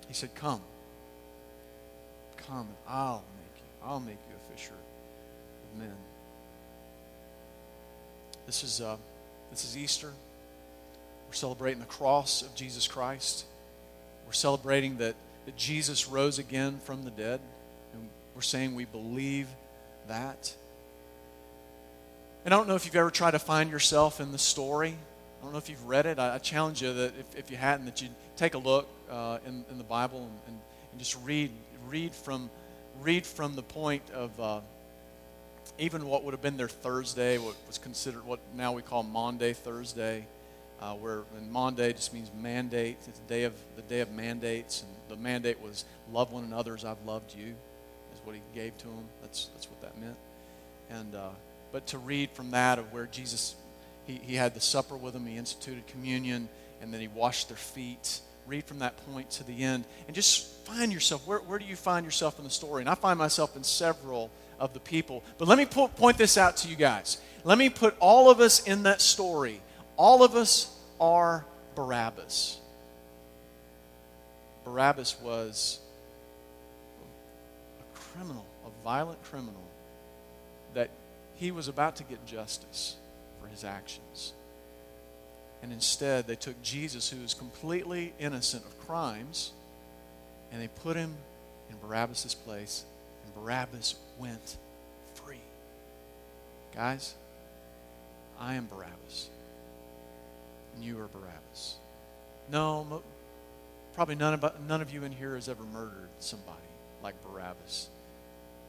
He 0.08 0.14
said, 0.14 0.34
Come. 0.34 0.60
Come, 2.36 2.68
and 2.68 2.76
I'll 2.88 3.24
make 3.36 3.62
you. 3.62 3.86
I'll 3.86 4.00
make 4.00 4.18
you 4.28 4.36
a 4.36 4.52
fisher 4.52 4.72
of 4.74 5.78
men. 5.78 5.96
This 8.48 8.64
is, 8.64 8.80
uh, 8.80 8.96
this 9.50 9.66
is 9.66 9.76
Easter. 9.76 10.10
We're 11.26 11.34
celebrating 11.34 11.80
the 11.80 11.84
cross 11.84 12.40
of 12.40 12.54
Jesus 12.54 12.88
Christ. 12.88 13.44
We're 14.24 14.32
celebrating 14.32 14.96
that, 14.96 15.16
that 15.44 15.54
Jesus 15.54 16.08
rose 16.08 16.38
again 16.38 16.80
from 16.82 17.04
the 17.04 17.10
dead. 17.10 17.40
And 17.92 18.08
we're 18.34 18.40
saying 18.40 18.74
we 18.74 18.86
believe 18.86 19.48
that. 20.06 20.56
And 22.46 22.54
I 22.54 22.56
don't 22.56 22.68
know 22.68 22.74
if 22.74 22.86
you've 22.86 22.96
ever 22.96 23.10
tried 23.10 23.32
to 23.32 23.38
find 23.38 23.70
yourself 23.70 24.18
in 24.18 24.32
the 24.32 24.38
story. 24.38 24.96
I 25.38 25.44
don't 25.44 25.52
know 25.52 25.58
if 25.58 25.68
you've 25.68 25.84
read 25.84 26.06
it. 26.06 26.18
I, 26.18 26.36
I 26.36 26.38
challenge 26.38 26.80
you 26.80 26.94
that 26.94 27.12
if, 27.20 27.36
if 27.36 27.50
you 27.50 27.58
hadn't, 27.58 27.84
that 27.84 28.00
you 28.00 28.08
take 28.38 28.54
a 28.54 28.58
look 28.58 28.88
uh, 29.10 29.40
in, 29.46 29.62
in 29.70 29.76
the 29.76 29.84
Bible 29.84 30.20
and, 30.20 30.38
and, 30.46 30.60
and, 30.92 30.98
just 30.98 31.18
read 31.22 31.50
read 31.90 32.14
from 32.14 32.48
read 33.02 33.26
from 33.26 33.56
the 33.56 33.62
point 33.62 34.10
of 34.14 34.40
uh, 34.40 34.60
even 35.78 36.06
what 36.06 36.24
would 36.24 36.32
have 36.32 36.42
been 36.42 36.56
their 36.56 36.68
Thursday, 36.68 37.38
what 37.38 37.54
was 37.66 37.78
considered 37.78 38.24
what 38.24 38.40
now 38.54 38.72
we 38.72 38.82
call 38.82 39.02
Maundy 39.02 39.52
Thursday, 39.52 40.26
uh, 40.80 40.94
where 40.94 41.22
and 41.36 41.50
Maundy 41.50 41.92
just 41.92 42.12
means 42.12 42.30
mandate. 42.40 42.96
It's 43.06 43.18
the 43.18 43.28
day 43.28 43.44
of 43.44 43.54
the 43.76 43.82
day 43.82 44.00
of 44.00 44.10
mandates, 44.10 44.82
and 44.82 44.90
the 45.08 45.22
mandate 45.22 45.60
was 45.60 45.84
love 46.12 46.32
one 46.32 46.44
another 46.44 46.74
as 46.74 46.84
I've 46.84 47.04
loved 47.06 47.34
you, 47.34 47.54
is 48.12 48.20
what 48.24 48.34
he 48.34 48.42
gave 48.54 48.76
to 48.78 48.86
them. 48.86 49.04
That's 49.22 49.46
that's 49.54 49.68
what 49.68 49.80
that 49.82 49.98
meant. 50.00 50.16
And 50.90 51.14
uh, 51.14 51.30
but 51.72 51.86
to 51.88 51.98
read 51.98 52.30
from 52.32 52.50
that 52.50 52.78
of 52.78 52.92
where 52.92 53.06
Jesus 53.06 53.54
he, 54.06 54.14
he 54.22 54.34
had 54.34 54.54
the 54.54 54.60
supper 54.60 54.96
with 54.96 55.14
them, 55.14 55.26
he 55.26 55.36
instituted 55.36 55.86
communion, 55.86 56.48
and 56.80 56.92
then 56.92 57.00
he 57.00 57.08
washed 57.08 57.48
their 57.48 57.56
feet. 57.56 58.20
Read 58.48 58.64
from 58.64 58.78
that 58.78 58.96
point 59.12 59.30
to 59.32 59.44
the 59.44 59.62
end, 59.62 59.84
and 60.06 60.16
just 60.16 60.46
find 60.64 60.92
yourself. 60.92 61.26
Where, 61.26 61.38
where 61.38 61.58
do 61.58 61.66
you 61.66 61.76
find 61.76 62.04
yourself 62.04 62.38
in 62.38 62.44
the 62.44 62.50
story? 62.50 62.82
And 62.82 62.88
I 62.88 62.94
find 62.94 63.18
myself 63.18 63.54
in 63.56 63.62
several 63.62 64.30
of 64.58 64.72
the 64.72 64.80
people. 64.80 65.22
But 65.36 65.48
let 65.48 65.58
me 65.58 65.66
po- 65.66 65.88
point 65.88 66.16
this 66.16 66.38
out 66.38 66.56
to 66.58 66.68
you 66.68 66.74
guys. 66.74 67.18
Let 67.44 67.58
me 67.58 67.68
put 67.68 67.94
all 68.00 68.30
of 68.30 68.40
us 68.40 68.66
in 68.66 68.84
that 68.84 69.00
story. 69.00 69.60
All 69.96 70.24
of 70.24 70.34
us 70.34 70.74
are 70.98 71.44
Barabbas. 71.74 72.58
Barabbas 74.64 75.16
was 75.20 75.78
a 77.80 77.98
criminal, 77.98 78.46
a 78.66 78.84
violent 78.84 79.22
criminal, 79.24 79.62
that 80.74 80.90
he 81.36 81.50
was 81.50 81.68
about 81.68 81.96
to 81.96 82.04
get 82.04 82.24
justice 82.26 82.96
for 83.40 83.46
his 83.48 83.62
actions. 83.62 84.32
And 85.62 85.72
instead, 85.72 86.26
they 86.26 86.36
took 86.36 86.60
Jesus, 86.62 87.10
who 87.10 87.20
was 87.20 87.34
completely 87.34 88.14
innocent 88.18 88.64
of 88.64 88.78
crimes, 88.86 89.52
and 90.52 90.62
they 90.62 90.68
put 90.68 90.96
him 90.96 91.14
in 91.68 91.76
Barabbas' 91.78 92.34
place, 92.34 92.84
and 93.24 93.34
Barabbas 93.34 93.96
went 94.18 94.56
free. 95.14 95.40
Guys, 96.74 97.14
I 98.38 98.54
am 98.54 98.66
Barabbas, 98.66 99.30
and 100.74 100.84
you 100.84 101.00
are 101.00 101.08
Barabbas. 101.08 101.76
No, 102.50 103.02
probably 103.94 104.14
none 104.14 104.34
of, 104.34 104.68
none 104.68 104.80
of 104.80 104.92
you 104.92 105.02
in 105.02 105.12
here 105.12 105.34
has 105.34 105.48
ever 105.48 105.64
murdered 105.64 106.08
somebody 106.20 106.58
like 107.02 107.14
Barabbas 107.24 107.88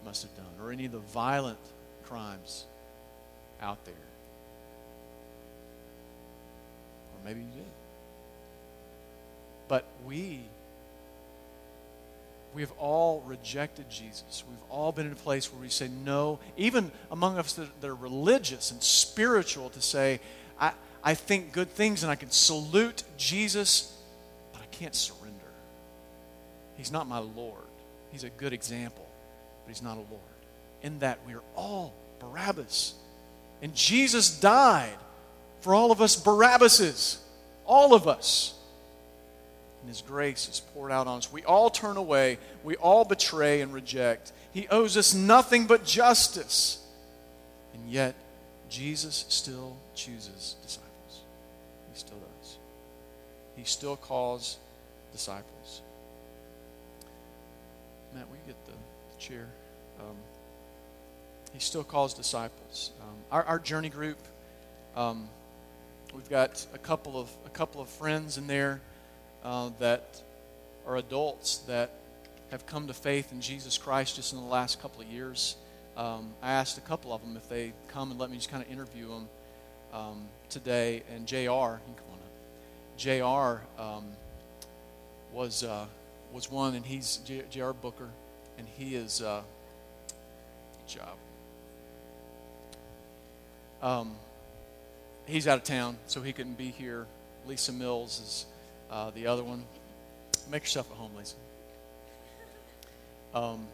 must 0.04 0.23
have 0.23 0.36
done, 0.36 0.54
or 0.60 0.71
any 0.71 0.86
of 0.86 0.91
the 0.91 0.99
violent 0.99 1.60
crimes 2.04 2.65
out 3.62 3.86
there. 3.86 3.93
Maybe 7.25 7.41
you 7.41 7.45
did. 7.47 7.65
But 9.67 9.86
we 10.05 10.41
we 12.53 12.62
have 12.62 12.71
all 12.79 13.21
rejected 13.27 13.89
Jesus. 13.89 14.43
We've 14.49 14.58
all 14.69 14.91
been 14.91 15.05
in 15.05 15.12
a 15.12 15.15
place 15.15 15.51
where 15.53 15.62
we 15.62 15.69
say 15.69 15.88
no, 15.88 16.39
even 16.58 16.91
among 17.12 17.38
us 17.38 17.53
that, 17.53 17.69
that 17.82 17.88
are 17.88 17.95
religious 17.95 18.71
and 18.71 18.82
spiritual, 18.82 19.69
to 19.69 19.82
say, 19.82 20.19
I, 20.60 20.71
I 21.03 21.13
think 21.13 21.51
good 21.51 21.69
things 21.69 22.01
and 22.01 22.12
I 22.12 22.15
can 22.15 22.32
salute 22.32 23.03
Jesus, 23.17 23.95
but 24.51 24.62
I 24.62 24.65
can't 24.71 24.95
surrender. 24.95 25.36
He's 26.75 26.91
not 26.91 27.08
my 27.08 27.19
Lord. 27.19 27.55
He's 28.12 28.23
a 28.23 28.29
good 28.32 28.53
example, 28.53 29.08
but 29.63 29.69
He's 29.69 29.84
not 29.84 29.97
a 29.97 30.01
Lord. 30.10 30.21
In 30.82 30.99
that 30.99 31.19
we 31.27 31.34
are 31.34 31.43
all 31.55 31.93
Barabbas. 32.19 32.95
And 33.62 33.75
Jesus 33.75 34.39
died 34.39 34.97
for 35.61 35.73
all 35.73 35.91
of 35.91 36.01
us 36.01 36.21
Barabbases. 36.21 37.17
All 37.65 37.93
of 37.93 38.07
us. 38.07 38.53
And 39.81 39.89
His 39.89 40.01
grace 40.01 40.49
is 40.49 40.59
poured 40.73 40.91
out 40.91 41.07
on 41.07 41.19
us. 41.19 41.31
We 41.31 41.43
all 41.43 41.69
turn 41.69 41.97
away. 41.97 42.37
We 42.63 42.75
all 42.75 43.05
betray 43.05 43.61
and 43.61 43.73
reject. 43.73 44.31
He 44.51 44.67
owes 44.69 44.97
us 44.97 45.13
nothing 45.13 45.67
but 45.67 45.85
justice. 45.85 46.85
And 47.73 47.89
yet, 47.89 48.15
Jesus 48.69 49.25
still 49.29 49.75
chooses 49.95 50.55
disciples. 50.63 51.21
He 51.93 51.99
still 51.99 52.17
does. 52.17 52.57
He 53.55 53.63
still 53.63 53.95
calls 53.95 54.57
disciples. 55.11 55.81
Matt, 58.13 58.27
will 58.27 58.37
you 58.37 58.53
get 58.53 58.65
the, 58.65 58.71
the 58.71 59.21
chair? 59.21 59.47
Um, 59.99 60.15
he 61.53 61.59
still 61.59 61.83
calls 61.83 62.13
disciples. 62.13 62.91
Um, 63.01 63.15
our, 63.31 63.43
our, 63.43 63.59
journey 63.59 63.89
group, 63.89 64.17
um, 64.95 65.27
we've 66.13 66.29
got 66.29 66.65
a 66.73 66.77
couple 66.77 67.19
of 67.19 67.29
a 67.45 67.49
couple 67.49 67.81
of 67.81 67.89
friends 67.89 68.37
in 68.37 68.47
there 68.47 68.81
uh, 69.43 69.69
that 69.79 70.21
are 70.85 70.97
adults 70.97 71.59
that 71.67 71.91
have 72.51 72.65
come 72.65 72.87
to 72.87 72.93
faith 72.93 73.31
in 73.31 73.41
Jesus 73.41 73.77
Christ 73.77 74.15
just 74.15 74.33
in 74.33 74.39
the 74.39 74.45
last 74.45 74.81
couple 74.81 75.01
of 75.01 75.07
years. 75.07 75.55
Um, 75.95 76.33
I 76.41 76.51
asked 76.51 76.77
a 76.77 76.81
couple 76.81 77.13
of 77.13 77.21
them 77.21 77.35
if 77.35 77.47
they 77.49 77.73
come 77.87 78.11
and 78.11 78.19
let 78.19 78.29
me 78.29 78.37
just 78.37 78.49
kind 78.49 78.63
of 78.63 78.71
interview 78.71 79.09
them 79.09 79.29
um, 79.93 80.25
today. 80.49 81.03
And 81.13 81.27
Jr. 81.27 81.35
Come 81.37 81.95
on 82.11 82.19
up. 82.19 82.97
Jr. 82.97 83.81
Um, 83.81 84.05
was 85.33 85.63
uh, 85.63 85.85
was 86.33 86.49
one, 86.49 86.75
and 86.75 86.85
he's 86.85 87.17
Jr. 87.49 87.71
Booker, 87.71 88.09
and 88.57 88.67
he 88.77 88.95
is. 88.95 89.21
Uh, 89.21 89.41
job. 90.89 91.17
Um, 93.81 94.15
he's 95.29 95.47
out 95.47 95.57
of 95.57 95.63
town, 95.63 95.97
so 96.07 96.21
he 96.21 96.33
couldn't 96.33 96.57
be 96.57 96.69
here. 96.69 97.05
Lisa 97.45 97.71
Mills 97.71 98.19
is 98.19 98.45
uh, 98.91 99.11
the 99.11 99.27
other 99.27 99.43
one. 99.43 99.63
Make 100.51 100.63
yourself 100.63 100.89
at 100.91 100.97
home, 100.97 101.11
Lisa. 101.15 101.35
Um, 103.33 103.67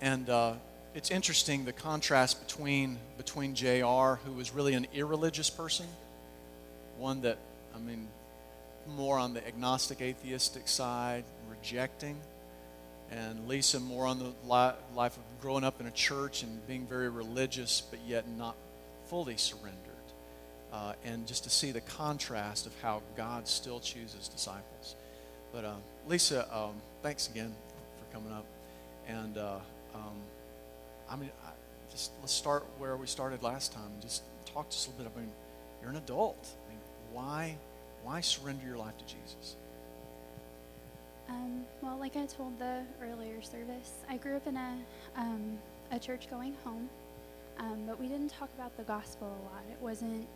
and 0.00 0.28
uh, 0.28 0.54
it's 0.94 1.10
interesting 1.10 1.64
the 1.64 1.72
contrast 1.72 2.46
between 2.46 2.98
between 3.16 3.54
Jr., 3.54 4.18
who 4.24 4.32
was 4.36 4.52
really 4.52 4.74
an 4.74 4.86
irreligious 4.92 5.48
person, 5.48 5.86
one 6.98 7.22
that 7.22 7.38
I 7.74 7.78
mean, 7.78 8.08
more 8.96 9.18
on 9.18 9.32
the 9.32 9.46
agnostic 9.46 10.02
atheistic 10.02 10.68
side, 10.68 11.24
rejecting, 11.48 12.18
and 13.10 13.48
Lisa 13.48 13.80
more 13.80 14.06
on 14.06 14.18
the 14.18 14.32
li- 14.44 14.76
life 14.94 15.16
of 15.16 15.22
growing 15.40 15.64
up 15.64 15.80
in 15.80 15.86
a 15.86 15.90
church 15.90 16.42
and 16.42 16.66
being 16.66 16.86
very 16.86 17.08
religious, 17.08 17.80
but 17.80 18.00
yet 18.06 18.28
not 18.28 18.56
fully 19.06 19.36
surrendered. 19.36 19.91
Uh, 20.72 20.94
and 21.04 21.26
just 21.26 21.44
to 21.44 21.50
see 21.50 21.70
the 21.70 21.82
contrast 21.82 22.66
of 22.66 22.72
how 22.80 23.02
God 23.14 23.46
still 23.46 23.78
chooses 23.78 24.28
disciples. 24.28 24.96
But 25.52 25.66
uh, 25.66 25.74
Lisa, 26.08 26.48
um, 26.54 26.76
thanks 27.02 27.28
again 27.28 27.54
for 27.98 28.16
coming 28.16 28.32
up. 28.32 28.46
And 29.06 29.36
uh, 29.36 29.58
um, 29.94 30.16
I 31.10 31.16
mean, 31.16 31.30
I, 31.44 31.50
just 31.90 32.12
let's 32.20 32.32
start 32.32 32.64
where 32.78 32.96
we 32.96 33.06
started 33.06 33.42
last 33.42 33.72
time. 33.72 33.90
Just 34.00 34.22
talk 34.46 34.70
to 34.70 34.74
us 34.74 34.86
a 34.86 34.98
little 34.98 35.12
bit. 35.12 35.18
I 35.18 35.20
mean, 35.20 35.32
you're 35.82 35.90
an 35.90 35.96
adult. 35.96 36.48
I 36.66 36.70
mean, 36.70 36.80
why, 37.12 37.56
why 38.02 38.22
surrender 38.22 38.66
your 38.66 38.78
life 38.78 38.96
to 38.96 39.04
Jesus? 39.04 39.56
Um, 41.28 41.64
well, 41.82 41.98
like 41.98 42.16
I 42.16 42.26
told 42.26 42.58
the 42.58 42.82
earlier 43.02 43.42
service, 43.42 43.92
I 44.08 44.16
grew 44.16 44.36
up 44.36 44.46
in 44.46 44.56
a, 44.56 44.74
um, 45.16 45.58
a 45.90 45.98
church 45.98 46.30
going 46.30 46.54
home, 46.64 46.88
um, 47.58 47.84
but 47.86 48.00
we 48.00 48.08
didn't 48.08 48.30
talk 48.30 48.48
about 48.54 48.76
the 48.76 48.82
gospel 48.84 49.28
a 49.28 49.42
lot. 49.52 49.62
It 49.70 49.80
wasn't 49.80 50.26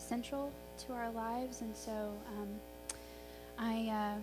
central 0.00 0.52
to 0.86 0.92
our 0.92 1.10
lives, 1.10 1.60
and 1.60 1.76
so 1.76 2.12
um, 2.38 2.48
I 3.58 3.88
uh, 3.88 4.20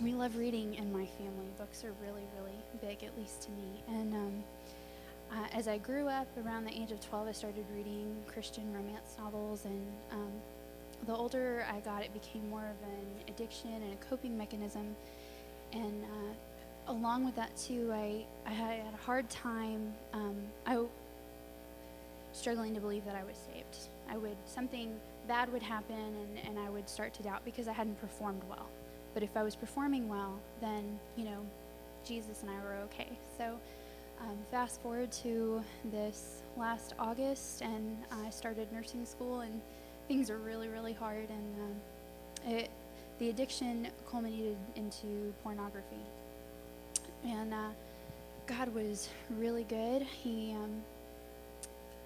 we 0.00 0.14
love 0.14 0.36
reading 0.36 0.74
in 0.74 0.92
my 0.92 1.06
family. 1.06 1.46
Books 1.58 1.84
are 1.84 1.92
really, 2.04 2.24
really 2.36 2.56
big, 2.80 3.04
at 3.04 3.16
least 3.18 3.42
to 3.42 3.50
me. 3.50 3.82
And 3.88 4.14
um, 4.14 4.44
uh, 5.30 5.46
as 5.52 5.68
I 5.68 5.78
grew 5.78 6.08
up, 6.08 6.26
around 6.44 6.64
the 6.64 6.72
age 6.72 6.90
of 6.90 7.00
12, 7.00 7.28
I 7.28 7.32
started 7.32 7.64
reading 7.74 8.16
Christian 8.26 8.72
romance 8.74 9.16
novels. 9.18 9.64
And 9.64 9.86
um, 10.10 10.32
the 11.06 11.14
older 11.14 11.64
I 11.70 11.80
got, 11.80 12.02
it 12.02 12.12
became 12.12 12.48
more 12.48 12.64
of 12.64 12.88
an 12.88 13.28
addiction 13.28 13.74
and 13.74 13.92
a 13.92 13.96
coping 14.08 14.36
mechanism. 14.36 14.96
And 15.72 16.02
uh, 16.04 16.92
along 16.92 17.24
with 17.24 17.36
that, 17.36 17.56
too, 17.56 17.92
I, 17.92 18.24
I 18.46 18.50
had 18.50 18.80
a 18.92 19.04
hard 19.04 19.28
time. 19.30 19.94
Um, 20.12 20.36
I 20.66 20.82
struggling 22.32 22.74
to 22.74 22.80
believe 22.80 23.04
that 23.04 23.14
I 23.14 23.24
was 23.24 23.36
saved. 23.36 23.76
I 24.08 24.16
would 24.16 24.36
something 24.44 24.98
bad 25.28 25.52
would 25.52 25.62
happen, 25.62 25.96
and, 25.96 26.48
and 26.48 26.58
I 26.58 26.70
would 26.70 26.88
start 26.88 27.14
to 27.14 27.22
doubt 27.22 27.44
because 27.44 27.68
I 27.68 27.72
hadn't 27.72 28.00
performed 28.00 28.42
well. 28.48 28.68
But 29.14 29.22
if 29.22 29.36
I 29.36 29.42
was 29.42 29.54
performing 29.54 30.08
well, 30.08 30.38
then 30.60 30.98
you 31.16 31.24
know, 31.24 31.46
Jesus 32.04 32.42
and 32.42 32.50
I 32.50 32.62
were 32.64 32.76
okay. 32.84 33.18
So 33.38 33.58
um, 34.20 34.38
fast 34.50 34.80
forward 34.82 35.10
to 35.22 35.62
this 35.90 36.42
last 36.56 36.94
August, 36.98 37.62
and 37.62 37.96
I 38.24 38.30
started 38.30 38.72
nursing 38.72 39.04
school, 39.04 39.40
and 39.40 39.60
things 40.08 40.30
are 40.30 40.38
really, 40.38 40.68
really 40.68 40.92
hard, 40.92 41.28
and 41.28 41.56
um, 41.60 42.52
it, 42.52 42.70
the 43.18 43.30
addiction 43.30 43.88
culminated 44.10 44.56
into 44.76 45.32
pornography. 45.42 46.02
And 47.24 47.52
uh, 47.52 47.68
God 48.46 48.74
was 48.74 49.08
really 49.38 49.64
good. 49.64 50.02
He 50.02 50.52
um, 50.52 50.82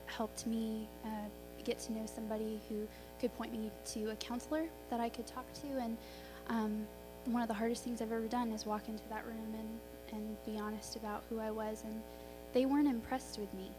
helped 0.07 0.47
me 0.47 0.89
uh, 1.05 1.29
get 1.65 1.79
to 1.81 1.93
know 1.93 2.07
somebody 2.07 2.61
who 2.69 2.87
could 3.21 3.37
point 3.37 3.53
me 3.53 3.71
to 3.85 4.11
a 4.11 4.17
counselor 4.17 4.65
that 4.91 5.01
I 5.01 5.09
could 5.09 5.27
talk 5.27 5.53
to. 5.55 5.67
And 5.79 5.97
um, 6.49 6.87
one 7.27 7.43
of 7.43 7.49
the 7.49 7.55
hardest 7.55 7.85
things 7.85 8.01
I've 8.01 8.13
ever 8.13 8.29
done 8.29 8.53
is 8.53 8.67
walk 8.67 8.89
into 8.89 9.03
that 9.09 9.27
room 9.27 9.55
and 9.59 9.69
and 10.13 10.37
be 10.47 10.59
honest 10.59 10.97
about 10.97 11.25
who 11.29 11.41
I 11.41 11.51
was. 11.51 11.83
And 11.85 12.01
they 12.53 12.67
weren't 12.67 12.89
impressed 12.89 13.39
with 13.39 13.53
me. 13.55 13.71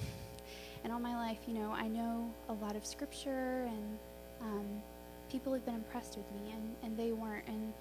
and 0.84 0.92
all 0.92 1.00
my 1.00 1.16
life, 1.16 1.38
you 1.46 1.54
know, 1.54 1.72
I 1.72 1.88
know 1.88 2.32
a 2.48 2.52
lot 2.54 2.76
of 2.76 2.86
scripture, 2.86 3.68
and 3.68 3.98
um, 4.40 4.82
people 5.30 5.52
have 5.52 5.64
been 5.64 5.74
impressed 5.74 6.16
with 6.16 6.30
me, 6.32 6.52
and, 6.52 6.76
and 6.82 6.96
they 6.96 7.12
weren't. 7.12 7.46
And 7.48 7.72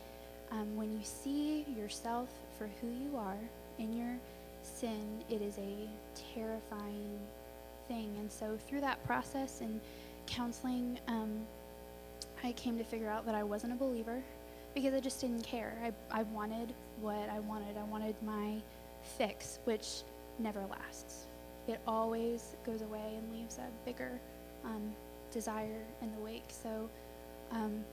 um, 0.52 0.76
when 0.76 0.92
you 0.92 1.04
see 1.04 1.66
yourself 1.78 2.30
for 2.58 2.70
who 2.82 2.88
you 2.88 3.18
are 3.18 3.40
in 3.80 3.94
your 3.94 4.18
sin, 4.62 5.24
it 5.30 5.42
is 5.42 5.58
a 5.58 5.90
terrifying 6.34 7.20
thing. 7.88 8.16
And 8.20 8.32
so 8.32 8.58
through 8.68 8.82
that 8.82 9.04
process 9.06 9.62
and 9.62 9.80
counseling, 10.28 11.00
um, 11.08 11.46
I 12.44 12.52
came 12.54 12.78
to 12.78 12.84
figure 12.84 13.10
out 13.10 13.26
that 13.26 13.36
I 13.36 13.44
wasn't 13.44 13.74
a 13.74 13.76
believer 13.76 14.22
because 14.74 14.94
I 14.94 15.00
just 15.00 15.22
didn't 15.22 15.44
care. 15.44 15.78
I, 15.84 16.20
I 16.20 16.24
wanted 16.24 16.74
what 17.02 17.30
I 17.30 17.40
wanted. 17.40 17.78
I 17.78 17.84
wanted 17.84 18.16
my 18.24 18.56
fix, 19.18 19.60
which 19.64 20.04
never 20.40 20.66
lasts. 20.70 21.26
It 21.68 21.80
always 21.88 22.56
goes 22.66 22.82
away 22.82 23.16
and 23.18 23.32
leaves 23.34 23.58
a 23.58 23.68
bigger 23.86 24.20
um, 24.64 24.94
desire 25.32 25.82
in 26.02 26.12
the 26.12 26.20
wake. 26.20 26.50
So 26.50 26.90
um, 27.52 27.84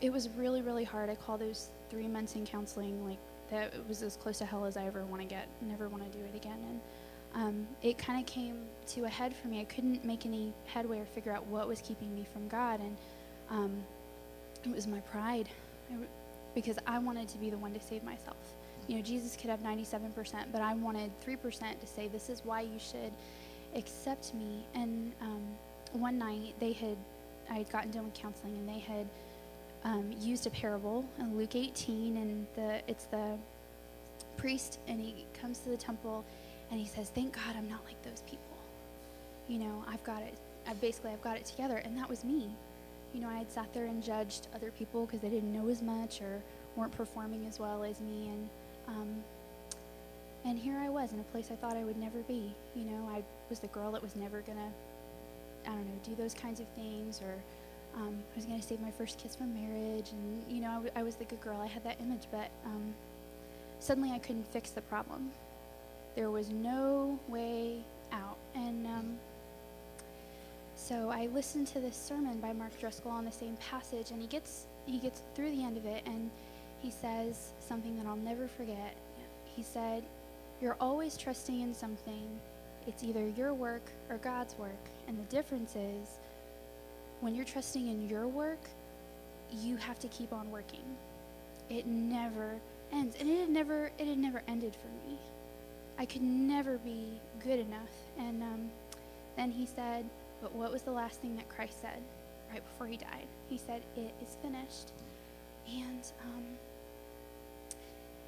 it 0.00 0.12
was 0.12 0.28
really, 0.30 0.62
really 0.62 0.84
hard. 0.84 1.10
I 1.10 1.14
call 1.14 1.38
those 1.38 1.70
three 1.90 2.08
months 2.08 2.34
in 2.36 2.44
counseling 2.44 3.06
like 3.06 3.18
that. 3.50 3.74
It 3.74 3.84
was 3.88 4.02
as 4.02 4.16
close 4.16 4.38
to 4.38 4.44
hell 4.44 4.64
as 4.64 4.76
I 4.76 4.86
ever 4.86 5.04
want 5.04 5.22
to 5.22 5.28
get. 5.28 5.48
Never 5.62 5.88
want 5.88 6.10
to 6.10 6.18
do 6.18 6.24
it 6.24 6.36
again. 6.36 6.58
And 6.68 6.80
um, 7.34 7.66
it 7.82 7.98
kind 7.98 8.20
of 8.20 8.26
came 8.26 8.66
to 8.88 9.04
a 9.04 9.08
head 9.08 9.34
for 9.34 9.48
me. 9.48 9.60
I 9.60 9.64
couldn't 9.64 10.04
make 10.04 10.26
any 10.26 10.52
headway 10.66 10.98
or 10.98 11.04
figure 11.04 11.32
out 11.32 11.46
what 11.46 11.68
was 11.68 11.80
keeping 11.80 12.14
me 12.14 12.26
from 12.32 12.48
God, 12.48 12.80
and 12.80 12.96
um, 13.50 13.84
it 14.64 14.74
was 14.74 14.86
my 14.86 15.00
pride 15.00 15.48
because 16.54 16.78
I 16.86 16.98
wanted 16.98 17.28
to 17.28 17.38
be 17.38 17.50
the 17.50 17.58
one 17.58 17.72
to 17.74 17.80
save 17.80 18.02
myself. 18.02 18.36
You 18.88 18.96
know, 18.96 19.02
Jesus 19.02 19.36
could 19.36 19.50
have 19.50 19.60
97%, 19.60 20.46
but 20.52 20.62
I 20.62 20.74
wanted 20.74 21.12
3% 21.20 21.80
to 21.80 21.86
say, 21.86 22.08
This 22.08 22.28
is 22.28 22.44
why 22.44 22.62
you 22.62 22.78
should 22.78 23.12
accept 23.76 24.34
me. 24.34 24.66
And 24.74 25.12
um, 25.20 25.46
one 25.92 26.18
night, 26.18 26.54
they 26.58 26.72
had, 26.72 26.96
I 27.48 27.58
had 27.58 27.70
gotten 27.70 27.90
done 27.90 28.06
with 28.06 28.14
counseling, 28.14 28.56
and 28.56 28.68
they 28.68 28.80
had 28.80 29.08
um, 29.84 30.10
used 30.18 30.46
a 30.46 30.50
parable 30.50 31.04
in 31.18 31.36
Luke 31.36 31.54
18, 31.54 32.16
and 32.16 32.46
the 32.56 32.82
it's 32.88 33.04
the 33.04 33.38
priest, 34.36 34.80
and 34.88 35.00
he 35.00 35.26
comes 35.40 35.60
to 35.60 35.68
the 35.68 35.76
temple, 35.76 36.24
and 36.70 36.80
he 36.80 36.86
says, 36.86 37.10
Thank 37.10 37.34
God 37.34 37.56
I'm 37.56 37.68
not 37.68 37.84
like 37.84 38.00
those 38.02 38.22
people. 38.22 38.44
You 39.48 39.58
know, 39.58 39.84
I've 39.88 40.02
got 40.04 40.22
it. 40.22 40.34
I 40.66 40.74
basically, 40.74 41.10
I've 41.10 41.22
got 41.22 41.36
it 41.36 41.44
together. 41.44 41.76
And 41.78 41.96
that 41.98 42.08
was 42.08 42.24
me 42.24 42.50
you 43.12 43.20
know, 43.20 43.28
I 43.28 43.38
had 43.38 43.50
sat 43.50 43.72
there 43.72 43.86
and 43.86 44.02
judged 44.02 44.48
other 44.54 44.70
people 44.70 45.06
because 45.06 45.20
they 45.20 45.28
didn't 45.28 45.52
know 45.52 45.68
as 45.68 45.82
much 45.82 46.20
or 46.20 46.42
weren't 46.76 46.92
performing 46.92 47.46
as 47.46 47.58
well 47.58 47.82
as 47.82 48.00
me, 48.00 48.28
and 48.28 48.48
um, 48.88 49.24
and 50.44 50.58
here 50.58 50.78
I 50.78 50.88
was 50.88 51.12
in 51.12 51.20
a 51.20 51.24
place 51.24 51.48
I 51.50 51.56
thought 51.56 51.76
I 51.76 51.84
would 51.84 51.98
never 51.98 52.20
be. 52.20 52.54
You 52.74 52.84
know, 52.84 53.08
I 53.12 53.22
was 53.48 53.58
the 53.58 53.66
girl 53.68 53.92
that 53.92 54.02
was 54.02 54.16
never 54.16 54.40
gonna, 54.42 54.70
I 55.66 55.70
don't 55.70 55.84
know, 55.84 56.00
do 56.04 56.14
those 56.14 56.34
kinds 56.34 56.60
of 56.60 56.68
things, 56.68 57.20
or 57.20 57.34
um, 57.96 58.22
I 58.32 58.36
was 58.36 58.46
gonna 58.46 58.62
save 58.62 58.80
my 58.80 58.92
first 58.92 59.18
kiss 59.18 59.34
from 59.34 59.52
marriage, 59.54 60.10
and 60.12 60.44
you 60.48 60.60
know, 60.60 60.70
I, 60.70 60.74
w- 60.74 60.92
I 60.94 61.02
was 61.02 61.16
the 61.16 61.24
good 61.24 61.40
girl. 61.40 61.60
I 61.60 61.66
had 61.66 61.82
that 61.84 62.00
image, 62.00 62.26
but 62.30 62.50
um, 62.64 62.94
suddenly 63.80 64.12
I 64.12 64.18
couldn't 64.18 64.46
fix 64.46 64.70
the 64.70 64.82
problem. 64.82 65.30
There 66.20 66.30
was 66.30 66.50
no 66.50 67.18
way 67.28 67.78
out, 68.12 68.36
and 68.54 68.86
um, 68.86 69.18
so 70.76 71.08
I 71.08 71.28
listened 71.28 71.66
to 71.68 71.80
this 71.80 71.96
sermon 71.96 72.40
by 72.40 72.52
Mark 72.52 72.78
Driscoll 72.78 73.10
on 73.10 73.24
the 73.24 73.32
same 73.32 73.56
passage, 73.56 74.10
and 74.10 74.20
he 74.20 74.28
gets 74.28 74.66
he 74.84 74.98
gets 74.98 75.22
through 75.34 75.50
the 75.50 75.64
end 75.64 75.78
of 75.78 75.86
it, 75.86 76.02
and 76.04 76.30
he 76.82 76.90
says 76.90 77.52
something 77.58 77.96
that 77.96 78.04
I'll 78.04 78.16
never 78.16 78.48
forget. 78.48 78.94
He 79.46 79.62
said, 79.62 80.04
"You're 80.60 80.76
always 80.78 81.16
trusting 81.16 81.58
in 81.58 81.72
something. 81.72 82.28
It's 82.86 83.02
either 83.02 83.26
your 83.30 83.54
work 83.54 83.90
or 84.10 84.18
God's 84.18 84.54
work, 84.58 84.90
and 85.08 85.18
the 85.18 85.30
difference 85.34 85.74
is, 85.74 86.18
when 87.22 87.34
you're 87.34 87.46
trusting 87.46 87.88
in 87.88 88.10
your 88.10 88.28
work, 88.28 88.68
you 89.50 89.78
have 89.78 89.98
to 90.00 90.08
keep 90.08 90.34
on 90.34 90.50
working. 90.50 90.84
It 91.70 91.86
never 91.86 92.60
ends, 92.92 93.16
and 93.18 93.26
it 93.26 93.40
had 93.40 93.48
never 93.48 93.90
it 93.96 94.06
had 94.06 94.18
never 94.18 94.42
ended 94.46 94.76
for 94.76 94.88
me. 95.08 95.09
I 96.00 96.04
could 96.06 96.22
never 96.22 96.78
be 96.78 97.20
good 97.44 97.60
enough." 97.60 97.94
And 98.18 98.42
um, 98.42 98.70
then 99.36 99.52
he 99.52 99.66
said 99.66 100.04
but 100.40 100.54
what 100.54 100.72
was 100.72 100.82
the 100.82 100.92
last 100.92 101.20
thing 101.20 101.36
that 101.36 101.48
Christ 101.48 101.82
said 101.82 102.02
right 102.50 102.62
before 102.64 102.86
he 102.86 102.96
died? 102.96 103.26
He 103.48 103.58
said, 103.58 103.82
It 103.96 104.14
is 104.22 104.36
finished. 104.42 104.92
And 105.68 106.04
um, 106.24 106.44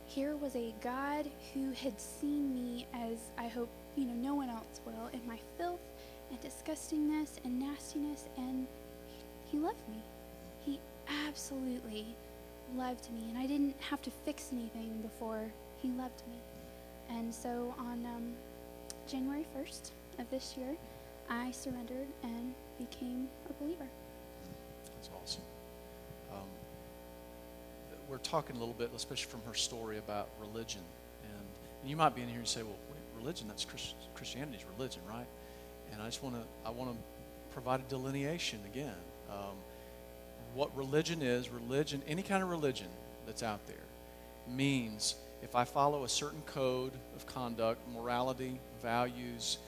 here 0.06 0.36
was 0.36 0.54
a 0.54 0.74
God 0.82 1.28
who 1.54 1.72
had 1.72 1.98
seen 1.98 2.54
me 2.54 2.86
as 2.92 3.18
I 3.38 3.48
hope, 3.48 3.70
you 3.96 4.04
know, 4.04 4.14
no 4.14 4.34
one 4.34 4.50
else 4.50 4.80
will, 4.84 5.08
in 5.12 5.26
my 5.26 5.38
filth 5.56 5.80
and 6.30 6.40
disgustingness 6.40 7.38
and 7.44 7.58
nastiness, 7.58 8.26
and 8.36 8.66
he, 9.50 9.56
he 9.56 9.58
loved 9.58 9.88
me. 9.88 10.02
He 10.64 10.78
absolutely 11.26 12.06
loved 12.76 13.10
me, 13.12 13.24
and 13.28 13.38
I 13.38 13.46
didn't 13.46 13.74
have 13.80 14.02
to 14.02 14.10
fix 14.24 14.50
anything 14.52 15.00
before 15.02 15.50
he 15.80 15.88
loved 15.88 16.22
me. 16.30 16.36
And 17.12 17.34
so 17.34 17.74
on 17.78 18.06
um, 18.06 18.32
January 19.06 19.44
1st 19.56 19.90
of 20.18 20.30
this 20.30 20.54
year, 20.56 20.74
I 21.28 21.50
surrendered 21.50 22.06
and 22.22 22.54
became 22.78 23.28
a 23.50 23.52
believer. 23.62 23.86
That's 24.96 25.10
awesome. 25.14 25.42
Um, 26.32 26.48
we're 28.08 28.18
talking 28.18 28.56
a 28.56 28.58
little 28.58 28.74
bit, 28.74 28.90
especially 28.96 29.30
from 29.30 29.42
her 29.46 29.54
story, 29.54 29.98
about 29.98 30.28
religion. 30.40 30.80
And, 31.24 31.46
and 31.82 31.90
you 31.90 31.96
might 31.96 32.14
be 32.14 32.22
in 32.22 32.28
here 32.28 32.38
and 32.38 32.48
say, 32.48 32.62
well, 32.62 32.76
wait, 32.90 33.22
religion, 33.22 33.46
that's 33.46 33.64
Christ- 33.64 33.94
Christianity's 34.14 34.64
religion, 34.76 35.02
right? 35.08 35.26
And 35.92 36.00
I 36.00 36.06
just 36.06 36.22
want 36.22 36.36
to, 36.36 36.42
I 36.66 36.70
want 36.70 36.92
to 36.92 36.96
provide 37.52 37.80
a 37.80 37.84
delineation 37.90 38.60
again. 38.72 38.94
Um, 39.30 39.56
what 40.54 40.74
religion 40.76 41.20
is, 41.20 41.50
religion, 41.50 42.02
any 42.08 42.22
kind 42.22 42.42
of 42.42 42.48
religion 42.48 42.88
that's 43.26 43.42
out 43.42 43.66
there, 43.66 43.76
means 44.48 45.14
if 45.42 45.56
I 45.56 45.64
follow 45.64 46.04
a 46.04 46.08
certain 46.08 46.42
code 46.46 46.92
of 47.16 47.26
conduct, 47.26 47.80
morality, 47.92 48.60
values, 48.80 49.58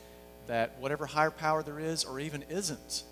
that 0.46 0.76
whatever 0.78 1.06
higher 1.06 1.30
power 1.30 1.62
there 1.62 1.80
is 1.80 2.04
or 2.04 2.20
even 2.20 2.44
isn't, 2.48 3.02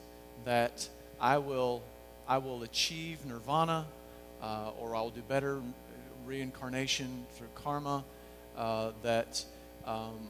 that 0.45 0.89
I 1.21 1.39
will, 1.39 1.83
I 2.29 2.39
will 2.39 2.63
achieve 2.63 3.25
nirvana 3.27 3.87
uh, 4.43 4.71
or 4.79 4.95
I'll 4.95 5.11
do 5.11 5.23
better 5.23 5.61
reincarnation 6.25 7.27
through 7.35 7.49
karma, 7.55 8.05
uh, 8.57 8.93
that, 9.03 9.45
um, 9.87 10.29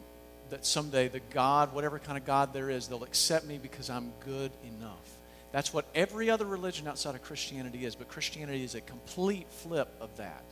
that 0.50 0.64
someday 0.64 1.08
the 1.08 1.20
God, 1.30 1.74
whatever 1.74 1.98
kind 1.98 2.16
of 2.16 2.24
God 2.24 2.52
there 2.52 2.70
is, 2.70 2.88
they'll 2.88 3.04
accept 3.04 3.46
me 3.46 3.58
because 3.58 3.90
I'm 3.90 4.12
good 4.24 4.52
enough. 4.78 5.16
That's 5.50 5.72
what 5.72 5.84
every 5.94 6.30
other 6.30 6.46
religion 6.46 6.88
outside 6.88 7.14
of 7.14 7.22
Christianity 7.22 7.84
is, 7.84 7.94
but 7.94 8.08
Christianity 8.08 8.64
is 8.64 8.74
a 8.74 8.80
complete 8.80 9.46
flip 9.50 9.88
of 10.00 10.16
that 10.16 10.44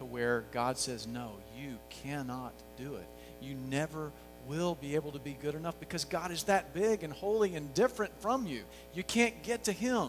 to 0.00 0.04
where 0.06 0.44
God 0.50 0.78
says, 0.78 1.06
No, 1.06 1.32
you 1.56 1.78
cannot 1.90 2.54
do 2.76 2.96
it. 2.96 3.06
You 3.40 3.54
never 3.54 4.10
will 4.48 4.74
be 4.74 4.94
able 4.94 5.12
to 5.12 5.18
be 5.18 5.36
good 5.40 5.54
enough 5.54 5.78
because 5.78 6.04
God 6.04 6.32
is 6.32 6.44
that 6.44 6.74
big 6.74 7.04
and 7.04 7.12
holy 7.12 7.54
and 7.54 7.72
different 7.74 8.18
from 8.20 8.46
you. 8.46 8.62
You 8.94 9.04
can't 9.04 9.42
get 9.42 9.64
to 9.64 9.72
Him. 9.72 10.08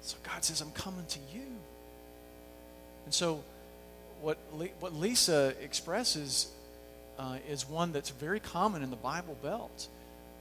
So 0.00 0.16
God 0.22 0.44
says, 0.44 0.60
I'm 0.60 0.72
coming 0.72 1.06
to 1.06 1.18
you. 1.32 1.46
And 3.04 3.14
so, 3.14 3.42
what, 4.20 4.36
what 4.80 4.92
Lisa 4.94 5.54
expresses 5.62 6.48
uh, 7.18 7.38
is 7.48 7.68
one 7.68 7.92
that's 7.92 8.10
very 8.10 8.40
common 8.40 8.82
in 8.82 8.90
the 8.90 8.96
Bible 8.96 9.36
Belt, 9.42 9.86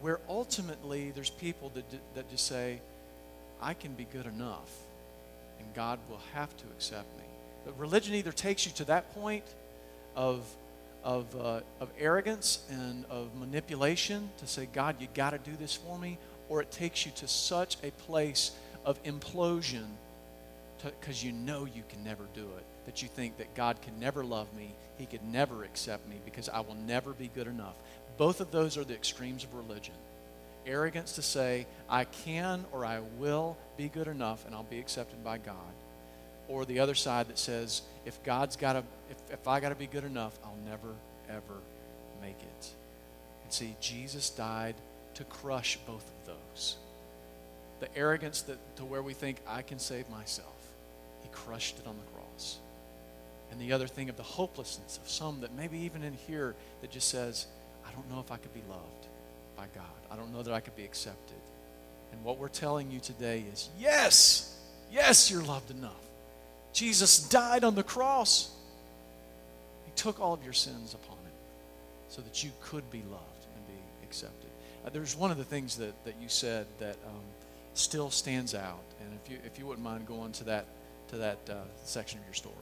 where 0.01 0.19
ultimately 0.27 1.11
there's 1.11 1.29
people 1.29 1.71
that, 1.75 1.85
that 2.15 2.29
just 2.31 2.47
say, 2.47 2.81
I 3.61 3.75
can 3.75 3.93
be 3.93 4.05
good 4.05 4.25
enough, 4.25 4.69
and 5.59 5.67
God 5.75 5.99
will 6.09 6.21
have 6.33 6.55
to 6.57 6.63
accept 6.75 7.15
me. 7.17 7.24
Religion 7.77 8.15
either 8.15 8.31
takes 8.31 8.65
you 8.65 8.71
to 8.73 8.85
that 8.85 9.13
point 9.13 9.43
of, 10.15 10.45
of, 11.03 11.35
uh, 11.35 11.61
of 11.79 11.89
arrogance 11.99 12.59
and 12.69 13.05
of 13.09 13.35
manipulation 13.35 14.29
to 14.37 14.47
say, 14.47 14.67
God, 14.71 14.97
you 14.99 15.07
got 15.13 15.31
to 15.31 15.37
do 15.37 15.55
this 15.57 15.75
for 15.75 15.97
me, 15.97 16.17
or 16.49 16.61
it 16.61 16.71
takes 16.71 17.05
you 17.05 17.11
to 17.15 17.27
such 17.27 17.77
a 17.83 17.91
place 17.91 18.51
of 18.85 19.01
implosion 19.03 19.85
because 20.83 21.23
you 21.23 21.31
know 21.31 21.65
you 21.65 21.83
can 21.89 22.03
never 22.03 22.25
do 22.33 22.43
it. 22.57 22.65
That 22.85 23.01
you 23.01 23.07
think 23.07 23.37
that 23.37 23.55
God 23.55 23.81
can 23.81 23.99
never 23.99 24.23
love 24.23 24.53
me, 24.55 24.73
He 24.97 25.07
could 25.07 25.23
never 25.23 25.63
accept 25.63 26.07
me 26.07 26.17
because 26.23 26.49
I 26.49 26.59
will 26.59 26.75
never 26.75 27.13
be 27.13 27.29
good 27.33 27.47
enough. 27.47 27.75
Both 28.17 28.39
of 28.39 28.51
those 28.51 28.77
are 28.77 28.83
the 28.83 28.93
extremes 28.93 29.43
of 29.43 29.53
religion. 29.55 29.95
Arrogance 30.67 31.13
to 31.13 31.21
say, 31.21 31.67
I 31.89 32.05
can 32.05 32.65
or 32.71 32.85
I 32.85 32.99
will 33.17 33.57
be 33.77 33.87
good 33.87 34.07
enough 34.07 34.45
and 34.45 34.55
I'll 34.55 34.63
be 34.63 34.79
accepted 34.79 35.23
by 35.23 35.37
God. 35.37 35.55
Or 36.47 36.65
the 36.65 36.79
other 36.79 36.95
side 36.95 37.27
that 37.29 37.39
says, 37.39 37.81
if 38.05 38.21
God's 38.23 38.55
got 38.55 38.73
to, 38.73 38.83
if, 39.09 39.17
if 39.31 39.47
I 39.47 39.59
got 39.59 39.69
to 39.69 39.75
be 39.75 39.87
good 39.87 40.03
enough, 40.03 40.37
I'll 40.43 40.57
never, 40.65 40.93
ever 41.29 41.59
make 42.21 42.39
it. 42.39 42.69
And 43.43 43.51
see, 43.51 43.75
Jesus 43.79 44.29
died 44.29 44.75
to 45.15 45.23
crush 45.23 45.77
both 45.87 46.07
of 46.07 46.27
those. 46.27 46.77
The 47.79 47.97
arrogance 47.97 48.41
that 48.43 48.57
to 48.77 48.85
where 48.85 49.01
we 49.01 49.13
think 49.13 49.37
I 49.47 49.61
can 49.61 49.79
save 49.79 50.09
myself 50.09 50.55
he 51.25 51.29
crushed 51.31 51.79
it 51.79 51.87
on 51.87 51.95
the 51.97 52.11
cross. 52.11 52.57
And 53.51 53.59
the 53.59 53.73
other 53.73 53.87
thing 53.87 54.09
of 54.09 54.17
the 54.17 54.23
hopelessness 54.23 54.99
of 55.01 55.09
some 55.09 55.41
that 55.41 55.53
maybe 55.55 55.79
even 55.79 56.03
in 56.03 56.13
here 56.13 56.55
that 56.81 56.91
just 56.91 57.09
says, 57.09 57.47
I 57.87 57.91
don't 57.91 58.09
know 58.11 58.19
if 58.19 58.31
I 58.31 58.37
could 58.37 58.53
be 58.53 58.61
loved 58.69 59.07
by 59.57 59.65
God. 59.73 59.85
I 60.11 60.15
don't 60.15 60.31
know 60.31 60.43
that 60.43 60.53
I 60.53 60.59
could 60.59 60.75
be 60.75 60.83
accepted. 60.83 61.37
And 62.11 62.23
what 62.23 62.37
we're 62.37 62.47
telling 62.47 62.91
you 62.91 62.99
today 62.99 63.43
is 63.51 63.69
yes, 63.79 64.55
yes, 64.91 65.31
you're 65.31 65.43
loved 65.43 65.71
enough. 65.71 65.93
Jesus 66.75 67.27
died 67.29 67.63
on 67.63 67.73
the 67.73 67.83
cross. 67.83 68.51
He 69.85 69.91
took 69.95 70.19
all 70.19 70.33
of 70.33 70.43
your 70.43 70.53
sins 70.53 70.93
upon 70.93 71.17
him 71.17 71.31
so 72.09 72.21
that 72.21 72.43
you 72.43 72.51
could 72.61 72.89
be 72.91 73.01
loved 73.09 73.45
and 73.55 73.67
be 73.67 73.81
accepted. 74.03 74.49
Uh, 74.85 74.89
there's 74.89 75.15
one 75.15 75.31
of 75.31 75.37
the 75.37 75.43
things 75.43 75.77
that, 75.77 75.93
that 76.03 76.15
you 76.21 76.27
said 76.27 76.67
that 76.79 76.97
um, 77.07 77.23
still 77.73 78.11
stands 78.11 78.53
out. 78.53 78.83
And 78.99 79.17
if 79.23 79.31
you, 79.31 79.37
if 79.45 79.57
you 79.57 79.65
wouldn't 79.65 79.85
mind 79.85 80.05
going 80.05 80.33
to 80.33 80.43
that 80.43 80.65
to 81.09 81.17
that 81.17 81.37
uh, 81.49 81.55
section 81.83 82.19
of 82.19 82.25
your 82.25 82.33
story? 82.33 82.55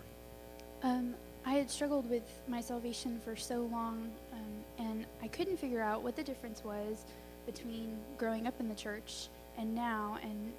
Um, 0.84 1.16
I 1.45 1.53
had 1.53 1.70
struggled 1.70 2.09
with 2.09 2.24
my 2.47 2.61
salvation 2.61 3.20
for 3.24 3.36
so 3.36 3.61
long, 3.72 4.11
um, 4.34 4.86
and 4.86 5.05
I 5.22 5.28
couldn't 5.28 5.57
figure 5.57 5.82
out 5.82 6.03
what 6.03 6.16
the 6.16 6.24
difference 6.24 6.64
was 6.64 7.05
between 7.45 7.97
growing 8.18 8.47
up 8.47 8.59
in 8.59 8.70
the 8.70 8.76
church 8.76 9.28
and 9.57 9.74
now, 9.74 10.18
and 10.22 10.53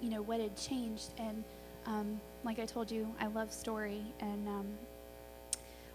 you 0.00 0.10
know 0.10 0.22
what 0.22 0.40
had 0.40 0.56
changed. 0.56 1.10
And 1.18 1.44
um, 1.86 2.20
like 2.44 2.58
I 2.58 2.66
told 2.66 2.90
you, 2.90 3.06
I 3.20 3.26
love 3.26 3.52
story, 3.52 4.02
and 4.20 4.48
um, 4.48 4.66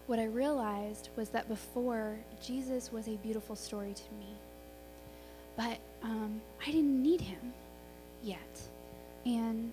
what 0.06 0.18
I 0.18 0.24
realized 0.24 1.10
was 1.16 1.28
that 1.30 1.48
before 1.48 2.16
Jesus 2.42 2.92
was 2.92 3.08
a 3.08 3.16
beautiful 3.16 3.56
story 3.56 3.94
to 3.94 4.14
me, 4.18 4.34
but 5.56 5.78
um, 6.02 6.40
I 6.62 6.66
didn't 6.66 7.02
need 7.02 7.20
him 7.20 7.52
yet, 8.22 8.60
and 9.24 9.72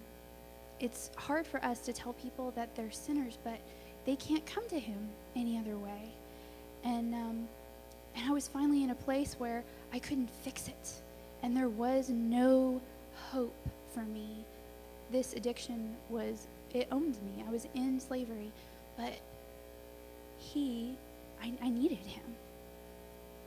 it's 0.80 1.11
hard 1.15 1.47
for 1.47 1.63
us 1.63 1.80
to 1.82 1.93
tell 1.93 2.13
people 2.13 2.51
that 2.57 2.76
they're 2.76 2.91
sinners, 2.91 3.38
but 3.43 3.57
they 4.05 4.15
can't 4.17 4.45
come 4.45 4.67
to 4.67 4.80
Him 4.80 4.97
any 5.36 5.57
other 5.57 5.78
way. 5.78 6.11
And 6.84 7.13
um, 7.13 7.47
and 8.15 8.30
I 8.30 8.32
was 8.32 8.47
finally 8.47 8.84
in 8.84 8.89
a 8.89 8.95
place 8.95 9.36
where 9.39 9.63
I 9.93 9.99
couldn't 9.99 10.30
fix 10.43 10.67
it, 10.67 11.01
and 11.41 11.55
there 11.55 11.69
was 11.69 12.09
no 12.09 12.82
hope 13.32 13.55
for 13.93 14.01
me. 14.01 14.45
This 15.12 15.34
addiction 15.34 15.95
was 16.10 16.47
it 16.74 16.88
owned 16.91 17.18
me. 17.24 17.43
I 17.47 17.51
was 17.51 17.68
in 17.76 17.99
slavery, 17.99 18.51
but 18.97 19.14
He, 20.38 20.95
I, 21.41 21.54
I 21.62 21.70
needed 21.70 21.99
Him. 21.99 22.24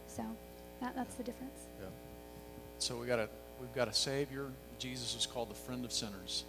So 0.07 0.23
that, 0.81 0.95
that's 0.95 1.15
the 1.17 1.25
difference. 1.25 1.67
Yeah. 1.81 1.87
So 2.79 2.97
we 2.97 3.07
got 3.07 3.19
a 3.19 3.29
we've 3.61 3.75
got 3.75 3.89
a 3.89 3.93
Savior. 3.93 4.47
Jesus 4.79 5.17
is 5.17 5.27
called 5.27 5.51
the 5.51 5.55
friend 5.55 5.85
of 5.85 5.93
sinners 5.93 6.45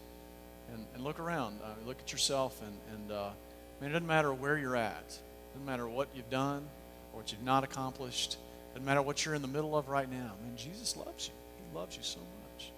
and, 0.74 0.86
and 0.94 1.04
look 1.04 1.20
around. 1.20 1.60
Uh, 1.64 1.70
look 1.86 2.00
at 2.00 2.12
yourself, 2.12 2.62
and, 2.62 2.78
and 2.94 3.12
uh, 3.12 3.30
I 3.30 3.82
mean, 3.82 3.92
it 3.92 3.94
doesn't 3.94 4.08
matter 4.08 4.34
where 4.34 4.58
you're 4.58 4.76
at. 4.76 5.06
It 5.08 5.54
doesn't 5.54 5.66
matter 5.66 5.88
what 5.88 6.10
you've 6.14 6.30
done 6.30 6.68
or 7.14 7.22
what 7.22 7.32
you've 7.32 7.44
not 7.44 7.64
accomplished. 7.64 8.34
It 8.34 8.74
doesn't 8.74 8.86
matter 8.86 9.02
what 9.02 9.26
you're 9.26 9.36
in 9.36 9.42
the 9.42 9.48
middle 9.48 9.76
of 9.78 9.88
right 9.88 10.10
now. 10.10 10.34
I 10.40 10.46
mean, 10.46 10.58
Jesus 10.58 10.98
loves 10.98 11.28
you. 11.28 11.34
He 11.58 11.78
loves 11.78 11.96
you 11.98 12.04
so 12.04 12.20
much. 12.20 12.72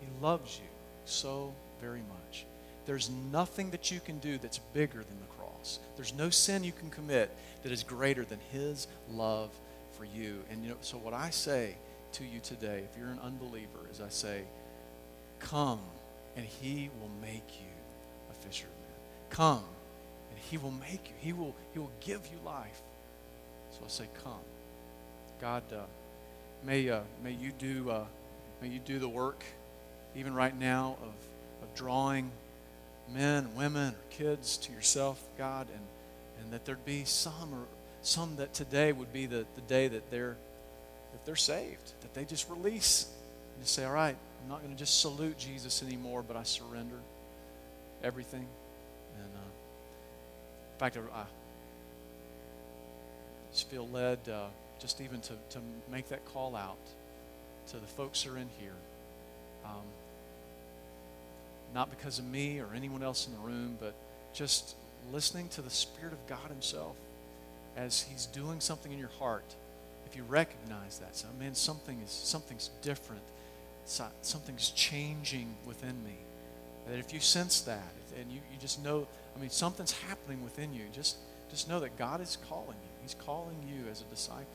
He 0.00 0.06
loves 0.20 0.58
you 0.58 0.75
so 1.08 1.54
very 1.80 2.02
much. 2.08 2.46
There's 2.86 3.10
nothing 3.32 3.70
that 3.70 3.90
you 3.90 4.00
can 4.00 4.18
do 4.18 4.38
that's 4.38 4.58
bigger 4.58 4.98
than 4.98 5.18
the 5.20 5.34
cross. 5.36 5.80
There's 5.96 6.14
no 6.14 6.30
sin 6.30 6.62
you 6.62 6.72
can 6.72 6.90
commit 6.90 7.30
that 7.62 7.72
is 7.72 7.82
greater 7.82 8.24
than 8.24 8.38
His 8.52 8.86
love 9.10 9.50
for 9.92 10.04
you. 10.04 10.42
And 10.50 10.62
you 10.62 10.70
know, 10.70 10.76
so 10.80 10.96
what 10.96 11.14
I 11.14 11.30
say 11.30 11.74
to 12.12 12.24
you 12.24 12.40
today, 12.40 12.84
if 12.90 12.98
you're 12.98 13.10
an 13.10 13.18
unbeliever, 13.22 13.80
is 13.90 14.00
I 14.00 14.08
say, 14.08 14.42
come 15.40 15.80
and 16.36 16.44
he 16.44 16.90
will 17.00 17.10
make 17.20 17.48
you 17.60 17.66
a 18.30 18.34
fisherman. 18.34 18.74
Come, 19.30 19.64
and 20.30 20.38
he 20.38 20.58
will 20.58 20.72
make 20.72 21.08
you. 21.08 21.14
He 21.18 21.32
will, 21.32 21.54
he 21.72 21.78
will 21.78 21.90
give 22.00 22.20
you 22.26 22.38
life. 22.44 22.82
So 23.70 23.80
I 23.84 23.88
say, 23.88 24.04
come. 24.22 24.32
God, 25.40 25.62
uh, 25.72 25.82
may, 26.64 26.88
uh, 26.88 27.00
may, 27.24 27.32
you 27.32 27.52
do, 27.58 27.90
uh, 27.90 28.04
may 28.62 28.68
you 28.68 28.78
do 28.78 28.98
the 28.98 29.08
work, 29.08 29.44
even 30.16 30.34
right 30.34 30.58
now, 30.58 30.96
of, 31.02 31.08
of 31.62 31.74
drawing 31.74 32.30
men 33.12 33.54
women 33.54 33.94
or 33.94 34.10
kids 34.10 34.56
to 34.58 34.72
yourself, 34.72 35.22
God, 35.38 35.68
and, 35.72 35.82
and 36.40 36.52
that 36.52 36.64
there'd 36.64 36.84
be 36.84 37.04
some 37.04 37.54
or 37.54 37.64
some 38.02 38.36
that 38.36 38.54
today 38.54 38.92
would 38.92 39.12
be 39.12 39.26
the, 39.26 39.46
the 39.54 39.60
day 39.62 39.88
that 39.88 40.10
they're 40.10 40.36
that 41.12 41.24
they're 41.24 41.36
saved, 41.36 41.92
that 42.02 42.14
they 42.14 42.24
just 42.24 42.48
release 42.50 43.06
and 43.54 43.62
just 43.62 43.74
say, 43.74 43.84
all 43.84 43.92
right, 43.92 44.16
I'm 44.42 44.48
not 44.48 44.60
going 44.62 44.72
to 44.72 44.78
just 44.78 45.00
salute 45.00 45.38
Jesus 45.38 45.82
anymore, 45.82 46.22
but 46.22 46.36
I 46.36 46.42
surrender 46.42 46.98
everything. 48.02 48.46
And 49.16 49.30
uh, 49.34 49.38
in 50.74 50.78
fact, 50.78 50.98
I, 51.14 51.24
just 53.50 53.70
feel 53.70 53.88
led 53.88 54.18
uh, 54.28 54.48
just 54.78 55.00
even 55.00 55.22
to, 55.22 55.32
to 55.50 55.58
make 55.90 56.10
that 56.10 56.22
call 56.26 56.54
out 56.54 56.76
to 57.68 57.78
the 57.78 57.86
folks 57.86 58.22
who 58.22 58.34
are 58.34 58.38
in 58.38 58.48
here. 58.60 58.74
Um, 59.64 59.82
not 61.76 61.90
because 61.90 62.18
of 62.18 62.24
me 62.24 62.58
or 62.58 62.66
anyone 62.74 63.02
else 63.04 63.28
in 63.28 63.32
the 63.34 63.38
room, 63.38 63.76
but 63.78 63.94
just 64.32 64.74
listening 65.12 65.48
to 65.50 65.62
the 65.62 65.70
Spirit 65.70 66.12
of 66.12 66.26
God 66.26 66.48
Himself 66.48 66.96
as 67.76 68.02
He's 68.02 68.26
doing 68.26 68.60
something 68.60 68.90
in 68.90 68.98
your 68.98 69.12
heart. 69.20 69.54
If 70.06 70.16
you 70.16 70.24
recognize 70.24 70.98
that, 70.98 71.14
so 71.16 71.26
man, 71.38 71.54
something 71.54 72.00
is 72.00 72.10
something's 72.10 72.70
different 72.82 73.22
something's 73.86 74.70
changing 74.70 75.54
within 75.64 76.02
me. 76.04 76.16
That 76.88 76.98
if 76.98 77.12
you 77.12 77.20
sense 77.20 77.62
that 77.62 77.92
and 78.18 78.30
you, 78.30 78.40
you 78.52 78.58
just 78.60 78.82
know, 78.82 79.06
I 79.36 79.40
mean, 79.40 79.50
something's 79.50 79.92
happening 79.92 80.42
within 80.42 80.72
you, 80.72 80.82
just, 80.92 81.16
just 81.50 81.68
know 81.68 81.80
that 81.80 81.96
God 81.96 82.20
is 82.20 82.38
calling 82.48 82.76
you. 82.76 82.90
He's 83.02 83.14
calling 83.14 83.56
you 83.68 83.90
as 83.90 84.00
a 84.00 84.04
disciple 84.04 84.46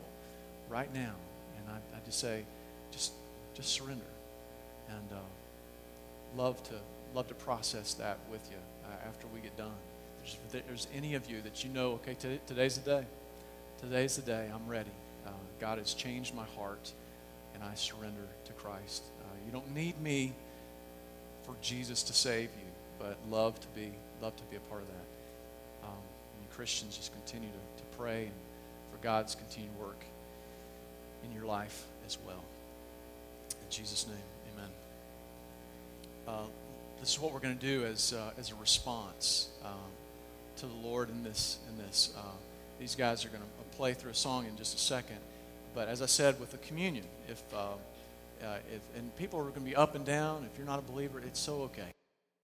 right 0.69 0.93
now. 0.93 1.13
And 1.57 1.69
I, 1.69 1.97
I 1.97 1.99
just 2.05 2.19
say, 2.19 2.43
just, 2.91 3.13
just 3.53 3.69
surrender. 3.69 4.05
And 4.89 5.11
uh, 5.11 6.37
love, 6.37 6.61
to, 6.63 6.73
love 7.13 7.27
to 7.27 7.35
process 7.35 7.93
that 7.95 8.17
with 8.31 8.47
you 8.49 8.57
uh, 8.85 9.07
after 9.07 9.27
we 9.33 9.39
get 9.39 9.55
done. 9.57 9.71
There's, 10.51 10.65
there's 10.67 10.87
any 10.95 11.15
of 11.15 11.29
you 11.29 11.41
that 11.41 11.63
you 11.63 11.69
know, 11.71 11.93
okay, 11.93 12.13
today, 12.13 12.39
today's 12.45 12.77
the 12.77 12.89
day. 12.89 13.05
Today's 13.79 14.15
the 14.15 14.21
day. 14.21 14.49
I'm 14.53 14.67
ready. 14.67 14.91
Uh, 15.25 15.31
God 15.59 15.77
has 15.77 15.93
changed 15.93 16.35
my 16.35 16.45
heart, 16.57 16.91
and 17.53 17.63
I 17.63 17.73
surrender 17.75 18.27
to 18.45 18.53
Christ. 18.53 19.03
You 19.45 19.51
don't 19.51 19.73
need 19.73 19.99
me 20.01 20.33
for 21.43 21.55
Jesus 21.61 22.03
to 22.03 22.13
save 22.13 22.49
you, 22.55 22.71
but 22.99 23.17
love 23.29 23.59
to 23.59 23.67
be 23.69 23.91
love 24.21 24.35
to 24.35 24.43
be 24.43 24.55
a 24.55 24.59
part 24.61 24.81
of 24.81 24.87
that. 24.87 25.87
Um, 25.87 25.97
and 26.39 26.49
Christians 26.51 26.95
just 26.95 27.11
continue 27.11 27.49
to, 27.49 27.83
to 27.83 27.97
pray 27.97 28.25
and 28.25 28.33
for 28.91 29.03
God's 29.03 29.33
continued 29.33 29.75
work 29.79 30.03
in 31.23 31.31
your 31.33 31.45
life 31.45 31.85
as 32.05 32.17
well. 32.25 32.43
In 33.49 33.69
Jesus' 33.69 34.07
name, 34.07 34.15
Amen. 34.53 34.69
Uh, 36.27 36.47
this 37.01 37.09
is 37.13 37.19
what 37.19 37.33
we're 37.33 37.39
going 37.39 37.57
to 37.57 37.65
do 37.65 37.83
as 37.85 38.13
uh, 38.13 38.31
as 38.37 38.51
a 38.51 38.55
response 38.55 39.49
um, 39.65 39.91
to 40.57 40.65
the 40.67 40.87
Lord 40.87 41.09
in 41.09 41.23
this 41.23 41.57
in 41.69 41.77
this. 41.77 42.13
Uh, 42.17 42.21
these 42.79 42.95
guys 42.95 43.25
are 43.25 43.29
going 43.29 43.43
to 43.43 43.77
play 43.77 43.93
through 43.93 44.11
a 44.11 44.15
song 44.15 44.45
in 44.45 44.55
just 44.55 44.75
a 44.75 44.79
second, 44.79 45.17
but 45.75 45.87
as 45.87 46.01
I 46.01 46.05
said 46.05 46.39
with 46.39 46.51
the 46.51 46.57
communion, 46.59 47.05
if 47.27 47.43
uh, 47.53 47.73
uh, 48.43 48.57
if, 48.73 48.81
and 48.97 49.15
people 49.17 49.39
are 49.39 49.43
going 49.43 49.55
to 49.55 49.59
be 49.61 49.75
up 49.75 49.95
and 49.95 50.05
down. 50.05 50.47
If 50.51 50.57
you're 50.57 50.67
not 50.67 50.79
a 50.79 50.83
believer, 50.83 51.19
it's 51.19 51.39
so 51.39 51.61
okay. 51.63 51.90